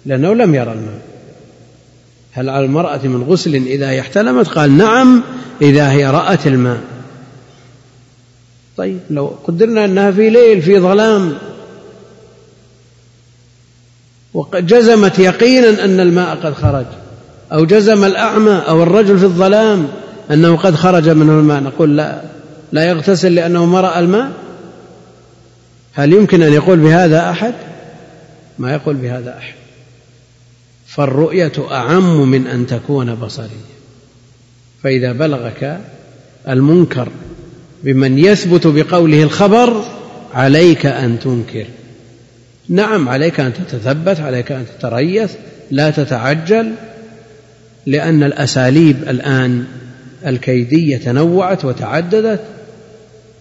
لأنه 0.05 0.33
لم 0.33 0.55
يرى 0.55 0.71
الماء. 0.71 1.08
هل 2.39 2.49
على 2.49 2.65
المرأة 2.65 2.99
من 3.03 3.23
غسل 3.23 3.55
إذا 3.55 3.89
هي 3.89 3.99
احتلمت؟ 3.99 4.47
قال 4.47 4.77
نعم 4.77 5.23
إذا 5.61 5.91
هي 5.91 6.05
رأت 6.05 6.47
الماء. 6.47 6.81
طيب 8.77 8.99
لو 9.09 9.35
قدرنا 9.47 9.85
أنها 9.85 10.11
في 10.11 10.29
ليل 10.29 10.61
في 10.61 10.79
ظلام 10.79 11.33
وقد 14.33 14.67
جزمت 14.67 15.19
يقينا 15.19 15.85
أن 15.85 15.99
الماء 15.99 16.35
قد 16.35 16.53
خرج 16.53 16.85
أو 17.51 17.65
جزم 17.65 18.03
الأعمى 18.03 18.61
أو 18.67 18.83
الرجل 18.83 19.19
في 19.19 19.25
الظلام 19.25 19.87
أنه 20.31 20.57
قد 20.57 20.75
خرج 20.75 21.09
منه 21.09 21.39
الماء 21.39 21.63
نقول 21.63 21.97
لا 21.97 22.21
لا 22.71 22.83
يغتسل 22.89 23.35
لأنه 23.35 23.65
ما 23.65 23.81
رأى 23.81 23.99
الماء؟ 23.99 24.31
هل 25.93 26.13
يمكن 26.13 26.41
أن 26.41 26.53
يقول 26.53 26.79
بهذا 26.79 27.29
أحد؟ 27.29 27.53
ما 28.59 28.73
يقول 28.73 28.95
بهذا 28.95 29.37
أحد. 29.37 29.58
فالرؤية 30.99 31.51
أعم 31.71 32.31
من 32.31 32.47
أن 32.47 32.67
تكون 32.67 33.15
بصرية. 33.15 33.69
فإذا 34.83 35.11
بلغك 35.11 35.79
المنكر 36.49 37.09
بمن 37.83 38.19
يثبت 38.19 38.67
بقوله 38.67 39.23
الخبر 39.23 39.83
عليك 40.33 40.85
أن 40.85 41.19
تنكر. 41.19 41.65
نعم 42.69 43.09
عليك 43.09 43.39
أن 43.39 43.53
تتثبت 43.53 44.19
عليك 44.19 44.51
أن 44.51 44.65
تتريث 44.79 45.31
لا 45.71 45.89
تتعجل 45.89 46.71
لأن 47.85 48.23
الأساليب 48.23 49.03
الآن 49.09 49.65
الكيدية 50.25 50.97
تنوعت 50.97 51.65
وتعددت 51.65 52.41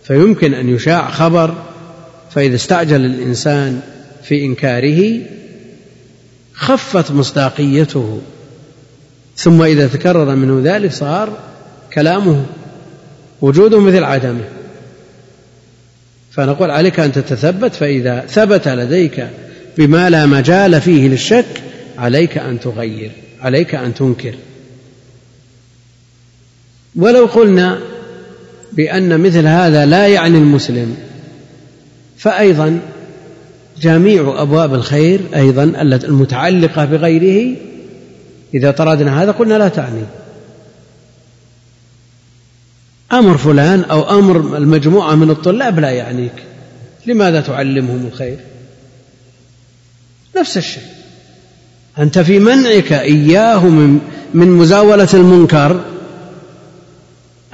فيمكن 0.04 0.54
أن 0.54 0.68
يشاع 0.68 1.10
خبر 1.10 1.54
فإذا 2.30 2.54
استعجل 2.54 3.04
الإنسان 3.04 3.80
في 4.22 4.44
إنكاره 4.44 5.20
خفت 6.58 7.10
مصداقيته. 7.10 8.20
ثم 9.36 9.62
إذا 9.62 9.86
تكرر 9.86 10.34
منه 10.34 10.76
ذلك 10.76 10.92
صار 10.92 11.38
كلامه 11.92 12.44
وجوده 13.40 13.80
مثل 13.80 14.04
عدمه. 14.04 14.44
فنقول 16.30 16.70
عليك 16.70 17.00
أن 17.00 17.12
تتثبت 17.12 17.74
فإذا 17.74 18.20
ثبت 18.20 18.68
لديك 18.68 19.28
بما 19.78 20.10
لا 20.10 20.26
مجال 20.26 20.80
فيه 20.80 21.08
للشك 21.08 21.62
عليك 21.98 22.38
أن 22.38 22.60
تغير 22.60 23.10
عليك 23.40 23.74
أن 23.74 23.94
تنكر. 23.94 24.34
ولو 26.96 27.26
قلنا 27.26 27.80
بأن 28.72 29.20
مثل 29.20 29.46
هذا 29.46 29.86
لا 29.86 30.06
يعني 30.06 30.38
المسلم 30.38 30.96
فأيضا 32.18 32.80
جميع 33.80 34.42
أبواب 34.42 34.74
الخير 34.74 35.20
أيضا 35.34 35.64
المتعلقة 36.04 36.84
بغيره. 36.84 37.56
إذا 38.54 38.70
طردنا 38.70 39.22
هذا 39.22 39.30
قلنا 39.30 39.54
لا 39.54 39.68
تعني. 39.68 40.02
أمر 43.12 43.36
فلان 43.36 43.80
أو 43.80 44.18
أمر 44.18 44.56
المجموعة 44.56 45.14
من 45.14 45.30
الطلاب 45.30 45.80
لا 45.80 45.90
يعنيك. 45.90 46.32
لماذا 47.06 47.40
تعلمهم 47.40 48.06
الخير؟ 48.12 48.38
نفس 50.36 50.56
الشيء. 50.56 50.82
أنت 51.98 52.18
في 52.18 52.38
منعك 52.38 52.92
إياه 52.92 53.64
من, 53.64 54.00
مزاولة 54.34 55.08
المنكر. 55.14 55.84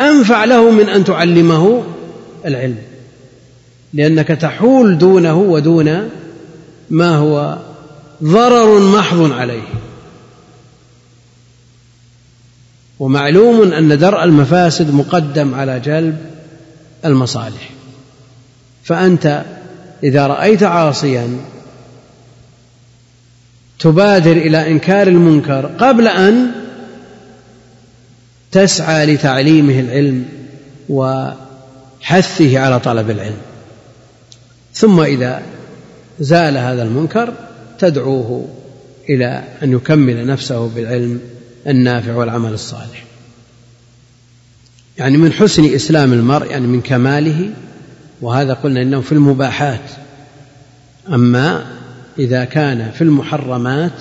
أنفع 0.00 0.44
له 0.44 0.70
من 0.70 0.88
أن 0.88 1.04
تعلمه 1.04 1.84
العلم. 2.46 2.93
لأنك 3.94 4.28
تحول 4.28 4.98
دونه 4.98 5.36
ودون 5.36 6.10
ما 6.90 7.16
هو 7.16 7.58
ضرر 8.22 8.80
محض 8.80 9.32
عليه. 9.32 9.62
ومعلوم 12.98 13.72
أن 13.72 13.98
درء 13.98 14.24
المفاسد 14.24 14.94
مقدم 14.94 15.54
على 15.54 15.80
جلب 15.80 16.16
المصالح. 17.04 17.70
فأنت 18.84 19.44
إذا 20.02 20.26
رأيت 20.26 20.62
عاصيا 20.62 21.36
تبادر 23.78 24.32
إلى 24.32 24.70
إنكار 24.70 25.08
المنكر 25.08 25.66
قبل 25.66 26.08
أن 26.08 26.50
تسعى 28.52 29.06
لتعليمه 29.06 29.80
العلم 29.80 30.24
وحثه 30.88 32.58
على 32.58 32.80
طلب 32.80 33.10
العلم. 33.10 33.53
ثم 34.74 35.00
إذا 35.00 35.42
زال 36.20 36.58
هذا 36.58 36.82
المنكر 36.82 37.34
تدعوه 37.78 38.48
إلى 39.08 39.44
أن 39.62 39.72
يكمل 39.72 40.26
نفسه 40.26 40.68
بالعلم 40.68 41.20
النافع 41.66 42.14
والعمل 42.14 42.52
الصالح. 42.52 43.04
يعني 44.98 45.16
من 45.16 45.32
حسن 45.32 45.74
إسلام 45.74 46.12
المرء 46.12 46.50
يعني 46.50 46.66
من 46.66 46.80
كماله 46.80 47.50
وهذا 48.20 48.52
قلنا 48.52 48.82
إنه 48.82 49.00
في 49.00 49.12
المباحات. 49.12 49.90
أما 51.08 51.66
إذا 52.18 52.44
كان 52.44 52.90
في 52.90 53.02
المحرمات 53.02 53.92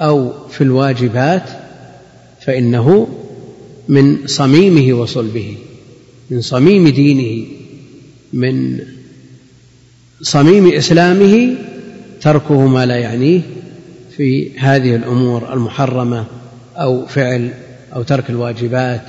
أو 0.00 0.48
في 0.48 0.60
الواجبات 0.60 1.50
فإنه 2.40 3.08
من 3.88 4.26
صميمه 4.26 4.94
وصلبه 4.94 5.56
من 6.30 6.40
صميم 6.40 6.88
دينه 6.88 7.46
من 8.32 8.80
صميم 10.24 10.72
إسلامه 10.72 11.56
تركه 12.20 12.66
ما 12.66 12.86
لا 12.86 12.96
يعنيه 12.96 13.40
في 14.16 14.58
هذه 14.58 14.96
الأمور 14.96 15.52
المحرمة 15.52 16.26
أو 16.76 17.06
فعل 17.06 17.50
أو 17.94 18.02
ترك 18.02 18.30
الواجبات 18.30 19.02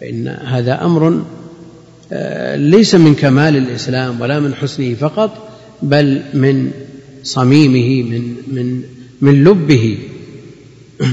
فإن 0.00 0.28
هذا 0.28 0.84
أمر 0.84 1.24
آه، 2.12 2.56
ليس 2.56 2.94
من 2.94 3.14
كمال 3.14 3.56
الإسلام 3.56 4.20
ولا 4.20 4.40
من 4.40 4.54
حسنه 4.54 4.94
فقط 4.94 5.48
بل 5.82 6.22
من 6.34 6.70
صميمه 7.22 8.02
من 8.10 8.36
من 8.48 8.82
من 9.20 9.44
لبه. 9.44 9.98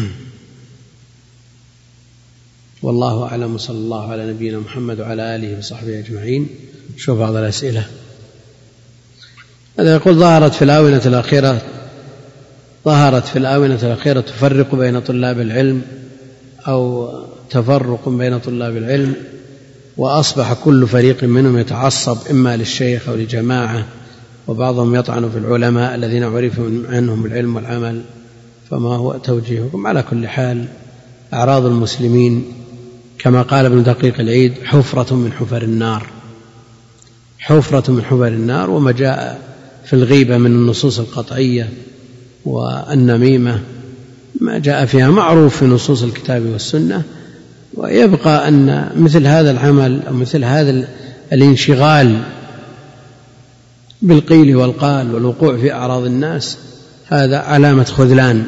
والله 2.84 3.24
أعلم 3.24 3.56
وصلى 3.56 3.78
الله 3.78 4.12
على 4.12 4.34
نبينا 4.34 4.60
محمد 4.60 5.00
وعلى 5.00 5.36
آله 5.36 5.58
وصحبه 5.58 6.00
أجمعين. 6.00 6.48
شوف 6.98 7.20
بعض 7.20 7.36
الأسئلة. 7.36 7.88
هذا 9.80 9.96
يقول 9.96 10.16
ظهرت 10.16 10.54
في 10.54 10.62
الآونة 10.62 11.02
الأخيرة 11.06 11.62
ظهرت 12.86 13.26
في 13.28 13.40
الآونة 13.40 13.80
الأخيرة 13.84 14.20
تفرق 14.20 14.76
بين 14.76 15.00
طلاب 15.00 15.40
العلم 15.40 15.82
أو 16.68 17.10
تفرق 17.50 18.10
بين 18.10 18.40
طلاب 18.40 18.78
العلم 18.78 19.14
وأصبح 19.98 20.54
كل 20.54 20.88
فريق 20.88 21.24
منهم 21.24 21.58
يتعصب 21.58 22.18
إما 22.32 22.58
للشيخ 22.58 23.10
أو 23.10 23.16
لجماعة 23.16 23.86
وبعضهم 24.48 24.96
يطعن 24.96 25.30
في 25.30 25.38
العلماء 25.38 25.96
الذين 25.96 26.24
عرف 26.24 26.60
عنهم 26.90 27.26
العلم 27.26 27.56
والعمل 27.56 28.02
فما 28.70 28.96
هو 28.96 29.18
توجيهكم؟ 29.18 29.88
على 29.88 30.04
كل 30.04 30.28
حال 30.28 30.66
أعراض 31.34 31.66
المسلمين 31.66 32.46
كما 33.20 33.42
قال 33.42 33.66
ابن 33.66 33.84
دقيق 33.84 34.20
العيد 34.20 34.54
حفرة 34.64 35.16
من 35.16 35.34
حفر 35.34 35.62
النار 35.62 36.08
حفرة 37.40 37.92
من 37.92 38.04
حفر 38.04 38.28
النار 38.28 38.70
وما 38.70 38.92
جاء 38.92 39.47
في 39.88 39.94
الغيبة 39.94 40.38
من 40.38 40.52
النصوص 40.52 41.00
القطعية 41.00 41.70
والنميمة 42.46 43.60
ما 44.42 44.60
جاء 44.60 44.86
فيها 44.86 45.10
معروف 45.10 45.58
في 45.58 45.66
نصوص 45.66 46.04
الكتاب 46.04 46.46
والسنة 46.46 47.04
ويبقى 47.74 48.48
أن 48.48 48.90
مثل 48.98 49.28
هذا 49.28 49.52
العمل 49.52 50.02
أو 50.08 50.14
مثل 50.14 50.44
هذا 50.44 50.88
الانشغال 51.34 52.22
بالقيل 54.02 54.56
والقال 54.56 55.14
والوقوع 55.14 55.58
في 55.58 55.74
أعراض 55.74 56.06
الناس 56.06 56.58
هذا 57.08 57.38
علامة 57.38 57.84
خذلان 57.84 58.46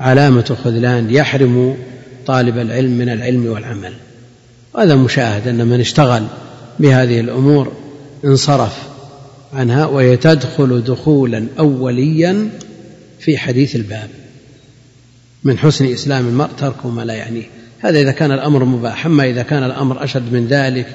علامة 0.00 0.56
خذلان 0.64 1.10
يحرم 1.10 1.76
طالب 2.26 2.58
العلم 2.58 2.98
من 2.98 3.08
العلم 3.08 3.46
والعمل. 3.46 3.92
وهذا 4.74 4.94
مشاهد 4.94 5.48
أن 5.48 5.66
من 5.66 5.80
اشتغل 5.80 6.22
بهذه 6.78 7.20
الأمور 7.20 7.72
انصرف. 8.24 8.91
عنها 9.52 9.86
وهي 9.86 10.16
تدخل 10.16 10.84
دخولا 10.84 11.46
أوليا 11.58 12.50
في 13.18 13.38
حديث 13.38 13.76
الباب 13.76 14.08
من 15.44 15.58
حسن 15.58 15.92
إسلام 15.92 16.28
المرء 16.28 16.50
ترك 16.58 16.86
ما 16.86 17.04
لا 17.04 17.14
يعنيه. 17.14 17.46
هذا 17.80 18.00
إذا 18.00 18.12
كان 18.12 18.32
الأمر 18.32 18.64
مباح. 18.64 19.06
أما 19.06 19.24
إذا 19.24 19.42
كان 19.42 19.62
الأمر 19.62 20.04
أشد 20.04 20.32
من 20.32 20.46
ذلك 20.46 20.86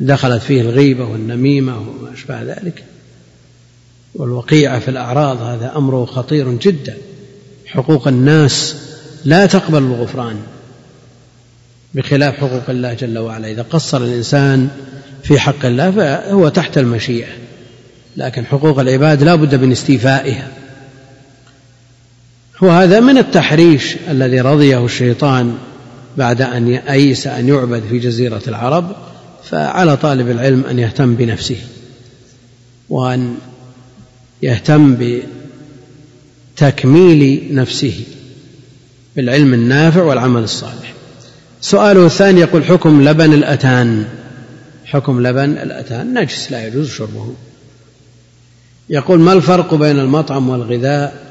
دخلت 0.00 0.42
فيه 0.42 0.60
الغيبة 0.60 1.04
والنميمة 1.04 1.78
وما 1.78 2.12
أشبه 2.12 2.42
ذلك. 2.42 2.84
والوقيعة 4.14 4.78
في 4.78 4.88
الأعراض 4.88 5.42
هذا 5.42 5.72
أمره 5.76 6.04
خطير 6.04 6.52
جدا. 6.52 6.96
حقوق 7.66 8.08
الناس 8.08 8.76
لا 9.24 9.46
تقبل 9.46 9.78
الغفران 9.78 10.36
بخلاف 11.94 12.34
حقوق 12.34 12.70
الله 12.70 12.94
جل 12.94 13.18
وعلا. 13.18 13.50
إذا 13.50 13.62
قصر 13.62 14.02
الإنسان 14.02 14.68
في 15.22 15.38
حق 15.38 15.64
الله 15.66 15.90
فهو 15.90 16.48
تحت 16.48 16.78
المشيئة. 16.78 17.43
لكن 18.16 18.46
حقوق 18.46 18.78
العباد 18.78 19.22
لا 19.22 19.34
بد 19.34 19.54
من 19.54 19.72
استيفائها. 19.72 20.48
وهذا 22.62 23.00
من 23.00 23.18
التحريش 23.18 23.96
الذي 24.10 24.40
رضيه 24.40 24.84
الشيطان 24.84 25.54
بعد 26.16 26.42
أن 26.42 26.68
أيس 26.74 27.26
أن 27.26 27.48
يعبد 27.48 27.82
في 27.90 27.98
جزيرة 27.98 28.42
العرب 28.48 28.96
فعلى 29.44 29.96
طالب 29.96 30.30
العلم 30.30 30.64
أن 30.70 30.78
يهتم 30.78 31.14
بنفسه 31.14 31.56
وأن 32.88 33.34
يهتم 34.42 34.96
بتكميل 36.56 37.48
نفسه 37.54 38.00
بالعلم 39.16 39.54
النافع 39.54 40.02
والعمل 40.02 40.42
الصالح. 40.42 40.94
سؤاله 41.60 42.06
الثاني 42.06 42.40
يقول 42.40 42.64
حكم 42.64 43.08
لبن 43.08 43.32
الأتان؟ 43.32 44.04
حكم 44.84 45.26
لبن 45.26 45.50
الأتان 45.50 46.20
نجس 46.20 46.52
لا 46.52 46.66
يجوز 46.66 46.90
شربه. 46.90 47.34
يقول 48.88 49.20
ما 49.20 49.32
الفرق 49.32 49.74
بين 49.74 49.98
المطعم 49.98 50.48
والغذاء؟ 50.48 51.24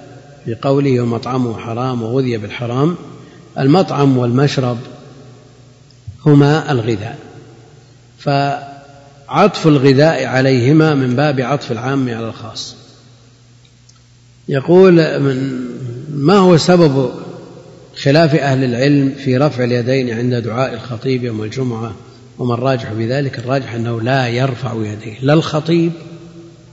في 0.46 0.56
قوله 0.56 1.02
ومطعمه 1.02 1.58
حرام 1.58 2.04
وغذي 2.04 2.38
بالحرام 2.38 2.96
المطعم 3.60 4.18
والمشرب 4.18 4.78
هما 6.26 6.72
الغذاء. 6.72 7.20
فعطف 8.20 9.68
الغذاء 9.68 10.26
عليهما 10.26 10.96
من 10.96 11.16
باب 11.16 11.42
عطف 11.42 11.72
العام 11.72 12.10
على 12.10 12.28
الخاص. 12.28 12.76
يقول 14.50 14.94
من 15.20 15.68
ما 16.14 16.38
هو 16.38 16.58
سبب 16.58 17.12
خلاف 18.04 18.36
أهل 18.36 18.64
العلم 18.64 19.14
في 19.24 19.38
رفع 19.38 19.64
اليدين 19.64 20.18
عند 20.18 20.36
دعاء 20.36 20.74
الخطيب 20.74 21.24
يوم 21.24 21.44
الجمعة 21.44 21.96
وما 22.40 22.54
الراجح 22.54 22.94
بذلك؟ 22.94 23.40
الراجح 23.40 23.74
أنه 23.74 24.02
لا 24.02 24.28
يرفع 24.28 24.74
يديه 24.76 25.18
لا 25.22 25.34
الخطيب 25.34 25.92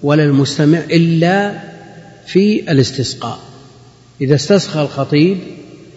ولا 0.02 0.24
المستمع 0.24 0.78
إلا 0.78 1.60
في 2.26 2.72
الاستسقاء. 2.72 3.38
إذا 4.20 4.34
استسقى 4.34 4.82
الخطيب 4.82 5.38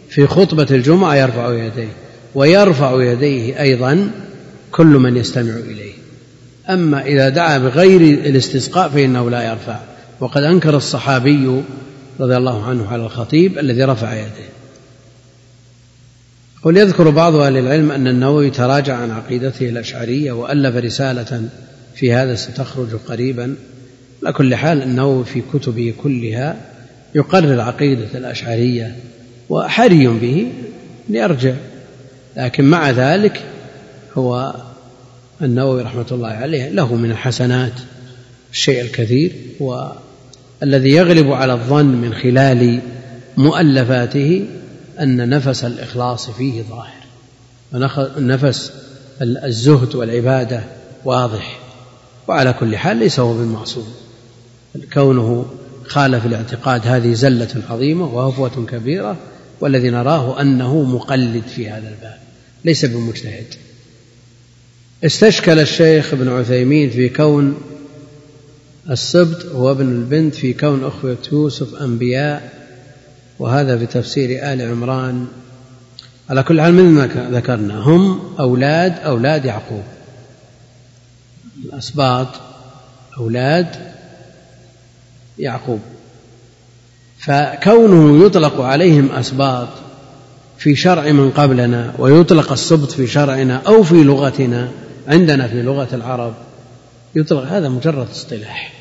في 0.09 0.27
خطبة 0.27 0.67
الجمعة 0.71 1.15
يرفع 1.15 1.53
يديه 1.53 1.93
ويرفع 2.35 3.03
يديه 3.03 3.61
أيضا 3.61 4.11
كل 4.71 4.87
من 4.87 5.17
يستمع 5.17 5.53
إليه. 5.53 5.93
أما 6.69 7.05
إذا 7.05 7.29
دعا 7.29 7.57
بغير 7.57 8.01
الاستسقاء 8.01 8.89
فإنه 8.89 9.29
لا 9.29 9.49
يرفع. 9.49 9.79
وقد 10.19 10.43
أنكر 10.43 10.77
الصحابي 10.77 11.61
رضي 12.19 12.37
الله 12.37 12.65
عنه 12.65 12.87
على 12.87 13.03
الخطيب 13.03 13.59
الذي 13.59 13.83
رفع 13.83 14.13
يديه. 14.13 14.53
قل 16.63 16.77
يذكر 16.77 17.09
بعض 17.09 17.35
أهل 17.35 17.57
العلم 17.57 17.91
أن 17.91 18.07
النووي 18.07 18.49
تراجع 18.49 18.95
عن 18.95 19.11
عقيدته 19.11 19.69
الأشعرية 19.69 20.31
وألف 20.31 20.75
رسالة 20.75 21.49
في 21.95 22.13
هذا 22.13 22.35
ستخرج 22.35 22.95
قريبا 23.07 23.55
على 24.23 24.33
كل 24.33 24.55
حال 24.55 24.81
النووي 24.83 25.25
في 25.25 25.41
كتبه 25.53 25.93
كلها 26.03 26.55
يقرر 27.15 27.61
عقيدة 27.61 28.07
الأشعرية 28.15 28.95
وحري 29.49 30.07
به 30.07 30.51
ليرجع 31.09 31.53
لكن 32.37 32.63
مع 32.63 32.89
ذلك 32.89 33.41
هو 34.17 34.55
النووي 35.41 35.81
رحمة 35.81 36.05
الله 36.11 36.27
عليه 36.27 36.69
له 36.69 36.95
من 36.95 37.11
الحسنات 37.11 37.73
الشيء 38.51 38.81
الكثير 38.81 39.31
والذي 39.59 40.89
يغلب 40.89 41.31
على 41.31 41.53
الظن 41.53 41.85
من 41.85 42.13
خلال 42.13 42.79
مؤلفاته 43.37 44.45
أن 44.99 45.29
نفس 45.29 45.63
الإخلاص 45.63 46.29
فيه 46.29 46.61
ظاهر 46.61 47.03
ونفس 48.17 48.71
الزهد 49.21 49.95
والعبادة 49.95 50.63
واضح 51.05 51.59
وعلى 52.27 52.53
كل 52.53 52.77
حال 52.77 52.97
ليس 52.97 53.19
هو 53.19 53.33
بالمعصوم 53.33 53.93
كونه 54.93 55.45
خالف 55.87 56.25
الاعتقاد 56.25 56.87
هذه 56.87 57.13
زلة 57.13 57.63
عظيمة 57.69 58.05
وهفوة 58.05 58.65
كبيرة 58.65 59.17
والذي 59.61 59.89
نراه 59.89 60.41
أنه 60.41 60.83
مقلد 60.83 61.43
في 61.55 61.69
هذا 61.69 61.89
الباب 61.89 62.17
ليس 62.65 62.85
بمجتهد. 62.85 63.45
استشكل 65.03 65.59
الشيخ 65.59 66.13
ابن 66.13 66.29
عثيمين 66.29 66.89
في 66.89 67.09
كون 67.09 67.57
السبط 68.89 69.45
هو 69.45 69.71
ابن 69.71 69.87
البنت 69.87 70.35
في 70.35 70.53
كون 70.53 70.83
أخوة 70.83 71.17
يوسف 71.31 71.75
أنبياء 71.75 72.53
وهذا 73.39 73.77
في 73.77 73.85
تفسير 73.85 74.53
آل 74.53 74.61
عمران. 74.61 75.27
على 76.29 76.43
كل 76.43 76.61
حال 76.61 76.73
مثل 76.73 76.83
ما 76.83 77.29
ذكرنا؟ 77.31 77.79
هم 77.79 78.35
أولاد 78.39 78.99
أولاد 78.99 79.45
يعقوب. 79.45 79.83
الأسباط 81.65 82.27
أولاد 83.17 83.92
يعقوب. 85.39 85.79
فكونه 87.19 88.25
يطلق 88.25 88.61
عليهم 88.61 89.11
أسباط 89.11 89.67
في 90.57 90.75
شرع 90.75 91.11
من 91.11 91.31
قبلنا 91.31 91.93
ويطلق 91.97 92.51
السبط 92.51 92.91
في 92.91 93.07
شرعنا 93.07 93.61
أو 93.67 93.83
في 93.83 93.95
لغتنا 93.95 94.69
عندنا 95.07 95.47
في 95.47 95.61
لغة 95.61 95.87
العرب 95.93 96.33
يطلق 97.15 97.43
هذا 97.43 97.69
مجرد 97.69 98.07
اصطلاح. 98.11 98.73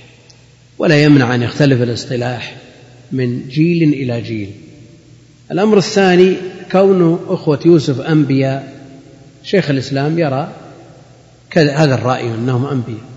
ولا 0.78 1.02
يمنع 1.02 1.34
أن 1.34 1.42
يختلف 1.42 1.82
الاصطلاح 1.82 2.56
من 3.12 3.48
جيل 3.48 3.92
إلى 3.92 4.20
جيل. 4.20 4.50
الأمر 5.50 5.78
الثاني 5.78 6.36
كون 6.72 7.18
أخوة 7.28 7.60
يوسف 7.66 8.00
أنبياء. 8.00 8.82
شيخ 9.44 9.70
الإسلام 9.70 10.18
يرى 10.18 10.52
هذا 11.56 11.94
الرأي 11.94 12.34
أنهم 12.34 12.66
أنبياء. 12.66 13.11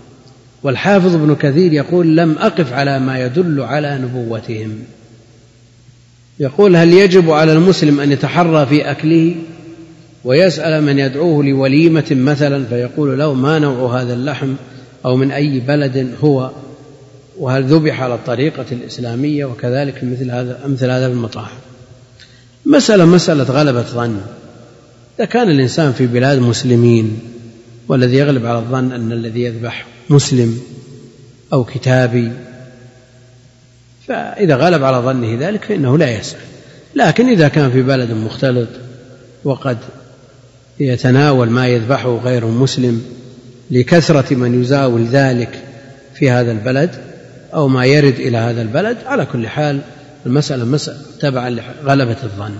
والحافظ 0.66 1.14
ابن 1.14 1.34
كثير 1.34 1.72
يقول 1.72 2.16
لم 2.16 2.38
أقف 2.38 2.72
على 2.72 2.98
ما 2.98 3.24
يدل 3.24 3.60
على 3.60 3.98
نبوتهم. 3.98 4.78
يقول 6.40 6.76
هل 6.76 6.92
يجب 6.92 7.30
على 7.30 7.52
المسلم 7.52 8.00
أن 8.00 8.12
يتحرى 8.12 8.66
في 8.66 8.90
أكله؟ 8.90 9.34
ويسأل 10.24 10.84
من 10.84 10.98
يدعوه 10.98 11.44
لوليمة 11.44 12.04
مثلا 12.10 12.64
فيقول 12.64 13.18
له 13.18 13.34
ما 13.34 13.58
نوع 13.58 14.02
هذا 14.02 14.14
اللحم 14.14 14.54
أو 15.04 15.16
من 15.16 15.30
أي 15.30 15.60
بلد 15.60 16.14
هو 16.24 16.50
وهل 17.38 17.64
ذبح 17.64 18.02
على 18.02 18.14
الطريقة 18.14 18.66
الإسلامية 18.72 19.44
وكذلك 19.44 20.04
مثل 20.04 20.30
هذا 20.30 20.60
مثل 20.66 20.90
هذا 20.90 21.08
في 21.08 21.14
المطاعم 21.14 21.56
مسألة 22.66 23.04
مسألة 23.04 23.44
غلبة 23.44 23.82
ظن. 23.82 24.20
إذا 25.18 25.26
كان 25.26 25.50
الإنسان 25.50 25.92
في 25.92 26.06
بلاد 26.06 26.38
مسلمين 26.38 27.20
والذي 27.88 28.16
يغلب 28.16 28.46
على 28.46 28.58
الظن 28.58 28.92
أن 28.92 29.12
الذي 29.12 29.42
يذبح 29.42 29.86
مسلم 30.10 30.60
أو 31.52 31.64
كتابي 31.64 32.32
فإذا 34.08 34.56
غلب 34.56 34.84
على 34.84 34.96
ظنه 34.96 35.48
ذلك 35.48 35.64
فإنه 35.64 35.98
لا 35.98 36.10
يسأل. 36.18 36.40
لكن 36.94 37.28
إذا 37.28 37.48
كان 37.48 37.70
في 37.70 37.82
بلد 37.82 38.10
مختلط 38.10 38.68
وقد 39.44 39.78
يتناول 40.80 41.50
ما 41.50 41.66
يذبحه 41.66 42.16
غير 42.16 42.46
مسلم 42.46 43.02
لكثرة 43.70 44.34
من 44.34 44.62
يزاول 44.62 45.06
ذلك 45.06 45.62
في 46.14 46.30
هذا 46.30 46.52
البلد 46.52 46.90
أو 47.54 47.68
ما 47.68 47.86
يرد 47.86 48.14
إلى 48.14 48.38
هذا 48.38 48.62
البلد 48.62 48.96
على 49.06 49.26
كل 49.26 49.48
حال 49.48 49.80
المسألة 50.26 50.64
مسألة 50.64 50.98
تبعا 51.20 51.50
لغلبة 51.50 52.16
الظن. 52.22 52.54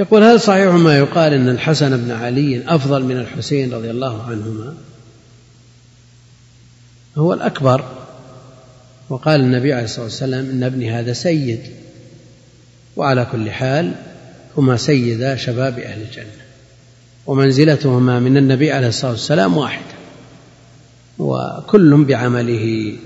يقول 0.00 0.22
هل 0.22 0.40
صحيح 0.40 0.74
ما 0.74 0.98
يقال 0.98 1.32
إن 1.32 1.48
الحسن 1.48 1.96
بن 1.96 2.10
علي 2.10 2.62
أفضل 2.66 3.04
من 3.04 3.16
الحسين 3.16 3.74
رضي 3.74 3.90
الله 3.90 4.22
عنهما؟ 4.22 4.74
هو 7.16 7.32
الأكبر. 7.32 7.84
وقال 9.08 9.40
النبي 9.40 9.72
عليه 9.72 9.84
الصلاة 9.84 10.04
والسلام 10.04 10.50
إن 10.50 10.62
ابني 10.62 10.90
هذا 10.92 11.12
سيد 11.12 11.60
وعلى 12.96 13.26
كل 13.32 13.50
حال 13.50 13.94
هما 14.56 14.76
سيدا 14.76 15.36
شباب 15.36 15.78
أهل 15.78 16.02
الجنة 16.02 16.44
ومنزلتهما 17.26 18.20
من 18.20 18.36
النبي 18.36 18.72
عليه 18.72 18.88
الصلاة 18.88 19.10
والسلام 19.10 19.56
واحدة 19.56 19.94
وكل 21.18 22.04
بعمله. 22.04 22.96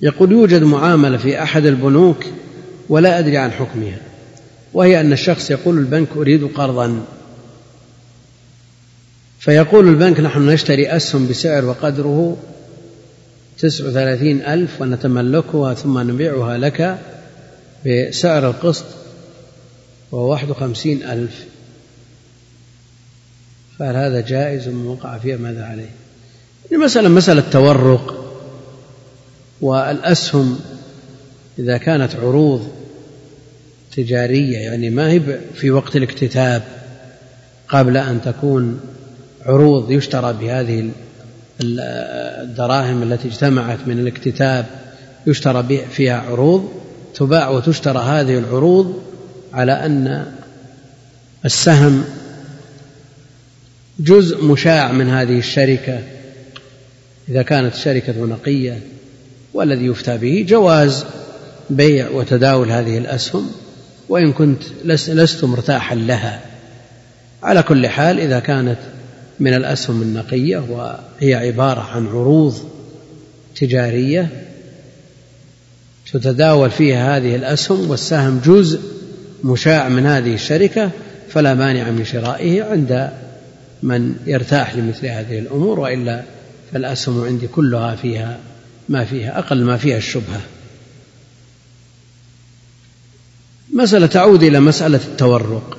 يقول 0.00 0.32
يوجد 0.32 0.62
معاملة 0.62 1.16
في 1.16 1.42
أحد 1.42 1.66
البنوك 1.66 2.24
ولا 2.92 3.18
أدري 3.18 3.36
عن 3.36 3.52
حكمها 3.52 3.98
وهي 4.74 5.00
أن 5.00 5.12
الشخص 5.12 5.50
يقول 5.50 5.78
البنك 5.78 6.08
أريد 6.16 6.44
قرضا. 6.44 7.04
فيقول 9.38 9.88
البنك 9.88 10.20
نحن 10.20 10.46
نشتري 10.46 10.96
أسهم 10.96 11.28
بسعر 11.28 11.64
وقدره 11.64 12.36
تسع 13.58 13.86
وثلاثين 13.86 14.42
ألف 14.42 14.80
ونتملكها 14.80 15.74
ثم 15.74 15.98
نبيعها 15.98 16.58
لك 16.58 16.98
بسعر 17.86 18.50
القسط 18.50 18.84
وهو 20.10 20.30
واحد 20.30 20.50
وخمسين 20.50 21.02
ألف. 21.02 21.44
فهل 23.78 23.96
هذا 23.96 24.20
جائز 24.20 24.68
وقع 24.68 25.18
فيها 25.18 25.36
ماذا 25.36 25.64
عليه؟ 25.64 25.90
المسألة 26.72 27.08
مسألة 27.08 27.40
تورق 27.50 28.34
والأسهم 29.60 30.60
إذا 31.58 31.76
كانت 31.76 32.16
عروض 32.16 32.81
تجارية 33.96 34.58
يعني 34.58 34.90
ما 34.90 35.10
هي 35.10 35.20
في 35.54 35.70
وقت 35.70 35.96
الاكتتاب 35.96 36.62
قبل 37.68 37.96
أن 37.96 38.20
تكون 38.24 38.80
عروض 39.46 39.90
يشترى 39.90 40.32
بهذه 40.32 40.90
الدراهم 41.60 43.02
التي 43.02 43.28
اجتمعت 43.28 43.78
من 43.86 43.98
الاكتتاب 43.98 44.66
يشترى 45.26 45.86
فيها 45.90 46.20
عروض 46.20 46.68
تباع 47.14 47.48
وتشترى 47.48 47.98
هذه 47.98 48.38
العروض 48.38 49.02
على 49.52 49.72
أن 49.72 50.26
السهم 51.44 52.04
جزء 54.00 54.44
مشاع 54.44 54.92
من 54.92 55.08
هذه 55.08 55.38
الشركة. 55.38 56.02
إذا 57.28 57.42
كانت 57.42 57.74
الشركة 57.74 58.24
نقية 58.24 58.80
والذي 59.54 59.86
يفتى 59.86 60.18
به 60.18 60.46
جواز 60.48 61.04
بيع 61.70 62.10
وتداول 62.10 62.70
هذه 62.70 62.98
الأسهم. 62.98 63.50
وإن 64.12 64.32
كنت 64.32 64.62
لست 64.84 65.44
مرتاحا 65.44 65.94
لها. 65.94 66.40
على 67.42 67.62
كل 67.62 67.86
حال 67.86 68.20
إذا 68.20 68.38
كانت 68.40 68.78
من 69.40 69.54
الأسهم 69.54 70.02
النقية 70.02 70.58
وهي 70.58 71.34
عبارة 71.34 71.80
عن 71.80 72.06
عروض 72.06 72.54
تجارية 73.56 74.28
تتداول 76.12 76.70
فيها 76.70 77.16
هذه 77.16 77.36
الأسهم 77.36 77.90
والسهم 77.90 78.40
جزء 78.44 78.80
مشاع 79.44 79.88
من 79.88 80.06
هذه 80.06 80.34
الشركة 80.34 80.90
فلا 81.28 81.54
مانع 81.54 81.90
من 81.90 82.04
شرائه 82.04 82.62
عند 82.62 83.10
من 83.82 84.14
يرتاح 84.26 84.74
لمثل 84.74 85.06
هذه 85.06 85.38
الأمور 85.38 85.80
وإلا 85.80 86.22
فالأسهم 86.72 87.24
عندي 87.24 87.46
كلها 87.46 87.96
فيها 87.96 88.38
ما 88.88 89.04
فيها 89.04 89.38
أقل 89.38 89.64
ما 89.64 89.76
فيها 89.76 89.96
الشبهة. 89.96 90.40
مسألة 93.72 94.06
تعود 94.06 94.42
إلى 94.42 94.60
مسألة 94.60 95.00
التورق. 95.08 95.78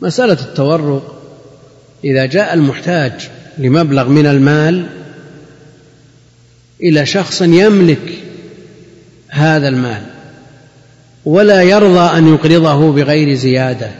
مسألة 0.00 0.32
التورق 0.40 1.22
إذا 2.04 2.26
جاء 2.26 2.54
المحتاج 2.54 3.12
لمبلغ 3.58 4.08
من 4.08 4.26
المال 4.26 4.86
إلى 6.82 7.06
شخص 7.06 7.42
يملك 7.42 8.18
هذا 9.28 9.68
المال 9.68 10.02
ولا 11.24 11.62
يرضى 11.62 12.18
أن 12.18 12.28
يقرضه 12.34 12.92
بغير 12.92 13.34
زيادة 13.34 13.90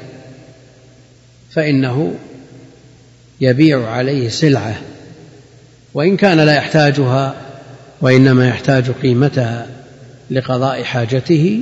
فإنه 1.51 2.15
يبيع 3.41 3.89
عليه 3.89 4.29
سلعة 4.29 4.75
وإن 5.95 6.17
كان 6.17 6.41
لا 6.41 6.57
يحتاجها 6.57 7.35
وإنما 8.01 8.49
يحتاج 8.49 8.91
قيمتها 8.91 9.67
لقضاء 10.31 10.83
حاجته 10.83 11.61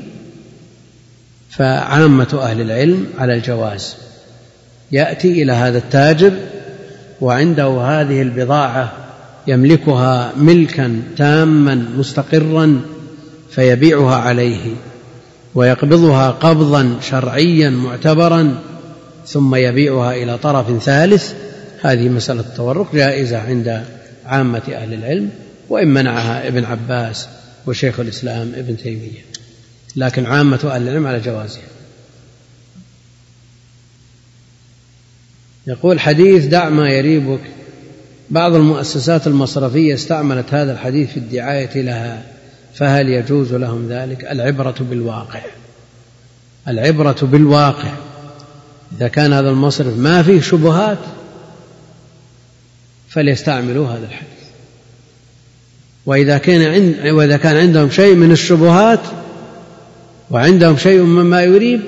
فعامة 1.58 2.38
أهل 2.42 2.60
العلم 2.60 3.06
على 3.18 3.34
الجواز. 3.34 3.96
يأتي 4.92 5.42
إلى 5.42 5.52
هذا 5.52 5.78
التاجر 5.78 6.32
وعنده 7.20 7.66
هذه 7.66 8.22
البضاعة 8.22 8.92
يملكها 9.46 10.32
ملكا 10.36 11.02
تاما 11.16 11.74
مستقرا 11.74 12.80
فيبيعها 13.50 14.14
عليه 14.14 14.74
ويقبضها 15.54 16.30
قبضا 16.30 16.96
شرعيا 17.00 17.70
معتبرا 17.70 18.58
ثم 19.26 19.54
يبيعها 19.54 20.14
إلى 20.14 20.38
طرف 20.38 20.82
ثالث. 20.82 21.32
هذه 21.82 22.08
مسألة 22.08 22.40
التورق 22.40 22.94
جائزة 22.94 23.38
عند 23.38 23.82
عامة 24.26 24.62
أهل 24.72 24.94
العلم 24.94 25.30
وإن 25.68 25.88
منعها 25.88 26.48
ابن 26.48 26.64
عباس 26.64 27.28
وشيخ 27.66 28.00
الإسلام 28.00 28.52
ابن 28.56 28.76
تيمية. 28.76 29.35
لكن 29.96 30.26
عامة 30.26 30.60
أهل 30.64 30.82
العلم 30.82 31.06
على 31.06 31.20
جوازها. 31.20 31.62
يقول 35.66 36.00
حديث 36.00 36.44
دع 36.44 36.68
ما 36.68 36.90
يريبك. 36.90 37.40
بعض 38.30 38.54
المؤسسات 38.54 39.26
المصرفية 39.26 39.94
استعملت 39.94 40.54
هذا 40.54 40.72
الحديث 40.72 41.10
في 41.10 41.16
الدعاية 41.16 41.82
لها 41.82 42.22
فهل 42.74 43.08
يجوز 43.08 43.54
لهم 43.54 43.88
ذلك؟ 43.88 44.24
العبرة 44.24 44.74
بالواقع. 44.80 45.40
العبرة 46.68 47.16
بالواقع. 47.22 47.92
إذا 48.96 49.08
كان 49.08 49.32
هذا 49.32 49.48
المصرف 49.48 49.98
ما 49.98 50.22
فيه 50.22 50.40
شبهات 50.40 50.98
فليستعملوا 53.08 53.88
هذا 53.88 54.06
الحديث. 54.06 54.26
وإذا 56.06 56.38
كان 56.38 56.62
عند 56.62 57.12
وإذا 57.12 57.36
كان 57.36 57.56
عندهم 57.56 57.90
شيء 57.90 58.14
من 58.14 58.32
الشبهات 58.32 59.00
وعندهم 60.30 60.76
شيء 60.76 61.02
مما 61.02 61.42
يريب 61.42 61.80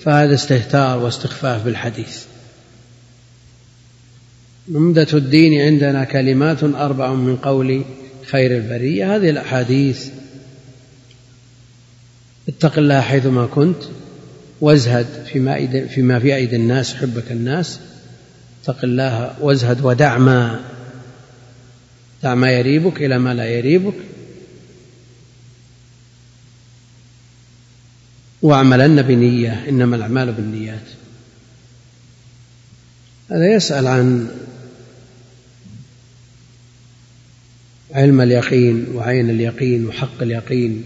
فهذا 0.00 0.34
استهتار 0.34 0.98
واستخفاف 0.98 1.64
بالحديث. 1.64 2.22
عمدة 4.74 5.06
الدين 5.12 5.60
عندنا 5.60 6.04
كلمات 6.04 6.64
أربع 6.64 7.14
من 7.14 7.36
قول 7.36 7.84
خير 8.26 8.56
البرية. 8.56 9.16
هذه 9.16 9.30
الأحاديث. 9.30 10.08
اتق 12.48 12.78
الله 12.78 13.00
حيثما 13.00 13.46
كنت 13.46 13.82
وازهد 14.60 15.06
فيما, 15.32 15.86
فيما 15.86 16.18
في 16.18 16.34
أيدي 16.34 16.56
الناس 16.56 16.94
حبك 16.94 17.32
الناس. 17.32 17.80
اتق 18.62 18.84
الله 18.84 19.34
وازهد 19.40 19.84
ودع 19.84 20.18
ما 20.18 20.60
دع 22.22 22.34
ما 22.34 22.50
يريبك 22.50 23.02
إلى 23.02 23.18
ما 23.18 23.34
لا 23.34 23.48
يريبك. 23.48 23.94
واعملن 28.44 29.02
بنية 29.02 29.68
إنما 29.68 29.96
الأعمال 29.96 30.32
بالنيات. 30.32 30.86
هذا 33.30 33.54
يسأل 33.54 33.86
عن 33.86 34.28
علم 37.92 38.20
اليقين 38.20 38.86
وعين 38.94 39.30
اليقين 39.30 39.86
وحق 39.86 40.22
اليقين. 40.22 40.84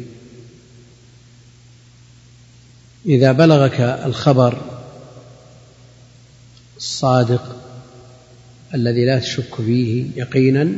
إذا 3.06 3.32
بلغك 3.32 3.80
الخبر 3.80 4.62
الصادق 6.76 7.56
الذي 8.74 9.04
لا 9.04 9.18
تشك 9.18 9.54
فيه 9.54 10.06
يقينا 10.16 10.72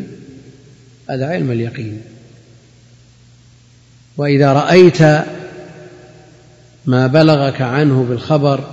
هذا 1.10 1.26
علم 1.26 1.50
اليقين. 1.50 2.00
وإذا 4.16 4.52
رأيت 4.52 5.02
ما 6.86 7.06
بلغك 7.06 7.60
عنه 7.60 8.06
بالخبر 8.08 8.64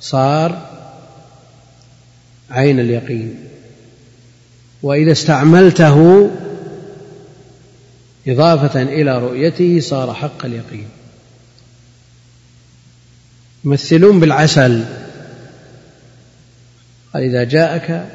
صار 0.00 0.68
عين 2.50 2.80
اليقين. 2.80 3.48
وإذا 4.82 5.12
استعملته 5.12 6.30
إضافة 8.28 8.82
إلى 8.82 9.18
رؤيته 9.18 9.80
صار 9.80 10.14
حق 10.14 10.44
اليقين. 10.44 10.88
يمثلون 13.64 14.20
بالعسل. 14.20 14.84
قال 17.14 17.22
إذا 17.22 17.44
جاءك 17.44 18.06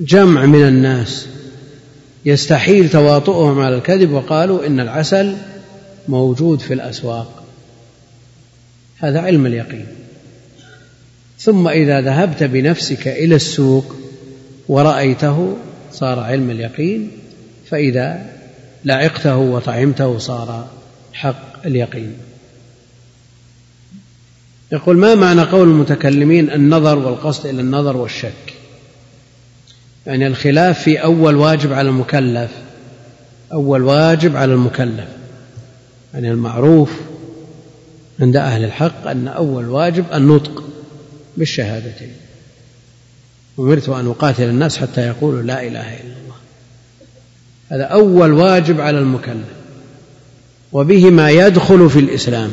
جمع 0.00 0.46
من 0.46 0.68
الناس 0.68 1.26
يستحيل 2.24 2.90
تواطؤهم 2.90 3.60
على 3.60 3.76
الكذب 3.76 4.12
وقالوا 4.12 4.66
إن 4.66 4.80
العسل 4.80 5.36
موجود 6.08 6.60
في 6.60 6.74
الأسواق. 6.74 7.44
هذا 8.98 9.20
علم 9.20 9.46
اليقين. 9.46 9.86
ثم 11.38 11.68
إذا 11.68 12.00
ذهبت 12.00 12.42
بنفسك 12.42 13.08
إلى 13.08 13.34
السوق 13.34 13.94
ورأيته 14.68 15.56
صار 15.92 16.18
علم 16.18 16.50
اليقين. 16.50 17.10
فإذا 17.70 18.26
لعقته 18.84 19.36
وطعمته 19.36 20.18
صار 20.18 20.68
حق 21.12 21.66
اليقين. 21.66 22.14
يقول 24.72 24.96
ما 24.96 25.14
معنى 25.14 25.42
قول 25.42 25.68
المتكلمين 25.68 26.50
النظر 26.50 26.98
والقصد 26.98 27.46
إلى 27.46 27.60
النظر 27.60 27.96
والشك؟ 27.96 28.54
يعني 30.06 30.26
الخلاف 30.26 30.82
في 30.82 31.02
أول 31.02 31.36
واجب 31.36 31.72
على 31.72 31.88
المكلف 31.88 32.50
أول 33.52 33.82
واجب 33.82 34.36
على 34.36 34.52
المكلف. 34.52 35.08
يعني 36.14 36.30
المعروف 36.30 36.90
عند 38.20 38.36
أهل 38.36 38.64
الحق 38.64 39.06
أن 39.06 39.28
أول 39.28 39.68
واجب 39.68 40.04
النطق 40.14 40.64
بالشهادتين. 41.36 42.12
أمرت 43.58 43.88
أن 43.88 44.06
أقاتل 44.06 44.42
الناس 44.42 44.78
حتى 44.78 45.00
يقولوا 45.00 45.42
لا 45.42 45.62
إله 45.62 45.94
إلا 45.94 46.14
الله. 46.22 46.36
هذا 47.68 47.84
أول 47.84 48.32
واجب 48.32 48.80
على 48.80 48.98
المكلف. 48.98 49.46
وبه 50.72 51.10
ما 51.10 51.30
يدخل 51.30 51.90
في 51.90 51.98
الإسلام. 51.98 52.50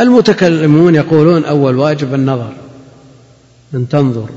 المتكلمون 0.00 0.94
يقولون 0.94 1.44
أول 1.44 1.76
واجب 1.76 2.14
النظر. 2.14 2.52
أن 3.74 3.88
تنظر 3.88 4.28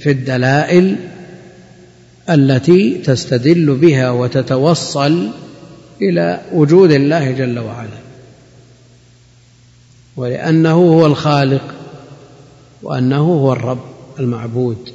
في 0.00 0.10
الدلائل 0.10 0.96
التي 2.30 2.98
تستدل 2.98 3.74
بها 3.74 4.10
وتتوصل 4.10 5.30
إلى 6.02 6.40
وجود 6.52 6.92
الله 6.92 7.30
جل 7.30 7.58
وعلا. 7.58 7.98
ولأنه 10.16 10.72
هو 10.72 11.06
الخالق 11.06 11.74
وأنه 12.82 13.18
هو 13.18 13.52
الرب 13.52 13.84
المعبود. 14.18 14.92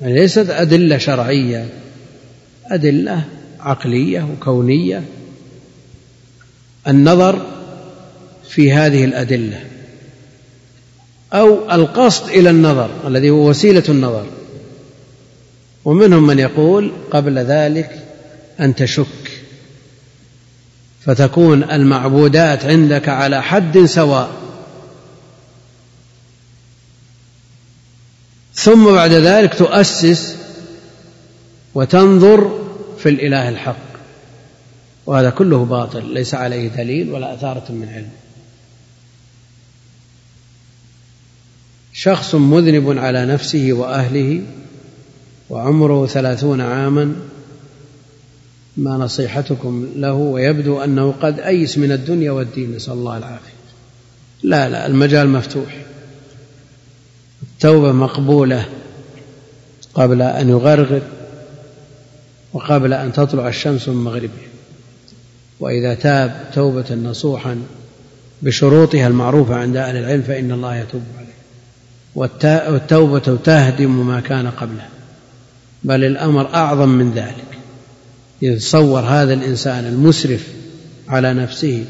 يعني 0.00 0.14
ليست 0.14 0.50
أدلة 0.50 0.98
شرعية 0.98 1.68
أدلة 2.66 3.24
عقلية 3.60 4.28
وكونية. 4.32 5.02
النظر 6.88 7.46
في 8.48 8.72
هذه 8.72 9.04
الأدلة 9.04 9.60
أو 11.32 11.72
القصد 11.72 12.28
إلى 12.28 12.50
النظر 12.50 12.90
الذي 13.06 13.30
هو 13.30 13.48
وسيلة 13.48 13.84
النظر. 13.88 14.26
ومنهم 15.84 16.26
من 16.26 16.38
يقول 16.38 16.92
قبل 17.10 17.38
ذلك 17.38 18.02
أن 18.60 18.74
تشك. 18.74 19.21
فتكون 21.04 21.62
المعبودات 21.62 22.64
عندك 22.64 23.08
على 23.08 23.42
حد 23.42 23.78
سواء. 23.78 24.30
ثم 28.54 28.92
بعد 28.92 29.10
ذلك 29.10 29.54
تؤسس 29.54 30.36
وتنظر 31.74 32.58
في 32.98 33.08
الإله 33.08 33.48
الحق. 33.48 33.92
وهذا 35.06 35.30
كله 35.30 35.64
باطل 35.64 36.14
ليس 36.14 36.34
عليه 36.34 36.68
دليل 36.68 37.10
ولا 37.10 37.34
أثارة 37.34 37.72
من 37.72 37.88
علم. 37.94 38.10
شخص 41.92 42.34
مذنب 42.34 42.98
على 42.98 43.26
نفسه 43.26 43.72
وأهله 43.72 44.42
وعمره 45.50 46.06
ثلاثون 46.06 46.60
عاما 46.60 47.16
ما 48.76 48.90
نصيحتكم 48.90 49.88
له 49.96 50.12
ويبدو 50.12 50.80
أنه 50.80 51.14
قد 51.22 51.40
أيس 51.40 51.78
من 51.78 51.92
الدنيا 51.92 52.30
والدين. 52.30 52.76
نسأل 52.76 52.92
الله 52.92 53.18
العافية. 53.18 53.52
لا 54.42 54.68
لا 54.68 54.86
المجال 54.86 55.28
مفتوح. 55.28 55.84
التوبة 57.42 57.92
مقبولة 57.92 58.68
قبل 59.94 60.22
أن 60.22 60.48
يغرغر 60.48 61.02
وقبل 62.52 62.92
أن 62.92 63.12
تطلع 63.12 63.48
الشمس 63.48 63.88
من 63.88 64.04
مغربها. 64.04 64.48
وإذا 65.60 65.94
تاب 65.94 66.50
توبة 66.54 66.94
نصوحا 66.94 67.62
بشروطها 68.42 69.06
المعروفة 69.06 69.54
عند 69.54 69.76
أهل 69.76 69.96
العلم 69.96 70.22
فإن 70.22 70.52
الله 70.52 70.76
يتوب 70.76 71.02
عليه. 71.18 71.32
والتوبة 72.14 73.38
تهدم 73.44 74.06
ما 74.06 74.20
كان 74.20 74.50
قبلها 74.50 74.88
بل 75.84 76.04
الأمر 76.04 76.54
أعظم 76.54 76.88
من 76.88 77.12
ذلك. 77.12 77.51
يتصور 78.42 79.00
هذا 79.00 79.34
الإنسان 79.34 79.86
المسرف 79.86 80.46
على 81.08 81.34
نفسه 81.34 81.84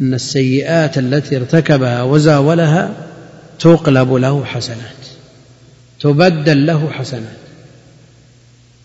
أن 0.00 0.14
السيئات 0.14 0.98
التي 0.98 1.36
ارتكبها 1.36 2.02
وزاولها 2.02 2.94
تقلب 3.58 4.12
له 4.12 4.44
حسنات 4.44 5.02
تبدل 6.00 6.66
له 6.66 6.90
حسنات. 6.90 7.36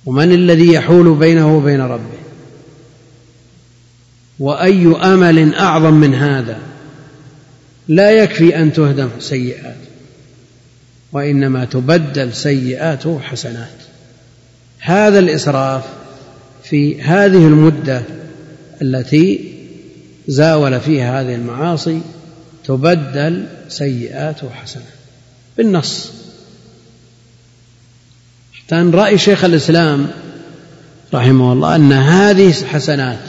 ومن 0.06 0.32
الذي 0.32 0.74
يحول 0.74 1.16
بينه 1.16 1.58
وبين 1.58 1.82
ربه؟ 1.82 2.18
وأي 4.40 4.96
أمل 4.96 5.56
أعظم 5.56 5.94
من 5.94 6.16
هذا؟ 6.16 6.60
لا 7.88 8.12
يكفي 8.12 8.62
أن 8.62 8.74
تهدم 8.74 9.10
سيئات 9.20 9.76
وإنما 11.12 11.66
تبدل 11.66 12.34
سيئاته 12.34 13.20
حسنات. 13.20 13.78
هذا 14.80 15.20
الإسراف 15.20 15.84
في 16.70 17.02
هذه 17.02 17.48
المدة 17.48 18.02
التي 18.82 19.54
زاول 20.28 20.80
فيها 20.80 21.22
هذه 21.22 21.36
المعاصي 21.36 22.02
تبدل 22.66 23.48
سيئاته 23.70 24.50
حسنات 24.50 24.88
بالنص. 25.58 26.12
كان 28.68 28.92
رأي 28.92 29.18
شيخ 29.18 29.44
الإسلام 29.44 30.08
رحمه 31.14 31.54
الله 31.54 31.76
أن 31.76 31.92
هذه 31.92 32.54
حسنات 32.54 33.20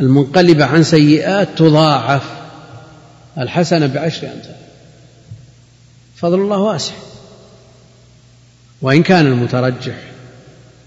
المنقلبة 0.00 0.64
عن 0.64 0.82
سيئات 0.82 1.48
تضاعف. 1.56 2.22
الحسنة 3.38 3.86
بعشر 3.86 4.26
أمثال. 4.26 4.56
فضل 6.16 6.40
الله 6.40 6.58
واسع. 6.58 6.94
وإن 8.82 9.02
كان 9.02 9.26
المترجح 9.26 9.96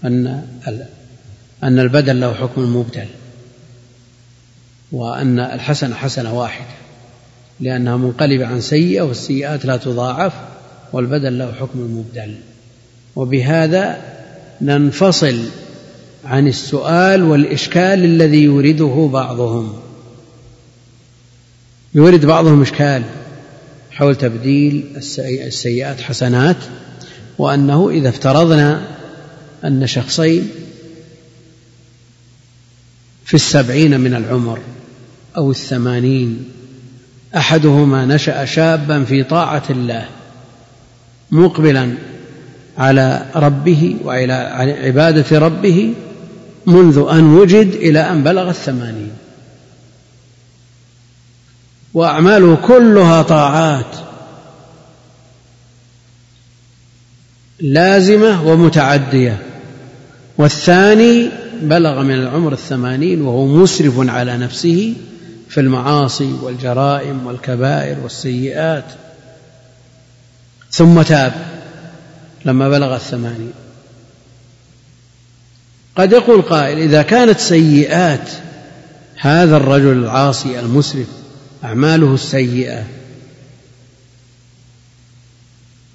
أن 0.04 0.46
أن 1.62 1.78
البدل 1.78 2.20
له 2.20 2.34
حكم 2.34 2.62
المبدل 2.62 3.06
وأن 4.92 5.38
الحسنة 5.38 5.94
حسنة 5.94 6.38
واحدة 6.38 6.74
لأنها 7.60 7.96
منقلبة 7.96 8.46
عن 8.46 8.60
سيئة 8.60 9.02
والسيئات 9.02 9.64
لا 9.64 9.76
تضاعف 9.76 10.32
والبدل 10.92 11.38
له 11.38 11.52
حكم 11.52 11.78
المبدل 11.78 12.34
وبهذا 13.16 14.02
ننفصل 14.60 15.40
عن 16.24 16.48
السؤال 16.48 17.22
والإشكال 17.22 18.04
الذي 18.04 18.42
يورده 18.42 19.10
بعضهم. 19.12 19.80
يورد 21.94 22.26
بعضهم 22.26 22.62
إشكال 22.62 23.02
حول 23.90 24.14
تبديل 24.14 24.84
السيئات 25.22 26.00
حسنات 26.00 26.56
وأنه 27.38 27.90
إذا 27.90 28.08
افترضنا 28.08 28.82
أن 29.64 29.86
شخصين 29.86 30.50
في 33.28 33.34
السبعين 33.34 34.00
من 34.00 34.14
العمر 34.14 34.58
أو 35.36 35.50
الثمانين. 35.50 36.44
أحدهما 37.36 38.04
نشأ 38.06 38.44
شابا 38.44 39.04
في 39.04 39.24
طاعة 39.24 39.62
الله 39.70 40.08
مقبلا 41.30 41.94
على 42.78 43.26
ربه 43.34 43.96
وعلى 44.04 44.32
عبادة 44.84 45.38
ربه 45.38 45.94
منذ 46.66 47.06
أن 47.10 47.24
وجد 47.24 47.74
إلى 47.74 48.00
أن 48.00 48.24
بلغ 48.24 48.50
الثمانين. 48.50 49.10
وأعماله 51.94 52.56
كلها 52.56 53.22
طاعات 53.22 53.96
لازمة 57.60 58.46
ومتعدية. 58.46 59.42
والثاني 60.38 61.30
بلغ 61.62 62.02
من 62.02 62.14
العمر 62.14 62.52
الثمانين 62.52 63.22
وهو 63.22 63.46
مسرف 63.46 63.94
على 63.98 64.36
نفسه 64.36 64.94
في 65.48 65.60
المعاصي 65.60 66.32
والجرائم 66.42 67.26
والكبائر 67.26 67.98
والسيئات. 68.02 68.84
ثم 70.70 71.02
تاب 71.02 71.32
لما 72.44 72.68
بلغ 72.68 72.96
الثمانين. 72.96 73.52
قد 75.96 76.12
يقول 76.12 76.42
قائل 76.42 76.78
إذا 76.78 77.02
كانت 77.02 77.40
سيئات 77.40 78.30
هذا 79.20 79.56
الرجل 79.56 79.92
العاصي 79.92 80.60
المسرف 80.60 81.06
أعماله 81.64 82.14
السيئة 82.14 82.84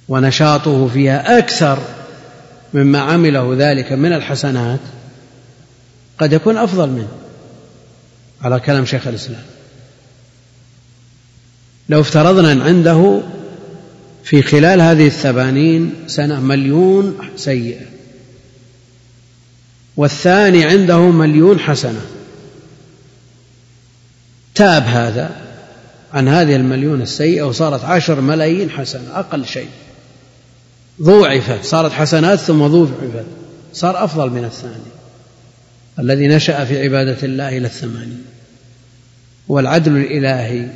ونشاطه 0.09 0.87
فيها 0.87 1.37
أكثر 1.37 1.79
مما 2.73 2.99
عمله 2.99 3.55
ذلك 3.57 3.91
من 3.91 4.13
الحسنات 4.13 4.79
قد 6.23 6.33
يكون 6.33 6.57
أفضل 6.57 6.89
منه 6.89 7.07
على 8.41 8.59
كلام 8.59 8.85
شيخ 8.85 9.07
الإسلام. 9.07 9.43
لو 11.89 12.01
افترضنا 12.01 12.51
أن 12.51 12.61
عنده 12.61 13.21
في 14.23 14.41
خلال 14.41 14.81
هذه 14.81 15.07
الثمانين 15.07 15.93
سنة 16.07 16.39
مليون 16.39 17.17
سيئة 17.35 17.85
والثاني 19.97 20.65
عنده 20.65 20.99
مليون 20.99 21.59
حسنة 21.59 22.01
تاب 24.55 24.83
هذا 24.83 25.35
عن 26.13 26.27
هذه 26.27 26.55
المليون 26.55 27.01
السيئة 27.01 27.43
وصارت 27.43 27.83
عشر 27.83 28.21
ملايين 28.21 28.69
حسنة 28.69 29.19
أقل 29.19 29.45
شيء. 29.45 29.69
ضوعفت 31.01 31.65
صارت 31.65 31.91
حسنات 31.91 32.39
ثم 32.39 32.67
ضوعفت 32.67 33.25
صار 33.73 34.03
أفضل 34.03 34.29
من 34.29 34.45
الثاني. 34.45 35.02
الذي 35.99 36.27
نشأ 36.27 36.65
في 36.65 36.83
عبادة 36.83 37.17
الله 37.23 37.57
إلى 37.57 37.67
الثمانين. 37.67 38.25
والعدل 39.47 39.97
الإلهي 39.97 40.67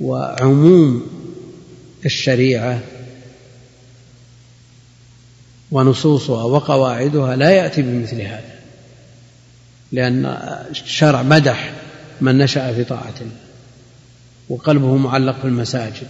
وعموم 0.00 1.06
الشريعة 2.06 2.80
ونصوصها 5.70 6.44
وقواعدها 6.44 7.36
لا 7.36 7.50
يأتي 7.50 7.82
بمثل 7.82 8.20
هذا 8.20 8.58
لأن 9.92 10.26
الشرع 10.70 11.22
مدح 11.22 11.72
من 12.20 12.38
نشأ 12.38 12.72
في 12.72 12.84
طاعة 12.84 13.14
الله 13.20 13.36
وقلبه 14.48 14.96
معلق 14.96 15.38
في 15.40 15.44
المساجد 15.44 16.06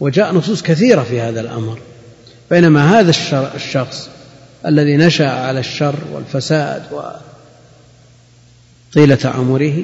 وجاء 0.00 0.34
نصوص 0.34 0.62
كثيرة 0.62 1.02
في 1.02 1.20
هذا 1.20 1.40
الأمر. 1.40 1.78
بينما 2.50 3.00
هذا 3.00 3.10
الشخص 3.54 4.08
الذي 4.66 4.96
نشأ 4.96 5.28
على 5.28 5.60
الشر 5.60 5.94
والفساد 6.12 6.82
طيلة 8.94 9.18
عمره. 9.24 9.82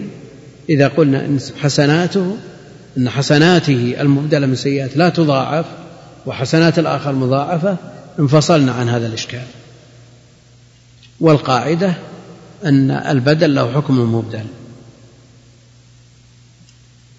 إذا 0.69 0.89
قلنا 0.89 1.25
إن 1.25 1.39
حسناته 1.61 2.37
أن 2.99 3.09
حسناته 3.09 3.95
المبدلة 4.01 4.47
من 4.47 4.55
سيئات 4.55 4.97
لا 4.97 5.09
تضاعف 5.09 5.67
وحسنات 6.27 6.79
الآخر 6.79 7.13
مضاعفة 7.13 7.77
انفصلنا 8.19 8.73
عن 8.73 8.89
هذا 8.89 9.07
الإشكال. 9.07 9.45
والقاعدة 11.21 11.95
أن 12.65 12.91
البدل 12.91 13.55
له 13.55 13.73
حكم 13.73 14.01
المبدل 14.01 14.45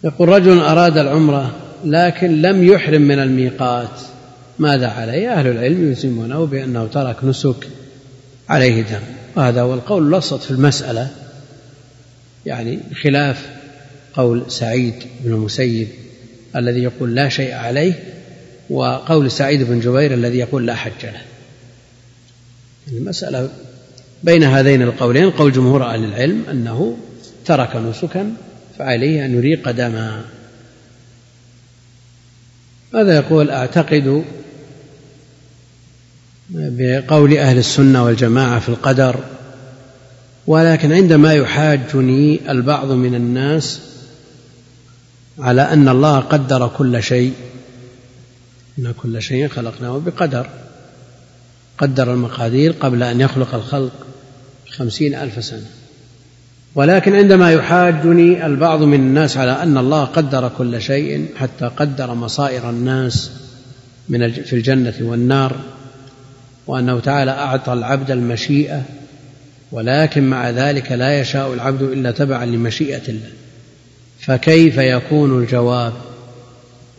يقول 0.03 0.29
رجل 0.29 0.59
أراد 0.59 0.97
العمرة 0.97 1.51
لكن 1.85 2.41
لم 2.41 2.63
يحرم 2.63 3.01
من 3.01 3.19
الميقات 3.19 3.99
ماذا 4.59 4.87
عليه؟ 4.87 5.33
أهل 5.33 5.47
العلم 5.47 5.87
يلزمونه 5.87 6.45
بأنه 6.45 6.87
ترك 6.87 7.23
نسك 7.23 7.67
عليه 8.49 8.81
دم. 8.81 8.99
وهذا 9.35 9.61
هو 9.61 9.73
القول 9.73 10.07
الوسط 10.07 10.41
في 10.41 10.51
المسألة. 10.51 11.09
يعني 12.45 12.79
خلاف 13.03 13.49
قول 14.13 14.51
سعيد 14.51 14.93
بن 15.23 15.33
المسيب 15.33 15.87
الذي 16.55 16.83
يقول 16.83 17.15
لا 17.15 17.29
شيء 17.29 17.53
عليه 17.53 17.93
وقول 18.69 19.31
سعيد 19.31 19.63
بن 19.63 19.79
جبير 19.79 20.13
الذي 20.13 20.37
يقول 20.37 20.65
لا 20.67 20.75
حج 20.75 21.03
له. 21.03 21.21
المسألة 22.87 23.49
بين 24.23 24.43
هذين 24.43 24.81
القولين 24.81 25.29
قول 25.29 25.51
جمهور 25.51 25.85
أهل 25.85 26.03
العلم 26.03 26.43
أنه 26.51 26.97
ترك 27.45 27.75
نسكا 27.75 28.33
فعليه 28.79 29.25
أن 29.25 29.35
يريق 29.35 29.71
دما. 29.71 30.25
هذا 32.93 33.15
يقول؟ 33.15 33.49
أعتقد 33.49 34.23
بقول 36.49 37.37
أهل 37.37 37.57
السنة 37.57 38.03
والجماعة 38.03 38.59
في 38.59 38.69
القدر 38.69 39.19
ولكن 40.47 40.91
عندما 40.91 41.33
يحاجني 41.33 42.51
البعض 42.51 42.91
من 42.91 43.15
الناس 43.15 43.81
على 45.39 45.61
أن 45.61 45.89
الله 45.89 46.19
قدر 46.19 46.67
كل 46.67 47.03
شيء 47.03 47.33
إن 48.79 48.93
كل 49.03 49.21
شيء 49.21 49.47
خلقناه 49.47 50.01
بقدر. 50.05 50.49
قدر 51.77 52.13
المقادير 52.13 52.71
قبل 52.71 53.03
أن 53.03 53.21
يخلق 53.21 53.55
الخلق 53.55 53.91
خمسين 54.69 55.15
ألف 55.15 55.45
سنة. 55.45 55.65
ولكن 56.75 57.15
عندما 57.15 57.51
يحاجني 57.51 58.45
البعض 58.45 58.83
من 58.83 58.99
الناس 58.99 59.37
على 59.37 59.51
أن 59.51 59.77
الله 59.77 60.05
قدر 60.05 60.51
كل 60.57 60.81
شيء 60.81 61.27
حتى 61.35 61.65
قدر 61.65 62.13
مصائر 62.13 62.69
الناس 62.69 63.31
من 64.09 64.31
في 64.31 64.53
الجنة 64.53 64.93
والنار 65.01 65.55
وأنه 66.67 66.99
تعالى 66.99 67.31
أعطى 67.31 67.73
العبد 67.73 68.11
المشيئة 68.11 68.83
ولكن 69.75 70.23
مع 70.29 70.49
ذلك 70.49 70.91
لا 70.91 71.19
يشاء 71.19 71.53
العبد 71.53 71.81
إلا 71.81 72.11
تبعا 72.11 72.45
لمشيئة 72.45 73.09
الله. 73.09 73.29
فكيف 74.19 74.77
يكون 74.77 75.43
الجواب؟ 75.43 75.93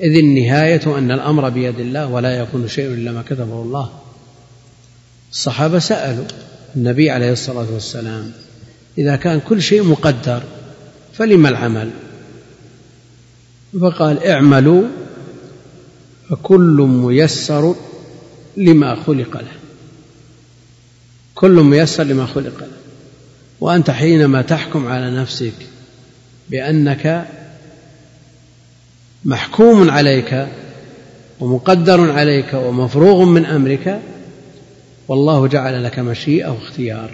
إذ 0.00 0.18
النهاية 0.18 0.98
أن 0.98 1.10
الأمر 1.10 1.48
بيد 1.48 1.80
الله 1.80 2.06
ولا 2.06 2.38
يكون 2.38 2.68
شيء 2.68 2.86
إلا 2.86 3.12
ما 3.12 3.22
كتبه 3.22 3.62
الله. 3.62 3.90
الصحابة 5.32 5.78
سألوا 5.78 6.24
النبي 6.76 7.10
عليه 7.10 7.32
الصلاة 7.32 7.66
والسلام 7.72 8.32
إذا 8.98 9.16
كان 9.16 9.40
كل 9.40 9.62
شيء 9.62 9.82
مقدر 9.82 10.42
فلم 11.14 11.46
العمل؟ 11.46 11.90
فقال 13.80 14.26
اعملوا 14.26 14.82
فكل 16.30 16.86
ميسر 16.88 17.74
لما 18.56 18.94
خلق 18.94 19.36
له. 19.36 19.65
كل 21.36 21.50
ميسر 21.50 22.04
لما 22.04 22.26
خلق. 22.26 22.60
له 22.60 22.66
وأنت 23.60 23.90
حينما 23.90 24.42
تحكم 24.42 24.86
على 24.86 25.10
نفسك 25.10 25.52
بأنك 26.50 27.26
محكوم 29.24 29.90
عليك 29.90 30.46
ومقدر 31.40 32.12
عليك 32.12 32.54
ومفروغ 32.54 33.24
من 33.24 33.46
أمرك 33.46 34.00
والله 35.08 35.46
جعل 35.46 35.84
لك 35.84 35.98
مشيئة 35.98 36.48
واختيار. 36.48 37.10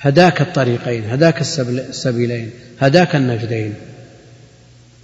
هداك 0.00 0.40
الطريقين 0.40 1.04
هداك 1.10 1.40
السبيلين 1.40 2.50
هداك 2.80 3.16
النجدين. 3.16 3.74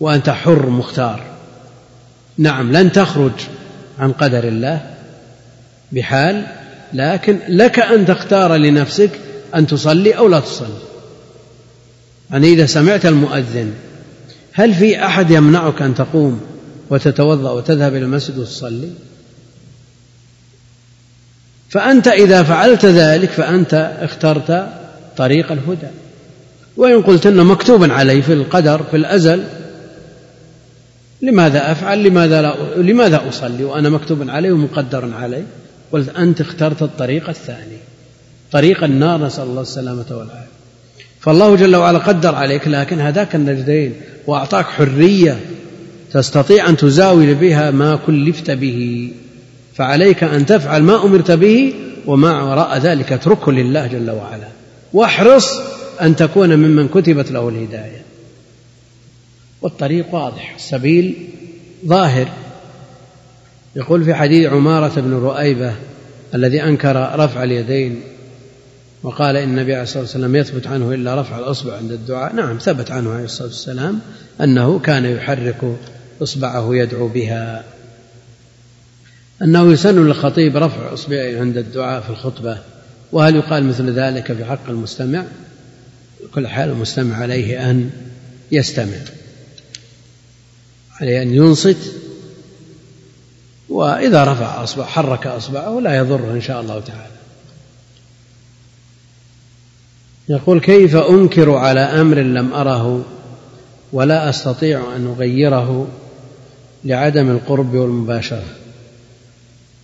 وأنت 0.00 0.30
حر 0.30 0.70
مختار. 0.70 1.24
نعم 2.38 2.72
لن 2.72 2.92
تخرج 2.92 3.32
عن 3.98 4.12
قدر 4.12 4.48
الله 4.48 4.94
بحال 5.92 6.63
لكن 6.94 7.38
لك 7.48 7.78
أن 7.78 8.06
تختار 8.06 8.56
لنفسك 8.56 9.10
أن 9.54 9.66
تصلي 9.66 10.12
أو 10.12 10.28
لا 10.28 10.40
تصلي. 10.40 10.68
يعني 12.30 12.48
إذا 12.48 12.66
سمعت 12.66 13.06
المؤذن 13.06 13.72
هل 14.52 14.74
في 14.74 15.04
أحد 15.04 15.30
يمنعك 15.30 15.82
أن 15.82 15.94
تقوم 15.94 16.40
وتتوضأ 16.90 17.50
وتذهب 17.50 17.94
إلى 17.94 18.04
المسجد 18.04 18.38
وتصلي؟ 18.38 18.90
فأنت 21.68 22.08
إذا 22.08 22.42
فعلت 22.42 22.84
ذلك 22.84 23.30
فأنت 23.30 23.96
اخترت 24.00 24.68
طريق 25.16 25.52
الهدى. 25.52 25.88
وإن 26.76 27.02
قلت 27.02 27.26
أنه 27.26 27.44
مكتوب 27.44 27.90
علي 27.90 28.22
في 28.22 28.32
القدر 28.32 28.82
في 28.90 28.96
الأزل 28.96 29.44
لماذا 31.22 31.72
أفعل؟ 31.72 32.02
لماذا 32.02 32.42
لا 32.42 32.54
لماذا 32.76 33.28
أصلي؟ 33.28 33.64
وأنا 33.64 33.88
مكتوب 33.88 34.30
علي 34.30 34.50
ومقدر 34.50 35.14
علي 35.14 35.44
قلت 35.94 36.08
أنت 36.08 36.40
اخترت 36.40 36.82
الطريق 36.82 37.28
الثاني. 37.28 37.76
طريق 38.52 38.84
النار 38.84 39.26
نسأل 39.26 39.44
الله 39.44 39.62
السلامة 39.62 40.06
والعافية. 40.10 40.54
فالله 41.20 41.56
جل 41.56 41.76
وعلا 41.76 41.98
قدر 41.98 42.34
عليك 42.34 42.68
لكن 42.68 43.00
هداك 43.00 43.34
النجدين 43.34 43.94
وأعطاك 44.26 44.64
حرية 44.64 45.40
تستطيع 46.12 46.68
أن 46.68 46.76
تزاول 46.76 47.34
بها 47.34 47.70
ما 47.70 47.98
كلفت 48.06 48.50
به. 48.50 49.10
فعليك 49.74 50.24
أن 50.24 50.46
تفعل 50.46 50.82
ما 50.82 51.04
أمرت 51.04 51.30
به 51.30 51.74
وما 52.06 52.42
وراء 52.42 52.78
ذلك 52.78 53.12
اتركه 53.12 53.52
لله 53.52 53.86
جل 53.86 54.10
وعلا. 54.10 54.48
واحرص 54.92 55.60
أن 56.02 56.16
تكون 56.16 56.56
ممن 56.56 56.88
كتبت 56.88 57.30
له 57.30 57.48
الهداية. 57.48 58.02
والطريق 59.62 60.14
واضح 60.14 60.54
السبيل 60.54 61.14
ظاهر. 61.86 62.28
يقول 63.76 64.04
في 64.04 64.14
حديث 64.14 64.46
عمارة 64.46 65.00
بن 65.00 65.12
رؤيبة 65.12 65.74
الذي 66.34 66.62
أنكر 66.62 67.18
رفع 67.18 67.42
اليدين 67.42 68.00
وقال 69.02 69.36
إن 69.36 69.48
النبي 69.48 69.72
عليه 69.72 69.82
الصلاة 69.82 70.02
والسلام 70.02 70.36
يثبت 70.36 70.66
عنه 70.66 70.94
إلا 70.94 71.20
رفع 71.20 71.38
الأصبع 71.38 71.76
عند 71.76 71.92
الدعاء. 71.92 72.34
نعم 72.34 72.58
ثبت 72.58 72.90
عنه 72.90 73.12
عليه 73.12 73.24
الصلاة 73.24 73.48
والسلام 73.48 74.00
أنه 74.40 74.78
كان 74.78 75.04
يحرك 75.04 75.76
إصبعه 76.22 76.76
يدعو 76.76 77.08
بها. 77.08 77.64
أنه 79.42 79.72
يسن 79.72 80.06
للخطيب 80.06 80.56
رفع 80.56 80.92
إصبعه 80.92 81.40
عند 81.40 81.56
الدعاء 81.56 82.00
في 82.00 82.10
الخطبة. 82.10 82.58
وهل 83.12 83.36
يقال 83.36 83.64
مثل 83.64 83.90
ذلك 83.90 84.32
في 84.32 84.44
حق 84.44 84.68
المستمع؟ 84.68 85.24
كل 86.34 86.48
حال 86.48 86.70
المستمع 86.70 87.16
عليه 87.16 87.70
أن 87.70 87.90
يستمع 88.52 88.96
عليه 91.00 91.22
أن 91.22 91.34
ينصت 91.34 92.03
وإذا 93.68 94.24
رفع 94.24 94.62
أصبع 94.62 94.84
حرك 94.84 95.26
أصبعه 95.26 95.80
لا 95.80 95.96
يضره 95.96 96.30
إن 96.30 96.40
شاء 96.40 96.60
الله 96.60 96.80
تعالى. 96.80 97.14
يقول 100.28 100.60
كيف 100.60 100.96
أنكر 100.96 101.50
على 101.50 101.80
أمر 101.80 102.18
لم 102.18 102.52
أره 102.52 103.04
ولا 103.92 104.30
أستطيع 104.30 104.96
أن 104.96 105.06
أغيره 105.06 105.88
لعدم 106.84 107.30
القرب 107.30 107.74
والمباشرة؟ 107.74 108.44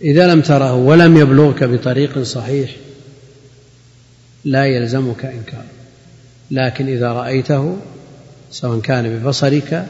إذا 0.01 0.27
لم 0.27 0.40
تره 0.40 0.74
ولم 0.74 1.16
يبلغك 1.16 1.65
بطريق 1.65 2.23
صحيح 2.23 2.77
لا 4.44 4.65
يلزمك 4.65 5.24
إنكار. 5.24 5.65
لكن 6.51 6.89
إذا 6.89 7.12
رأيته 7.12 7.77
سواء 8.51 8.81
كان 8.81 9.19
ببصرك 9.19 9.86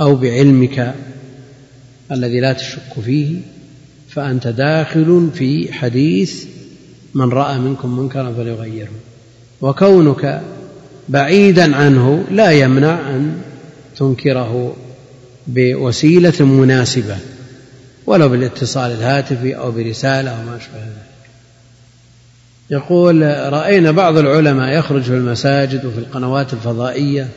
أو 0.00 0.16
بعلمك 0.16 0.94
الذي 2.12 2.40
لا 2.40 2.52
تشك 2.52 3.00
فيه 3.04 3.36
فأنت 4.08 4.46
داخل 4.46 5.28
في 5.34 5.72
حديث 5.72 6.44
من 7.14 7.28
رأى 7.32 7.58
منكم 7.58 7.98
منكرا 7.98 8.32
فليغيره. 8.32 8.92
وكونك 9.60 10.40
بعيدا 11.08 11.76
عنه 11.76 12.24
لا 12.30 12.50
يمنع 12.50 13.10
أن 13.10 13.40
تنكره 13.96 14.76
بوسيلة 15.46 16.44
مناسبة 16.44 17.16
ولو 18.06 18.28
بالاتصال 18.28 18.92
الهاتفي 18.92 19.56
أو 19.56 19.70
برسالة 19.70 20.30
أو 20.30 20.42
ما 20.42 20.56
أشبه 20.56 20.78
ذلك. 20.78 21.14
يقول 22.70 23.22
رأينا 23.52 23.90
بعض 23.90 24.16
العلماء 24.16 24.78
يخرج 24.78 25.02
في 25.02 25.10
المساجد 25.10 25.84
وفي 25.84 25.98
القنوات 25.98 26.52
الفضائية 26.52 27.28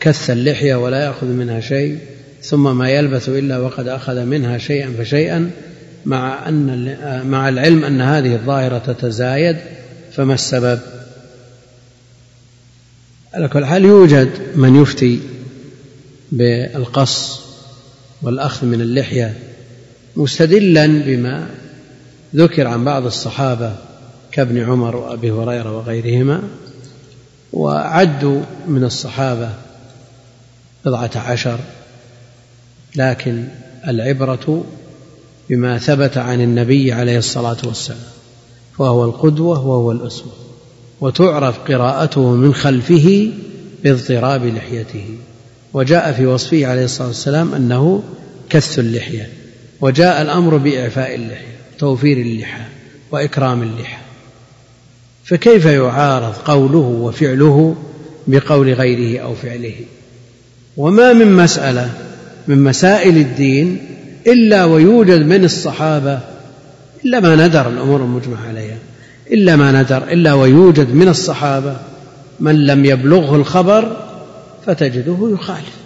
كث 0.00 0.30
اللحية 0.30 0.74
ولا 0.74 1.04
يأخذ 1.04 1.26
منها 1.26 1.60
شيء 1.60 1.98
ثم 2.42 2.78
ما 2.78 2.90
يلبث 2.90 3.28
إلا 3.28 3.58
وقد 3.58 3.88
أخذ 3.88 4.24
منها 4.24 4.58
شيئا 4.58 4.94
فشيئا 4.98 5.50
مع 6.04 6.48
أن 6.48 6.96
مع 7.26 7.48
العلم 7.48 7.84
أن 7.84 8.00
هذه 8.00 8.34
الظاهرة 8.34 8.78
تتزايد 8.78 9.56
فما 10.12 10.34
السبب؟ 10.34 10.78
على 13.34 13.48
كل 13.48 13.64
حال 13.64 13.84
يوجد 13.84 14.30
من 14.54 14.82
يفتي 14.82 15.20
بالقص 16.32 17.40
والأخذ 18.22 18.66
من 18.66 18.80
اللحية 18.80 19.34
مستدلا 20.16 20.86
بما 20.86 21.46
ذكر 22.34 22.66
عن 22.66 22.84
بعض 22.84 23.06
الصحابة 23.06 23.76
كابن 24.32 24.64
عمر 24.64 24.96
وأبي 24.96 25.30
هريرة 25.30 25.76
وغيرهما 25.76 26.42
وعدوا 27.52 28.42
من 28.68 28.84
الصحابة 28.84 29.50
بضعة 30.84 31.10
عشر 31.16 31.58
لكن 32.96 33.44
العبرة 33.88 34.64
بما 35.50 35.78
ثبت 35.78 36.16
عن 36.16 36.40
النبي 36.40 36.92
عليه 36.92 37.18
الصلاة 37.18 37.56
والسلام 37.64 37.98
فهو 38.78 39.04
القدوة 39.04 39.66
وهو 39.66 39.92
الأسوة 39.92 40.32
وتعرف 41.00 41.58
قراءته 41.58 42.30
من 42.30 42.54
خلفه 42.54 43.30
باضطراب 43.84 44.46
لحيته 44.46 45.04
وجاء 45.72 46.12
في 46.12 46.26
وصفه 46.26 46.66
عليه 46.66 46.84
الصلاة 46.84 47.08
والسلام 47.08 47.54
أنه 47.54 48.02
كث 48.50 48.78
اللحية 48.78 49.28
وجاء 49.80 50.22
الأمر 50.22 50.56
بإعفاء 50.56 51.14
اللحية 51.14 51.56
توفير 51.78 52.16
اللحى 52.16 52.62
وإكرام 53.10 53.62
اللحى 53.62 54.02
فكيف 55.24 55.64
يعارض 55.64 56.34
قوله 56.34 56.78
وفعله 56.78 57.76
بقول 58.26 58.72
غيره 58.72 59.22
أو 59.22 59.34
فعله؟ 59.34 59.74
وما 60.76 61.12
من 61.12 61.32
مسألة 61.32 61.90
من 62.48 62.64
مسائل 62.64 63.16
الدين 63.16 63.78
إلا 64.26 64.64
ويوجد 64.64 65.26
من 65.26 65.44
الصحابة 65.44 66.20
إلا 67.04 67.20
ما 67.20 67.46
ندر 67.46 67.68
الأمور 67.68 68.00
المجمع 68.00 68.36
عليها 68.48 68.78
إلا 69.32 69.56
ما 69.56 69.82
ندر 69.82 70.02
إلا 70.12 70.32
ويوجد 70.32 70.94
من 70.94 71.08
الصحابة 71.08 71.76
من 72.40 72.66
لم 72.66 72.84
يبلغه 72.84 73.36
الخبر 73.36 73.96
فتجده 74.66 75.30
يخالف 75.32 75.76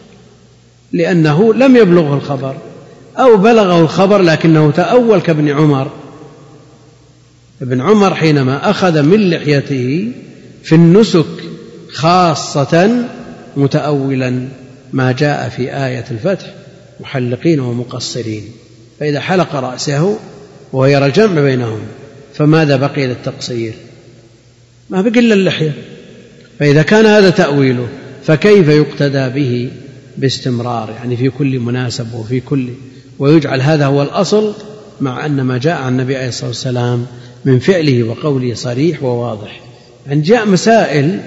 لأنه 0.93 1.55
لم 1.55 1.77
يبلغه 1.77 2.15
الخبر 2.15 2.57
أو 3.19 3.37
بلغه 3.37 3.81
الخبر 3.81 4.23
لكنه 4.23 4.70
تأول 4.70 5.20
كابن 5.20 5.49
عمر. 5.49 5.91
ابن 7.62 7.81
عمر 7.81 8.15
حينما 8.15 8.70
أخذ 8.70 9.03
من 9.03 9.31
لحيته 9.31 10.09
في 10.62 10.74
النسك 10.74 11.27
خاصة 11.93 13.05
متأولا. 13.57 14.49
ما 14.93 15.13
جاء 15.13 15.49
في 15.49 15.63
آية 15.63 16.05
الفتح 16.11 16.47
محلقين 17.01 17.61
ومقصرين. 17.61 18.45
فإذا 19.01 19.21
حلق 19.21 19.55
رأسه 19.55 20.19
وهو 20.73 20.87
يرى 20.87 21.07
الجمع 21.07 21.43
بينهم 21.43 21.81
فماذا 22.35 22.77
بقي 22.77 23.07
للتقصير؟ 23.07 23.73
ما 24.91 25.03
بقي 25.03 25.21
إلا 25.21 25.35
اللحية. 25.35 25.73
فإذا 26.59 26.83
كان 26.83 27.07
هذا 27.07 27.31
تأويله 27.31 27.89
فكيف 28.25 28.69
يقتدى 28.69 29.29
به؟ 29.29 29.71
باستمرار 30.17 30.91
يعني 30.91 31.17
في 31.17 31.31
كل 31.31 31.59
مناسبة 31.59 32.17
وفي 32.17 32.41
كل 32.41 32.69
ويجعل 33.19 33.61
هذا 33.61 33.87
هو 33.87 34.03
الأصل 34.03 34.55
مع 35.01 35.27
أن 35.27 35.41
ما 35.41 35.59
جاء 35.59 35.83
عن 35.83 35.93
النبي 35.93 36.17
عليه 36.17 36.29
الصلاة 36.29 36.49
والسلام 36.49 37.07
من 37.45 37.59
فعله 37.59 38.03
وقوله 38.03 38.55
صريح 38.55 39.03
وواضح. 39.03 39.61
يعني 40.07 40.21
جاء 40.21 40.47
مسائل 40.47 41.21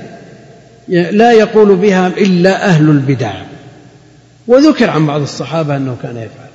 لا 0.89 1.31
يقول 1.31 1.75
بها 1.75 2.07
إلا 2.07 2.65
أهل 2.65 2.89
البدع. 2.89 3.33
وذكر 4.49 4.89
عن 4.89 5.07
بعض 5.07 5.21
الصحابة 5.21 5.77
أنه 5.77 5.97
كان 6.03 6.17
يفعل. 6.17 6.49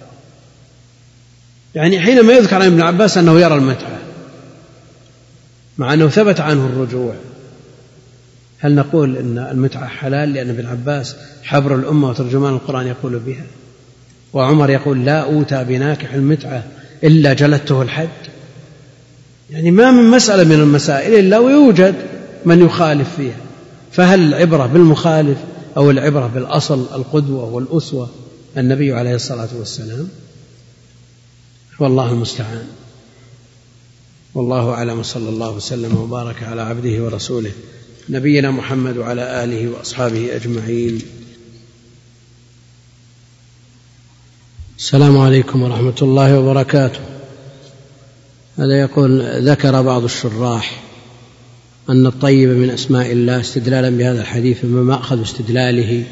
يعني 1.75 2.01
حينما 2.01 2.33
يذكر 2.33 2.57
عن 2.57 2.63
ابن 2.63 2.83
عباس 2.83 3.19
أنه 3.19 3.41
يرى 3.41 3.55
المتعة 3.55 3.99
مع 5.79 5.95
أنه 5.95 6.09
ثبت 6.09 6.41
عنه 6.41 6.67
الرجوع. 6.67 7.15
هل 8.59 8.75
نقول 8.75 9.17
أن 9.17 9.39
المتعة 9.39 9.87
حلال 9.87 10.33
لأن 10.33 10.51
ابن 10.51 10.67
عباس 10.67 11.17
حبر 11.43 11.75
الأمة 11.75 12.09
وترجمان 12.09 12.53
القرآن 12.53 12.87
يقول 12.87 13.19
بها؟ 13.19 13.45
وعمر 14.33 14.71
يقول 14.71 15.05
لا 15.05 15.21
أوتى 15.21 15.65
بناكح 15.65 16.15
المتعة 16.15 16.63
إلا 17.05 17.33
جلدته 17.33 17.83
الحد. 17.83 18.09
يعني 19.51 19.71
ما 19.71 19.91
من 19.91 20.11
مسألة 20.11 20.45
من 20.45 20.61
المسائل 20.61 21.15
إلا 21.15 21.39
ويوجد 21.39 21.95
من 22.45 22.65
يخالف 22.65 23.09
فيها. 23.17 23.37
فهل 23.93 24.21
العبرة 24.21 24.67
بالمخالف 24.67 25.39
أو 25.77 25.91
العبرة 25.91 26.27
بالأصل 26.27 26.81
القدوة 26.95 27.45
والأسوة 27.45 28.11
النبي 28.57 28.93
عليه 28.93 29.15
الصلاة 29.15 29.49
والسلام. 29.59 30.09
والله 31.81 32.11
المستعان. 32.11 32.67
والله 34.35 34.71
أعلم 34.71 35.03
صلى 35.03 35.29
الله 35.29 35.51
وسلم 35.51 35.97
وبارك 35.97 36.43
على 36.43 36.63
عبده 36.63 37.05
ورسوله 37.05 37.53
نبينا 38.09 38.51
محمد 38.51 38.97
وعلى 38.97 39.45
آله 39.45 39.69
وأصحابه 39.69 40.37
أجمعين. 40.37 41.03
السلام 44.79 45.19
عليكم 45.19 45.63
ورحمة 45.63 45.97
الله 46.03 46.39
وبركاته. 46.39 47.01
هذا 48.59 48.81
يقول 48.81 49.23
ذكر 49.49 49.83
بعض 49.83 50.05
الشراح 50.05 50.84
أن 51.91 52.07
الطيب 52.07 52.49
من 52.49 52.71
أسماء 52.71 53.13
الله 53.13 53.41
استدلالا 53.41 53.91
بهذا 53.91 54.21
الحديث 54.21 54.65
ما 54.65 54.83
مأخذ 54.83 55.23
استدلاله. 55.23 56.05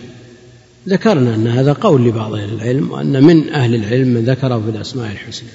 ذكرنا 0.88 1.34
أن 1.34 1.46
هذا 1.46 1.72
قول 1.72 2.08
لبعض 2.08 2.34
أهل 2.34 2.54
العلم 2.54 2.90
وأن 2.90 3.24
من 3.24 3.48
أهل 3.48 3.74
العلم 3.74 4.08
من 4.08 4.24
ذكره 4.24 4.60
في 4.60 4.76
الأسماء 4.76 5.12
الحسنى. 5.12 5.48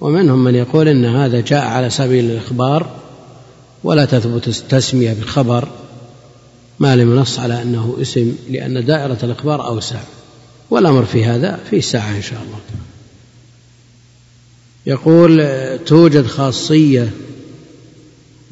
ومنهم 0.00 0.44
من 0.44 0.54
يقول 0.54 0.88
أن 0.88 1.04
هذا 1.04 1.40
جاء 1.40 1.64
على 1.64 1.90
سبيل 1.90 2.30
الإخبار 2.30 2.90
ولا 3.84 4.04
تثبت 4.04 4.48
التسمية 4.48 5.12
بخبر 5.12 5.68
ما 6.78 6.96
لم 6.96 7.16
نص 7.16 7.38
على 7.38 7.62
أنه 7.62 7.96
اسم 8.00 8.34
لأن 8.50 8.84
دائرة 8.84 9.18
الإخبار 9.22 9.66
أوسع. 9.66 10.00
والأمر 10.70 11.04
في 11.04 11.24
هذا 11.24 11.60
في 11.70 11.80
ساعة 11.80 12.16
إن 12.16 12.22
شاء 12.22 12.42
الله. 12.42 12.58
يقول 14.86 15.44
توجد 15.86 16.26
خاصية 16.26 17.10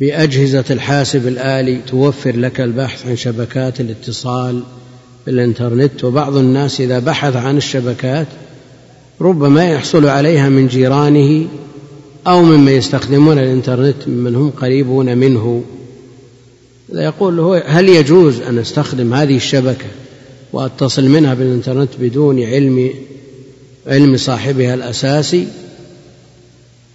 بأجهزة 0.00 0.64
الحاسب 0.70 1.28
الآلي 1.28 1.80
توفر 1.86 2.36
لك 2.36 2.60
البحث 2.60 3.06
عن 3.06 3.16
شبكات 3.16 3.80
الاتصال 3.80 4.62
بالإنترنت 5.26 6.04
وبعض 6.04 6.36
الناس 6.36 6.80
إذا 6.80 6.98
بحث 6.98 7.36
عن 7.36 7.56
الشبكات 7.56 8.26
ربما 9.20 9.64
يحصل 9.64 10.06
عليها 10.06 10.48
من 10.48 10.66
جيرانه 10.68 11.46
أو 12.26 12.42
ممن 12.42 12.72
يستخدمون 12.72 13.38
الإنترنت 13.38 13.96
ممن 14.06 14.34
هم 14.34 14.50
قريبون 14.50 15.18
منه. 15.18 15.64
يقول 16.92 17.40
هو 17.40 17.62
هل 17.66 17.88
يجوز 17.88 18.40
أن 18.40 18.58
أستخدم 18.58 19.14
هذه 19.14 19.36
الشبكة 19.36 19.86
وأتصل 20.52 21.08
منها 21.08 21.34
بالإنترنت 21.34 21.90
بدون 22.00 22.42
علم 22.42 22.90
علم 23.86 24.16
صاحبها 24.16 24.74
الأساسي؟ 24.74 25.46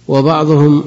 وبعضهم 0.08 0.84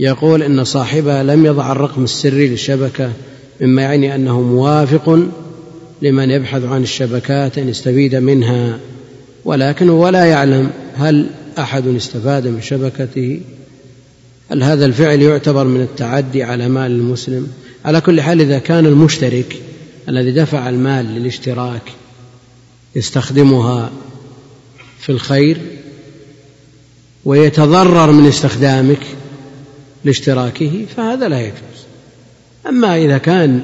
يقول 0.00 0.42
إن 0.42 0.64
صاحبها 0.64 1.22
لم 1.22 1.46
يضع 1.46 1.72
الرقم 1.72 2.04
السري 2.04 2.48
للشبكة 2.48 3.12
مما 3.60 3.82
يعني 3.82 4.14
أنه 4.14 4.40
موافق 4.40 5.28
لمن 6.02 6.30
يبحث 6.30 6.64
عن 6.64 6.82
الشبكات 6.82 7.58
إن 7.58 7.68
يستفيد 7.68 8.14
منها. 8.14 8.78
ولكن 9.44 9.88
ولا 9.88 10.24
يعلم 10.24 10.70
هل 10.96 11.26
أحد 11.58 11.86
استفاد 11.86 12.46
من 12.46 12.62
شبكته. 12.62 13.40
هل 14.50 14.62
هذا 14.62 14.86
الفعل 14.86 15.22
يعتبر 15.22 15.64
من 15.64 15.80
التعدي 15.80 16.42
على 16.42 16.68
مال 16.68 16.90
المسلم؟ 16.90 17.48
على 17.84 18.00
كل 18.00 18.20
حال 18.20 18.40
إذا 18.40 18.58
كان 18.58 18.86
المشترك 18.86 19.56
الذي 20.08 20.32
دفع 20.32 20.68
المال 20.68 21.06
للاشتراك 21.06 21.82
يستخدمها 22.96 23.90
في 24.98 25.12
الخير 25.12 25.58
ويتضرر 27.24 28.12
من 28.12 28.26
استخدامك 28.26 29.00
لاشتراكه 30.04 30.86
فهذا 30.96 31.28
لا 31.28 31.40
يجوز. 31.40 31.80
أما 32.66 32.96
إذا 32.96 33.18
كان 33.18 33.62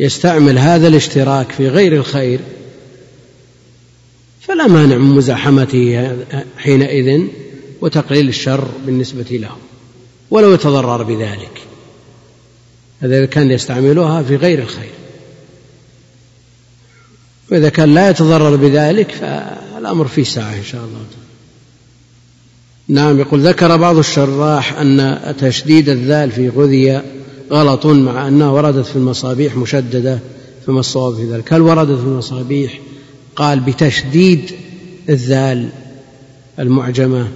يستعمل 0.00 0.58
هذا 0.58 0.88
الاشتراك 0.88 1.52
في 1.52 1.68
غير 1.68 1.92
الخير 1.92 2.40
فلا 4.40 4.66
مانع 4.66 4.96
من 4.96 5.16
مزاحمته 5.16 6.16
حينئذ 6.58 7.26
وتقليل 7.80 8.28
الشر 8.28 8.68
بالنسبة 8.86 9.26
له 9.30 9.56
ولو 10.30 10.54
يتضرر 10.54 11.02
بذلك. 11.02 11.62
هذا 13.00 13.18
إذا 13.18 13.26
كان 13.26 13.50
يستعملها 13.50 14.22
في 14.22 14.36
غير 14.36 14.58
الخير. 14.58 14.92
وإذا 17.50 17.68
كان 17.68 17.94
لا 17.94 18.10
يتضرر 18.10 18.56
بذلك 18.56 19.10
فالأمر 19.10 20.08
فيه 20.08 20.24
ساعة 20.24 20.54
إن 20.54 20.64
شاء 20.64 20.84
الله 20.84 21.04
نعم 22.88 23.20
يقول 23.20 23.40
ذكر 23.40 23.76
بعض 23.76 23.98
الشراح 23.98 24.78
أن 24.78 25.18
تشديد 25.38 25.88
الذال 25.88 26.30
في 26.30 26.48
غذي 26.48 27.02
غلط 27.50 27.86
مع 27.86 28.28
أنها 28.28 28.50
وردت 28.50 28.86
في 28.86 28.96
المصابيح 28.96 29.56
مشددة 29.56 30.18
فما 30.66 30.80
الصواب 30.80 31.14
في 31.14 31.32
ذلك؟ 31.32 31.52
هل 31.52 31.62
وردت 31.62 31.98
في 31.98 32.06
المصابيح؟ 32.06 32.80
قال 33.36 33.60
بتشديد 33.60 34.50
الذال 35.08 35.68
المعجمة 36.58 37.28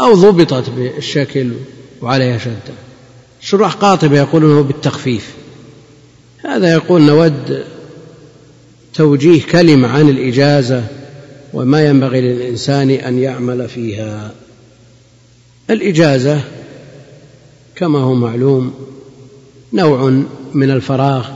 أو 0.00 0.14
ضبطت 0.14 0.70
بالشكل 0.70 1.52
وعليها 2.02 2.38
شدة 2.38 2.74
شراح 3.40 3.74
قاطبة 3.74 4.16
يقولون 4.16 4.62
بالتخفيف. 4.62 5.34
هذا 6.44 6.72
يقول 6.72 7.02
نود 7.02 7.64
توجيه 8.94 9.42
كلمة 9.42 9.88
عن 9.88 10.08
الإجازة 10.08 10.84
وما 11.54 11.86
ينبغي 11.86 12.20
للإنسان 12.20 12.90
أن 12.90 13.18
يعمل 13.18 13.68
فيها. 13.68 14.32
الإجازة 15.70 16.40
كما 17.74 17.98
هو 17.98 18.14
معلوم 18.14 18.74
نوع 19.72 20.22
من 20.54 20.70
الفراغ 20.70 21.28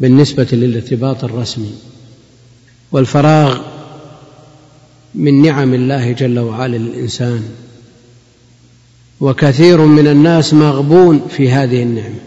بالنسبة 0.00 0.48
للارتباط 0.52 1.24
الرسمي 1.24 1.74
والفراغ 2.92 3.60
من 5.14 5.42
نعم 5.42 5.74
الله 5.74 6.12
جل 6.12 6.38
وعلا 6.38 6.76
للإنسان. 6.76 7.42
وكثير 9.20 9.80
من 9.80 10.06
الناس 10.06 10.54
مغبون 10.54 11.28
في 11.28 11.50
هذه 11.50 11.82
النعمة 11.82 12.20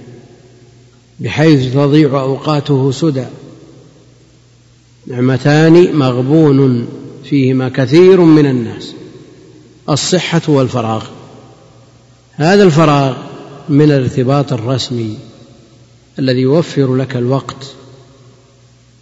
بحيث 1.19 1.73
تضيع 1.73 2.21
أوقاته 2.21 2.91
سدى. 2.91 3.25
نعمتان 5.07 5.95
مغبون 5.95 6.88
فيهما 7.23 7.69
كثير 7.69 8.21
من 8.21 8.45
الناس. 8.45 8.93
الصحة 9.89 10.41
والفراغ. 10.47 11.05
هذا 12.31 12.64
الفراغ 12.64 13.18
من 13.69 13.91
الارتباط 13.91 14.53
الرسمي 14.53 15.18
الذي 16.19 16.39
يوفر 16.39 16.95
لك 16.95 17.15
الوقت 17.15 17.73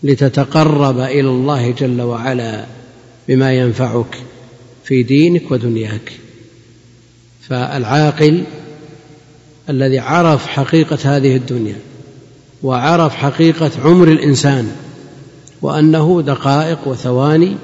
لتتقرب 0.03 0.99
إلى 0.99 1.29
الله 1.29 1.71
جل 1.71 2.01
وعلا 2.01 2.65
بما 3.27 3.53
ينفعك 3.53 4.17
في 4.83 5.03
دينك 5.03 5.51
ودنياك. 5.51 6.11
فالعاقل 7.49 8.43
الذي 9.69 9.99
عرف 9.99 10.47
حقيقة 10.47 10.97
هذه 11.03 11.35
الدنيا 11.35 11.79
وعرف 12.63 13.15
حقيقة 13.15 13.71
عمر 13.83 14.07
الإنسان 14.07 14.71
وأنه 15.61 16.21
دقائق 16.21 16.87
وثواني 16.87 17.55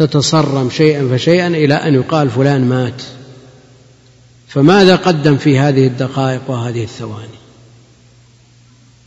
تتصرم 0.00 0.70
شيئا 0.70 1.08
فشيئا 1.08 1.46
إلى 1.46 1.74
أن 1.74 1.94
يقال 1.94 2.30
فلان 2.30 2.64
مات. 2.64 3.02
فماذا 4.48 4.96
قدم 4.96 5.36
في 5.36 5.58
هذه 5.58 5.86
الدقائق 5.86 6.50
وهذه 6.50 6.82
الثواني؟ 6.84 7.40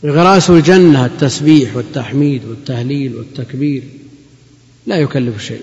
غراس 0.04 0.50
الجنة 0.50 1.06
التسبيح 1.06 1.76
والتحميد 1.76 2.44
والتهليل 2.44 3.14
والتكبير 3.14 3.82
لا 4.86 4.96
يكلف 4.96 5.42
شيء. 5.42 5.62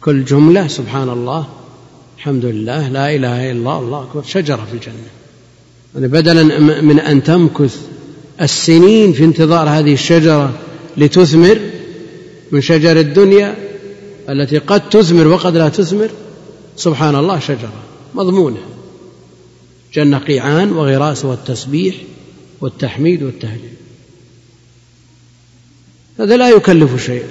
كل 0.00 0.24
جملة 0.24 0.66
سبحان 0.66 1.08
الله 1.08 1.48
الحمد 2.16 2.44
لله 2.44 2.88
لا 2.88 3.14
إله 3.14 3.50
إلا 3.50 3.58
الله 3.58 3.78
الله 3.78 4.02
أكبر 4.02 4.22
شجرة 4.22 4.66
في 4.70 4.74
الجنة. 4.74 5.10
يعني 5.94 6.08
بدلا 6.08 6.42
من 6.80 7.00
أن 7.00 7.22
تمكث 7.22 7.76
السنين 8.40 9.12
في 9.12 9.24
انتظار 9.24 9.68
هذه 9.68 9.92
الشجرة 9.92 10.58
لتثمر 10.96 11.58
من 12.52 12.60
شجر 12.60 13.00
الدنيا 13.00 13.71
التي 14.28 14.58
قد 14.58 14.88
تثمر 14.88 15.26
وقد 15.26 15.56
لا 15.56 15.68
تثمر 15.68 16.10
سبحان 16.76 17.14
الله 17.14 17.38
شجرة 17.38 17.72
مضمونة. 18.14 18.58
جنة 19.94 20.18
قيعان 20.18 20.72
وغراس 20.72 21.24
والتسبيح 21.24 21.94
والتحميد 22.60 23.22
والتهليل 23.22 23.74
هذا 26.18 26.36
لا 26.36 26.50
يكلف 26.50 27.06
شيء. 27.06 27.24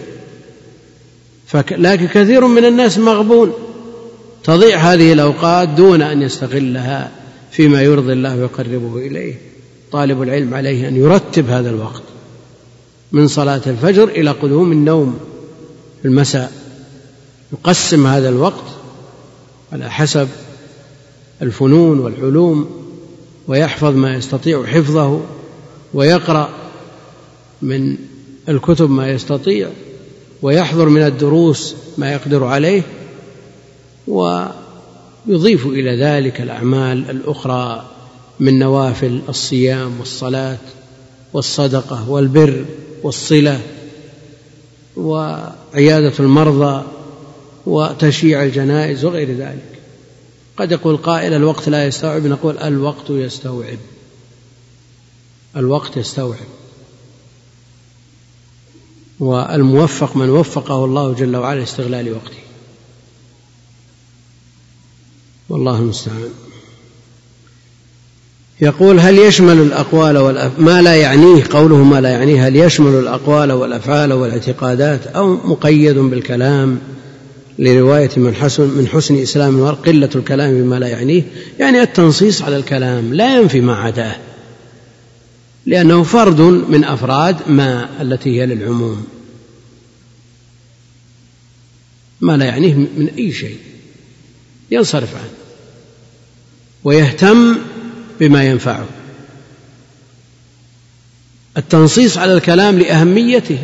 لكن 1.71 2.07
كثير 2.07 2.47
من 2.47 2.65
الناس 2.65 2.97
مغبون. 2.97 3.53
تضيع 4.43 4.77
هذه 4.77 5.13
الأوقات 5.13 5.69
دون 5.69 6.01
أن 6.01 6.21
يستغلها 6.21 7.11
فيما 7.51 7.81
يرضي 7.81 8.13
الله 8.13 8.37
ويقربه 8.37 8.97
إليه. 8.97 9.35
طالب 9.91 10.21
العلم 10.21 10.53
عليه 10.53 10.87
أن 10.87 10.95
يرتب 10.95 11.49
هذا 11.49 11.69
الوقت 11.69 12.03
من 13.11 13.27
صلاة 13.27 13.61
الفجر 13.67 14.07
إلى 14.07 14.31
قدوم 14.31 14.71
النوم 14.71 15.19
في 16.01 16.07
المساء. 16.07 16.60
يقسم 17.53 18.07
هذا 18.07 18.29
الوقت 18.29 18.63
على 19.73 19.91
حسب 19.91 20.27
الفنون 21.41 21.99
والعلوم 21.99 22.69
ويحفظ 23.47 23.95
ما 23.95 24.13
يستطيع 24.15 24.65
حفظه 24.65 25.21
ويقرأ 25.93 26.49
من 27.61 27.97
الكتب 28.49 28.89
ما 28.89 29.09
يستطيع 29.09 29.69
ويحضر 30.41 30.89
من 30.89 31.01
الدروس 31.01 31.75
ما 31.97 32.13
يقدر 32.13 32.43
عليه 32.43 32.83
ويضيف 34.07 35.67
إلى 35.67 36.03
ذلك 36.03 36.41
الأعمال 36.41 37.09
الأخرى 37.09 37.85
من 38.39 38.59
نوافل 38.59 39.21
الصيام 39.29 39.99
والصلاة 39.99 40.57
والصدقة 41.33 42.09
والبر 42.09 42.65
والصلة 43.03 43.59
وعيادة 44.97 46.13
المرضى 46.19 46.83
وتشييع 47.65 48.43
الجنائز 48.43 49.05
وغير 49.05 49.31
ذلك. 49.31 49.79
قد 50.57 50.71
يقول 50.71 50.97
قائل 50.97 51.33
الوقت 51.33 51.69
لا 51.69 51.85
يستوعب 51.85 52.25
نقول 52.25 52.57
الوقت 52.57 53.09
يستوعب. 53.09 53.77
الوقت 55.55 55.97
يستوعب. 55.97 56.47
والموفق 59.19 60.15
من 60.15 60.29
وفقه 60.29 60.85
الله 60.85 61.13
جل 61.13 61.35
وعلا 61.35 61.63
استغلال 61.63 62.13
وقته. 62.13 62.41
والله 65.49 65.79
المستعان. 65.79 66.29
يقول 68.61 68.99
هل 68.99 69.19
يشمل 69.19 69.57
الأقوال 69.57 70.17
والأف... 70.17 70.59
ما 70.59 70.81
لا 70.81 70.95
يعنيه 70.95 71.43
قوله 71.49 71.75
ما 71.75 72.01
لا 72.01 72.09
يعنيه 72.09 72.47
هل 72.47 72.55
يشمل 72.55 72.99
الأقوال 72.99 73.51
والأفعال 73.51 74.13
والاعتقادات 74.13 75.07
أو 75.07 75.33
مقيد 75.33 75.97
بالكلام؟ 75.97 76.79
لرواية 77.59 78.09
من 78.17 78.35
حسن 78.35 78.63
من 78.63 78.87
حسن 78.87 79.21
إسلام 79.21 79.55
المرء 79.55 79.75
قلة 79.75 80.09
الكلام 80.15 80.61
بما 80.61 80.79
لا 80.79 80.87
يعنيه. 80.87 81.23
يعني 81.59 81.81
التنصيص 81.81 82.41
على 82.41 82.55
الكلام 82.55 83.13
لا 83.13 83.39
ينفي 83.39 83.61
ما 83.61 83.75
عداه. 83.75 84.15
لأنه 85.65 86.03
فرد 86.03 86.41
من 86.41 86.83
أفراد 86.83 87.37
ما 87.47 87.89
التي 88.01 88.41
هي 88.41 88.45
للعموم. 88.45 89.05
ما 92.21 92.37
لا 92.37 92.45
يعنيه 92.45 92.73
من 92.73 93.09
أي 93.17 93.31
شيء. 93.31 93.57
ينصرف 94.71 95.15
عنه. 95.15 95.33
ويهتم 96.83 97.57
بما 98.19 98.43
ينفعه. 98.43 98.85
التنصيص 101.57 102.17
على 102.17 102.33
الكلام 102.33 102.79
لأهميته. 102.79 103.59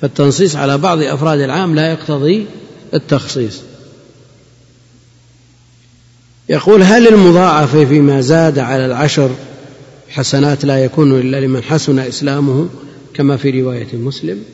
فالتنصيص 0.00 0.56
على 0.56 0.78
بعض 0.78 1.02
أفراد 1.02 1.40
العام 1.40 1.74
لا 1.74 1.90
يقتضي 1.90 2.46
التخصيص. 2.94 3.60
يقول 6.48 6.82
هل 6.82 7.08
المضاعفة 7.08 7.84
فيما 7.84 8.20
زاد 8.20 8.58
على 8.58 8.86
العشر 8.86 9.30
حسنات 10.08 10.64
لا 10.64 10.84
يكون 10.84 11.20
إلا 11.20 11.40
لمن 11.40 11.62
حسن 11.62 11.98
إسلامه 11.98 12.68
كما 13.14 13.36
في 13.36 13.62
رواية 13.62 13.96
مسلم؟ 13.96 14.44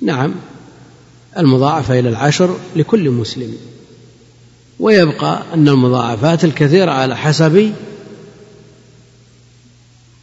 نعم 0.00 0.34
المضاعفة 1.38 1.98
إلى 1.98 2.08
العشر 2.08 2.56
لكل 2.76 3.10
مسلم. 3.10 3.56
ويبقى 4.80 5.42
أن 5.54 5.68
المضاعفات 5.68 6.44
الكثيرة 6.44 6.90
على 6.90 7.16
حسب 7.16 7.72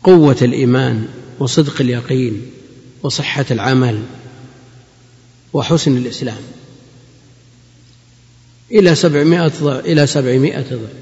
قوة 0.04 0.38
الإيمان 0.42 1.08
وصدق 1.40 1.82
اليقين 1.82 2.42
وصحة 3.04 3.46
العمل 3.52 4.04
وحسن 5.54 5.98
الإسلام. 5.98 6.42
إلى 8.72 8.96
سبعمائة 8.96 9.52
ضعف 9.62 9.86
إلى 9.86 10.08
سبعمائة 10.08 10.66
ضعف 10.72 11.00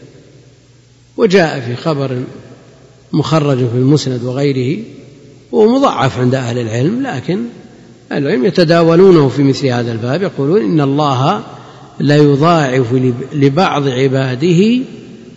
وجاء 1.17 1.59
في 1.59 1.75
خبر 1.75 2.23
مخرج 3.13 3.57
في 3.57 3.75
المسند 3.75 4.23
وغيره 4.23 4.83
ومضعف 5.51 6.19
عند 6.19 6.35
أهل 6.35 6.57
العلم 6.57 7.07
لكن 7.07 7.39
أهل 8.11 8.23
العلم 8.23 8.45
يتداولونه 8.45 9.29
في 9.29 9.43
مثل 9.43 9.67
هذا 9.67 9.91
الباب 9.91 10.21
يقولون 10.21 10.61
إن 10.61 10.81
الله 10.81 11.43
لا 11.99 12.15
يضاعف 12.15 12.93
لبعض 13.33 13.87
عباده 13.87 14.79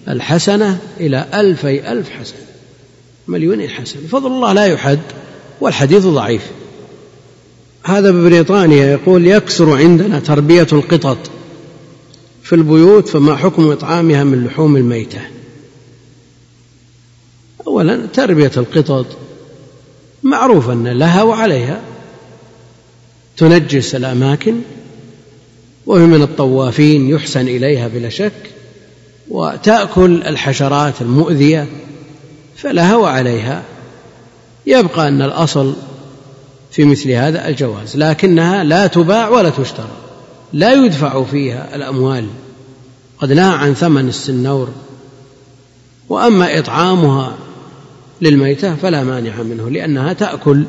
الحسنة 0.08 0.78
إلى 1.00 1.26
ألفي 1.34 1.92
ألف 1.92 2.10
حسنة 2.10 2.38
مليونين 3.28 3.68
حسنة 3.68 4.02
فضل 4.10 4.26
الله 4.26 4.52
لا 4.52 4.66
يحد 4.66 4.98
والحديث 5.60 6.06
ضعيف. 6.06 6.42
هذا 7.84 8.10
ببريطانيا 8.10 8.86
يقول 8.86 9.26
يكثر 9.26 9.76
عندنا 9.76 10.20
تربية 10.20 10.66
القطط. 10.72 11.18
في 12.50 12.56
البيوت 12.56 13.08
فما 13.08 13.36
حكم 13.36 13.70
إطعامها 13.70 14.24
من 14.24 14.44
لحوم 14.44 14.76
الميتة؟ 14.76 15.20
أولا 17.66 18.06
تربية 18.12 18.50
القطط 18.56 19.06
معروف 20.22 20.70
أن 20.70 20.88
لها 20.88 21.22
وعليها. 21.22 21.80
تنجس 23.36 23.94
الأماكن 23.94 24.54
وهي 25.86 26.02
من 26.02 26.22
الطوافين 26.22 27.10
يحسن 27.10 27.48
إليها 27.48 27.88
بلا 27.88 28.08
شك 28.08 28.50
وتأكل 29.28 30.22
الحشرات 30.22 31.02
المؤذية 31.02 31.66
فلها 32.56 32.96
وعليها. 32.96 33.62
يبقى 34.66 35.08
أن 35.08 35.22
الأصل 35.22 35.74
في 36.70 36.84
مثل 36.84 37.10
هذا 37.10 37.48
الجواز 37.48 37.96
لكنها 37.96 38.64
لا 38.64 38.86
تباع 38.86 39.28
ولا 39.28 39.50
تشترى. 39.50 40.09
لا 40.52 40.72
يدفع 40.72 41.24
فيها 41.24 41.76
الأموال. 41.76 42.26
قد 43.18 43.32
نهى 43.32 43.54
عن 43.54 43.74
ثمن 43.74 44.08
السنور. 44.08 44.68
وأما 46.08 46.58
إطعامها 46.58 47.36
للميتة 48.22 48.74
فلا 48.74 49.04
مانع 49.04 49.42
منه 49.42 49.70
لأنها 49.70 50.12
تأكل 50.12 50.64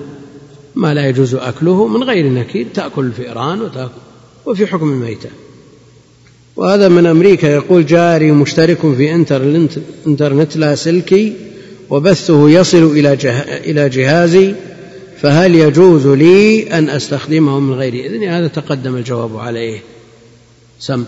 ما 0.76 0.94
لا 0.94 1.10
يجوز 1.10 1.36
أكله 1.36 1.88
من 1.88 2.04
غير 2.04 2.30
نكير 2.30 2.68
تأكل 2.74 3.06
الفئران 3.06 3.62
وتأكل 3.62 3.92
وفي 4.46 4.68
حكم 4.68 4.90
الميتة. 4.90 5.30
وهذا 6.56 6.90
من 6.90 7.06
أمريكا. 7.06 7.48
يقول 7.48 7.86
جاري 7.86 8.32
مشترك 8.32 8.78
في 8.78 9.16
إنترنت 10.08 10.58
لاسلكي 10.58 11.34
وبثه 11.90 12.50
يصل 12.50 12.84
إلى 13.66 13.90
جهازي 13.90 14.56
فهل 15.22 15.56
يجوز 15.56 16.08
لي 16.08 16.64
أن 16.78 16.90
أستخدمه 16.90 17.60
من 17.60 17.74
غير 17.74 17.94
إذن؟ 17.94 18.24
هذا 18.24 18.48
تقدم 18.48 18.96
الجواب 18.96 19.38
عليه. 19.38 19.80
سم. 20.80 21.04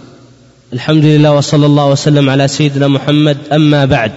الحمد 0.73 1.05
لله 1.05 1.33
وصلى 1.33 1.65
الله 1.65 1.91
وسلم 1.91 2.29
على 2.29 2.47
سيدنا 2.47 2.87
محمد. 2.87 3.37
أما 3.53 3.85
بعد 3.85 4.11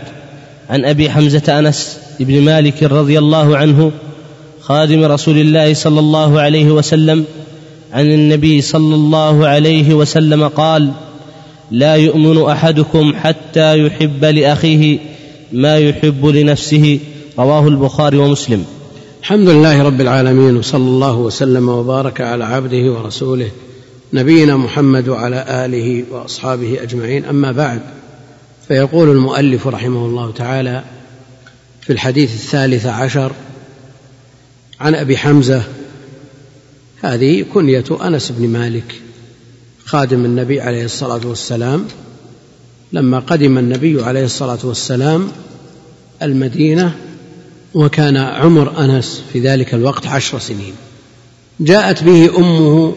عن 0.70 0.85
أبي 0.85 1.10
حمزة 1.10 1.59
أنس 1.59 1.98
بن 2.20 2.40
مالك 2.40 2.82
رضي 2.82 3.18
الله 3.18 3.56
عنه 3.56 3.93
خادم 4.60 5.05
رسول 5.05 5.39
الله 5.39 5.74
صلى 5.74 6.01
الله 6.01 6.40
عليه 6.40 6.66
وسلم 6.66 7.24
عن 7.93 8.12
النبي 8.12 8.60
صلى 8.60 8.94
الله 8.94 9.47
عليه 9.47 9.94
وسلم 9.94 10.48
قال 10.48 10.93
لا 11.70 11.94
يؤمن 11.94 12.43
أحدكم 12.43 13.14
حتى 13.16 13.78
يحب 13.78 14.24
لأخيه 14.24 14.98
ما 15.52 15.78
يحب 15.78 16.27
لنفسه. 16.27 16.98
رواه 17.39 17.68
البخاري 17.68 18.16
ومسلم. 18.16 18.64
الحمد 19.27 19.48
لله 19.48 19.82
رب 19.82 20.01
العالمين 20.01 20.57
وصلى 20.57 20.85
الله 20.85 21.16
وسلم 21.16 21.69
وبارك 21.69 22.20
على 22.20 22.44
عبده 22.44 22.93
ورسوله 22.93 23.51
نبينا 24.12 24.57
محمد 24.57 25.09
وعلى 25.09 25.65
آله 25.65 26.05
وأصحابه 26.11 26.82
أجمعين. 26.82 27.24
أما 27.24 27.53
بعد 27.53 27.81
فيقول 28.69 29.11
المؤلف 29.11 29.66
رحمه 29.66 30.07
الله 30.07 30.32
تعالى 30.32 30.85
في 31.81 31.93
الحديث 31.93 32.35
الثالث 32.35 32.86
عشر 32.86 33.32
عن 34.81 34.94
أبي 34.94 35.16
حمزة 35.16 35.62
هذه 37.03 37.44
كنية 37.55 37.85
أنس 38.03 38.32
بن 38.39 38.48
مالك 38.48 38.94
خادم 39.85 40.24
النبي 40.24 40.61
عليه 40.61 40.85
الصلاة 40.85 41.20
والسلام. 41.24 41.85
لما 42.93 43.19
قدم 43.19 43.59
النبي 43.59 44.03
عليه 44.03 44.24
الصلاة 44.24 44.61
والسلام 44.65 45.28
المدينة 46.23 47.06
وكان 47.77 48.16
عمر 48.16 48.85
أنس 48.85 49.23
في 49.32 49.40
ذلك 49.40 49.74
الوقت 49.74 50.07
عشر 50.07 50.39
سنين. 50.39 50.74
جاءت 51.61 52.03
به 52.03 52.39
أمه 52.39 52.94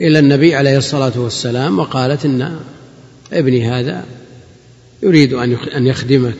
إلى 0.00 0.18
النبي 0.18 0.54
عليه 0.54 0.78
الصلاة 0.78 1.12
والسلام 1.16 1.78
وقالت 1.78 2.24
إن 2.24 2.56
ابني 3.32 3.70
هذا 3.70 4.04
يريد 5.02 5.32
أن 5.76 5.86
يخدمك. 5.86 6.36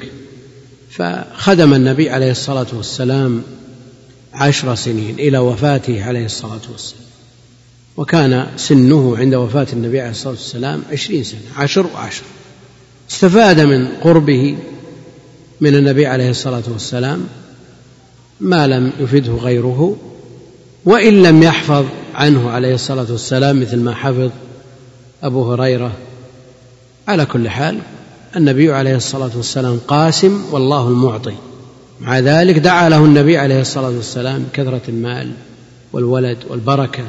فخدم 0.90 1.74
النبي 1.74 2.10
عليه 2.10 2.30
الصلاة 2.30 2.66
والسلام 2.72 3.42
عشر 4.32 4.74
سنين 4.74 5.14
إلى 5.18 5.38
وفاته 5.38 6.04
عليه 6.04 6.24
الصلاة 6.24 6.60
والسلام. 6.72 7.06
وكان 7.96 8.46
سنه 8.56 9.16
عند 9.16 9.34
وفاة 9.34 9.66
النبي 9.72 10.00
عليه 10.00 10.10
الصلاة 10.10 10.32
والسلام 10.32 10.82
عشرين 10.92 11.24
سنة 11.24 11.40
عشر 11.56 11.86
وعشر. 11.94 12.22
استفاد 13.10 13.60
من 13.60 13.88
قربه 13.88 14.56
من 15.60 15.74
النبي 15.74 16.06
عليه 16.06 16.30
الصلاة 16.30 16.62
والسلام 16.72 17.26
ما 18.40 18.66
لم 18.66 18.92
يفده 19.00 19.32
غيره 19.32 19.96
وإن 20.84 21.22
لم 21.22 21.42
يحفظ 21.42 21.84
عنه 22.14 22.50
عليه 22.50 22.74
الصلاة 22.74 23.06
والسلام 23.10 23.60
مثل 23.60 23.76
ما 23.76 23.94
حفظ 23.94 24.30
أبو 25.22 25.52
هريرة. 25.52 25.92
على 27.08 27.26
كل 27.26 27.48
حال 27.48 27.78
النبي 28.36 28.72
عليه 28.72 28.96
الصلاة 28.96 29.30
والسلام 29.36 29.80
قاسم 29.88 30.44
والله 30.50 30.88
المعطي. 30.88 31.34
مع 32.00 32.18
ذلك 32.18 32.58
دعا 32.58 32.88
له 32.88 33.04
النبي 33.04 33.38
عليه 33.38 33.60
الصلاة 33.60 33.90
والسلام 33.90 34.42
بكثرة 34.42 34.80
المال 34.88 35.32
والولد 35.92 36.38
والبركة 36.48 37.04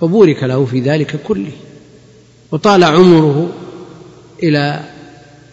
فبورك 0.00 0.42
له 0.42 0.64
في 0.64 0.80
ذلك 0.80 1.16
كله. 1.24 1.52
وطال 2.52 2.84
عمره 2.84 3.48
إلى 4.42 4.80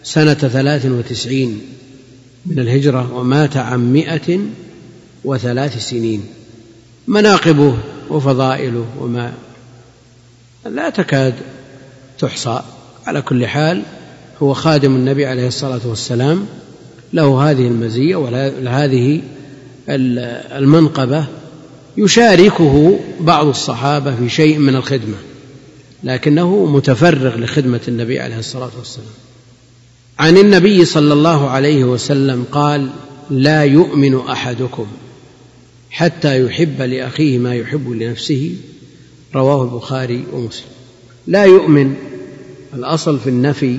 سنة 0.02 0.34
ثلاث 0.34 0.86
وتسعين. 0.86 1.77
من 2.46 2.58
الهجرة 2.58 3.14
ومات 3.14 3.56
عن 3.56 3.92
مائة 3.92 4.40
وثلاث 5.24 5.88
سنين. 5.88 6.24
مناقبه 7.06 7.74
وفضائله 8.10 8.84
وما 9.00 9.32
لا 10.66 10.90
تكاد 10.90 11.34
تحصى. 12.18 12.62
على 13.06 13.22
كل 13.22 13.46
حال 13.46 13.82
هو 14.42 14.54
خادم 14.54 14.96
النبي 14.96 15.26
عليه 15.26 15.46
الصلاة 15.46 15.80
والسلام. 15.84 16.46
له 17.12 17.50
هذه 17.50 17.66
المزية 17.66 18.16
وهذه 18.16 19.22
المنقبة. 19.88 21.26
يشاركه 21.96 22.98
بعض 23.20 23.46
الصحابة 23.46 24.16
في 24.16 24.28
شيء 24.28 24.58
من 24.58 24.76
الخدمة 24.76 25.16
لكنه 26.04 26.66
متفرغ 26.66 27.36
لخدمة 27.38 27.80
النبي 27.88 28.20
عليه 28.20 28.38
الصلاة 28.38 28.70
والسلام. 28.78 29.08
عن 30.18 30.38
النبي 30.38 30.84
صلى 30.84 31.12
الله 31.12 31.50
عليه 31.50 31.84
وسلم 31.84 32.44
قال 32.52 32.90
لا 33.30 33.64
يؤمن 33.64 34.18
أحدكم 34.18 34.86
حتى 35.90 36.40
يحب 36.44 36.82
لأخيه 36.82 37.38
ما 37.38 37.54
يحب 37.54 37.90
لنفسه 37.90 38.54
رواه 39.34 39.62
البخاري 39.62 40.24
ومسلم. 40.32 40.68
لا 41.26 41.44
يؤمن 41.44 41.94
الأصل 42.74 43.18
في 43.18 43.30
النفي 43.30 43.78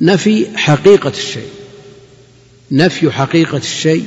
نفي 0.00 0.46
حقيقة 0.58 1.08
الشيء 1.08 1.48
نفي 2.72 3.10
حقيقة 3.10 3.58
الشيء 3.58 4.04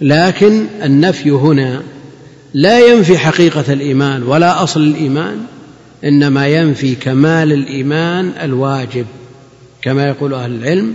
لكن 0.00 0.66
النفي 0.82 1.30
هنا 1.30 1.82
لا 2.54 2.78
ينفي 2.78 3.18
حقيقة 3.18 3.72
الإيمان 3.72 4.22
ولا 4.22 4.62
أصل 4.62 4.80
الإيمان 4.80 5.38
إنما 6.04 6.48
ينفي 6.48 6.94
كمال 6.94 7.52
الإيمان 7.52 8.32
الواجب. 8.42 9.06
كما 9.82 10.08
يقول 10.08 10.34
أهل 10.34 10.54
العلم 10.54 10.94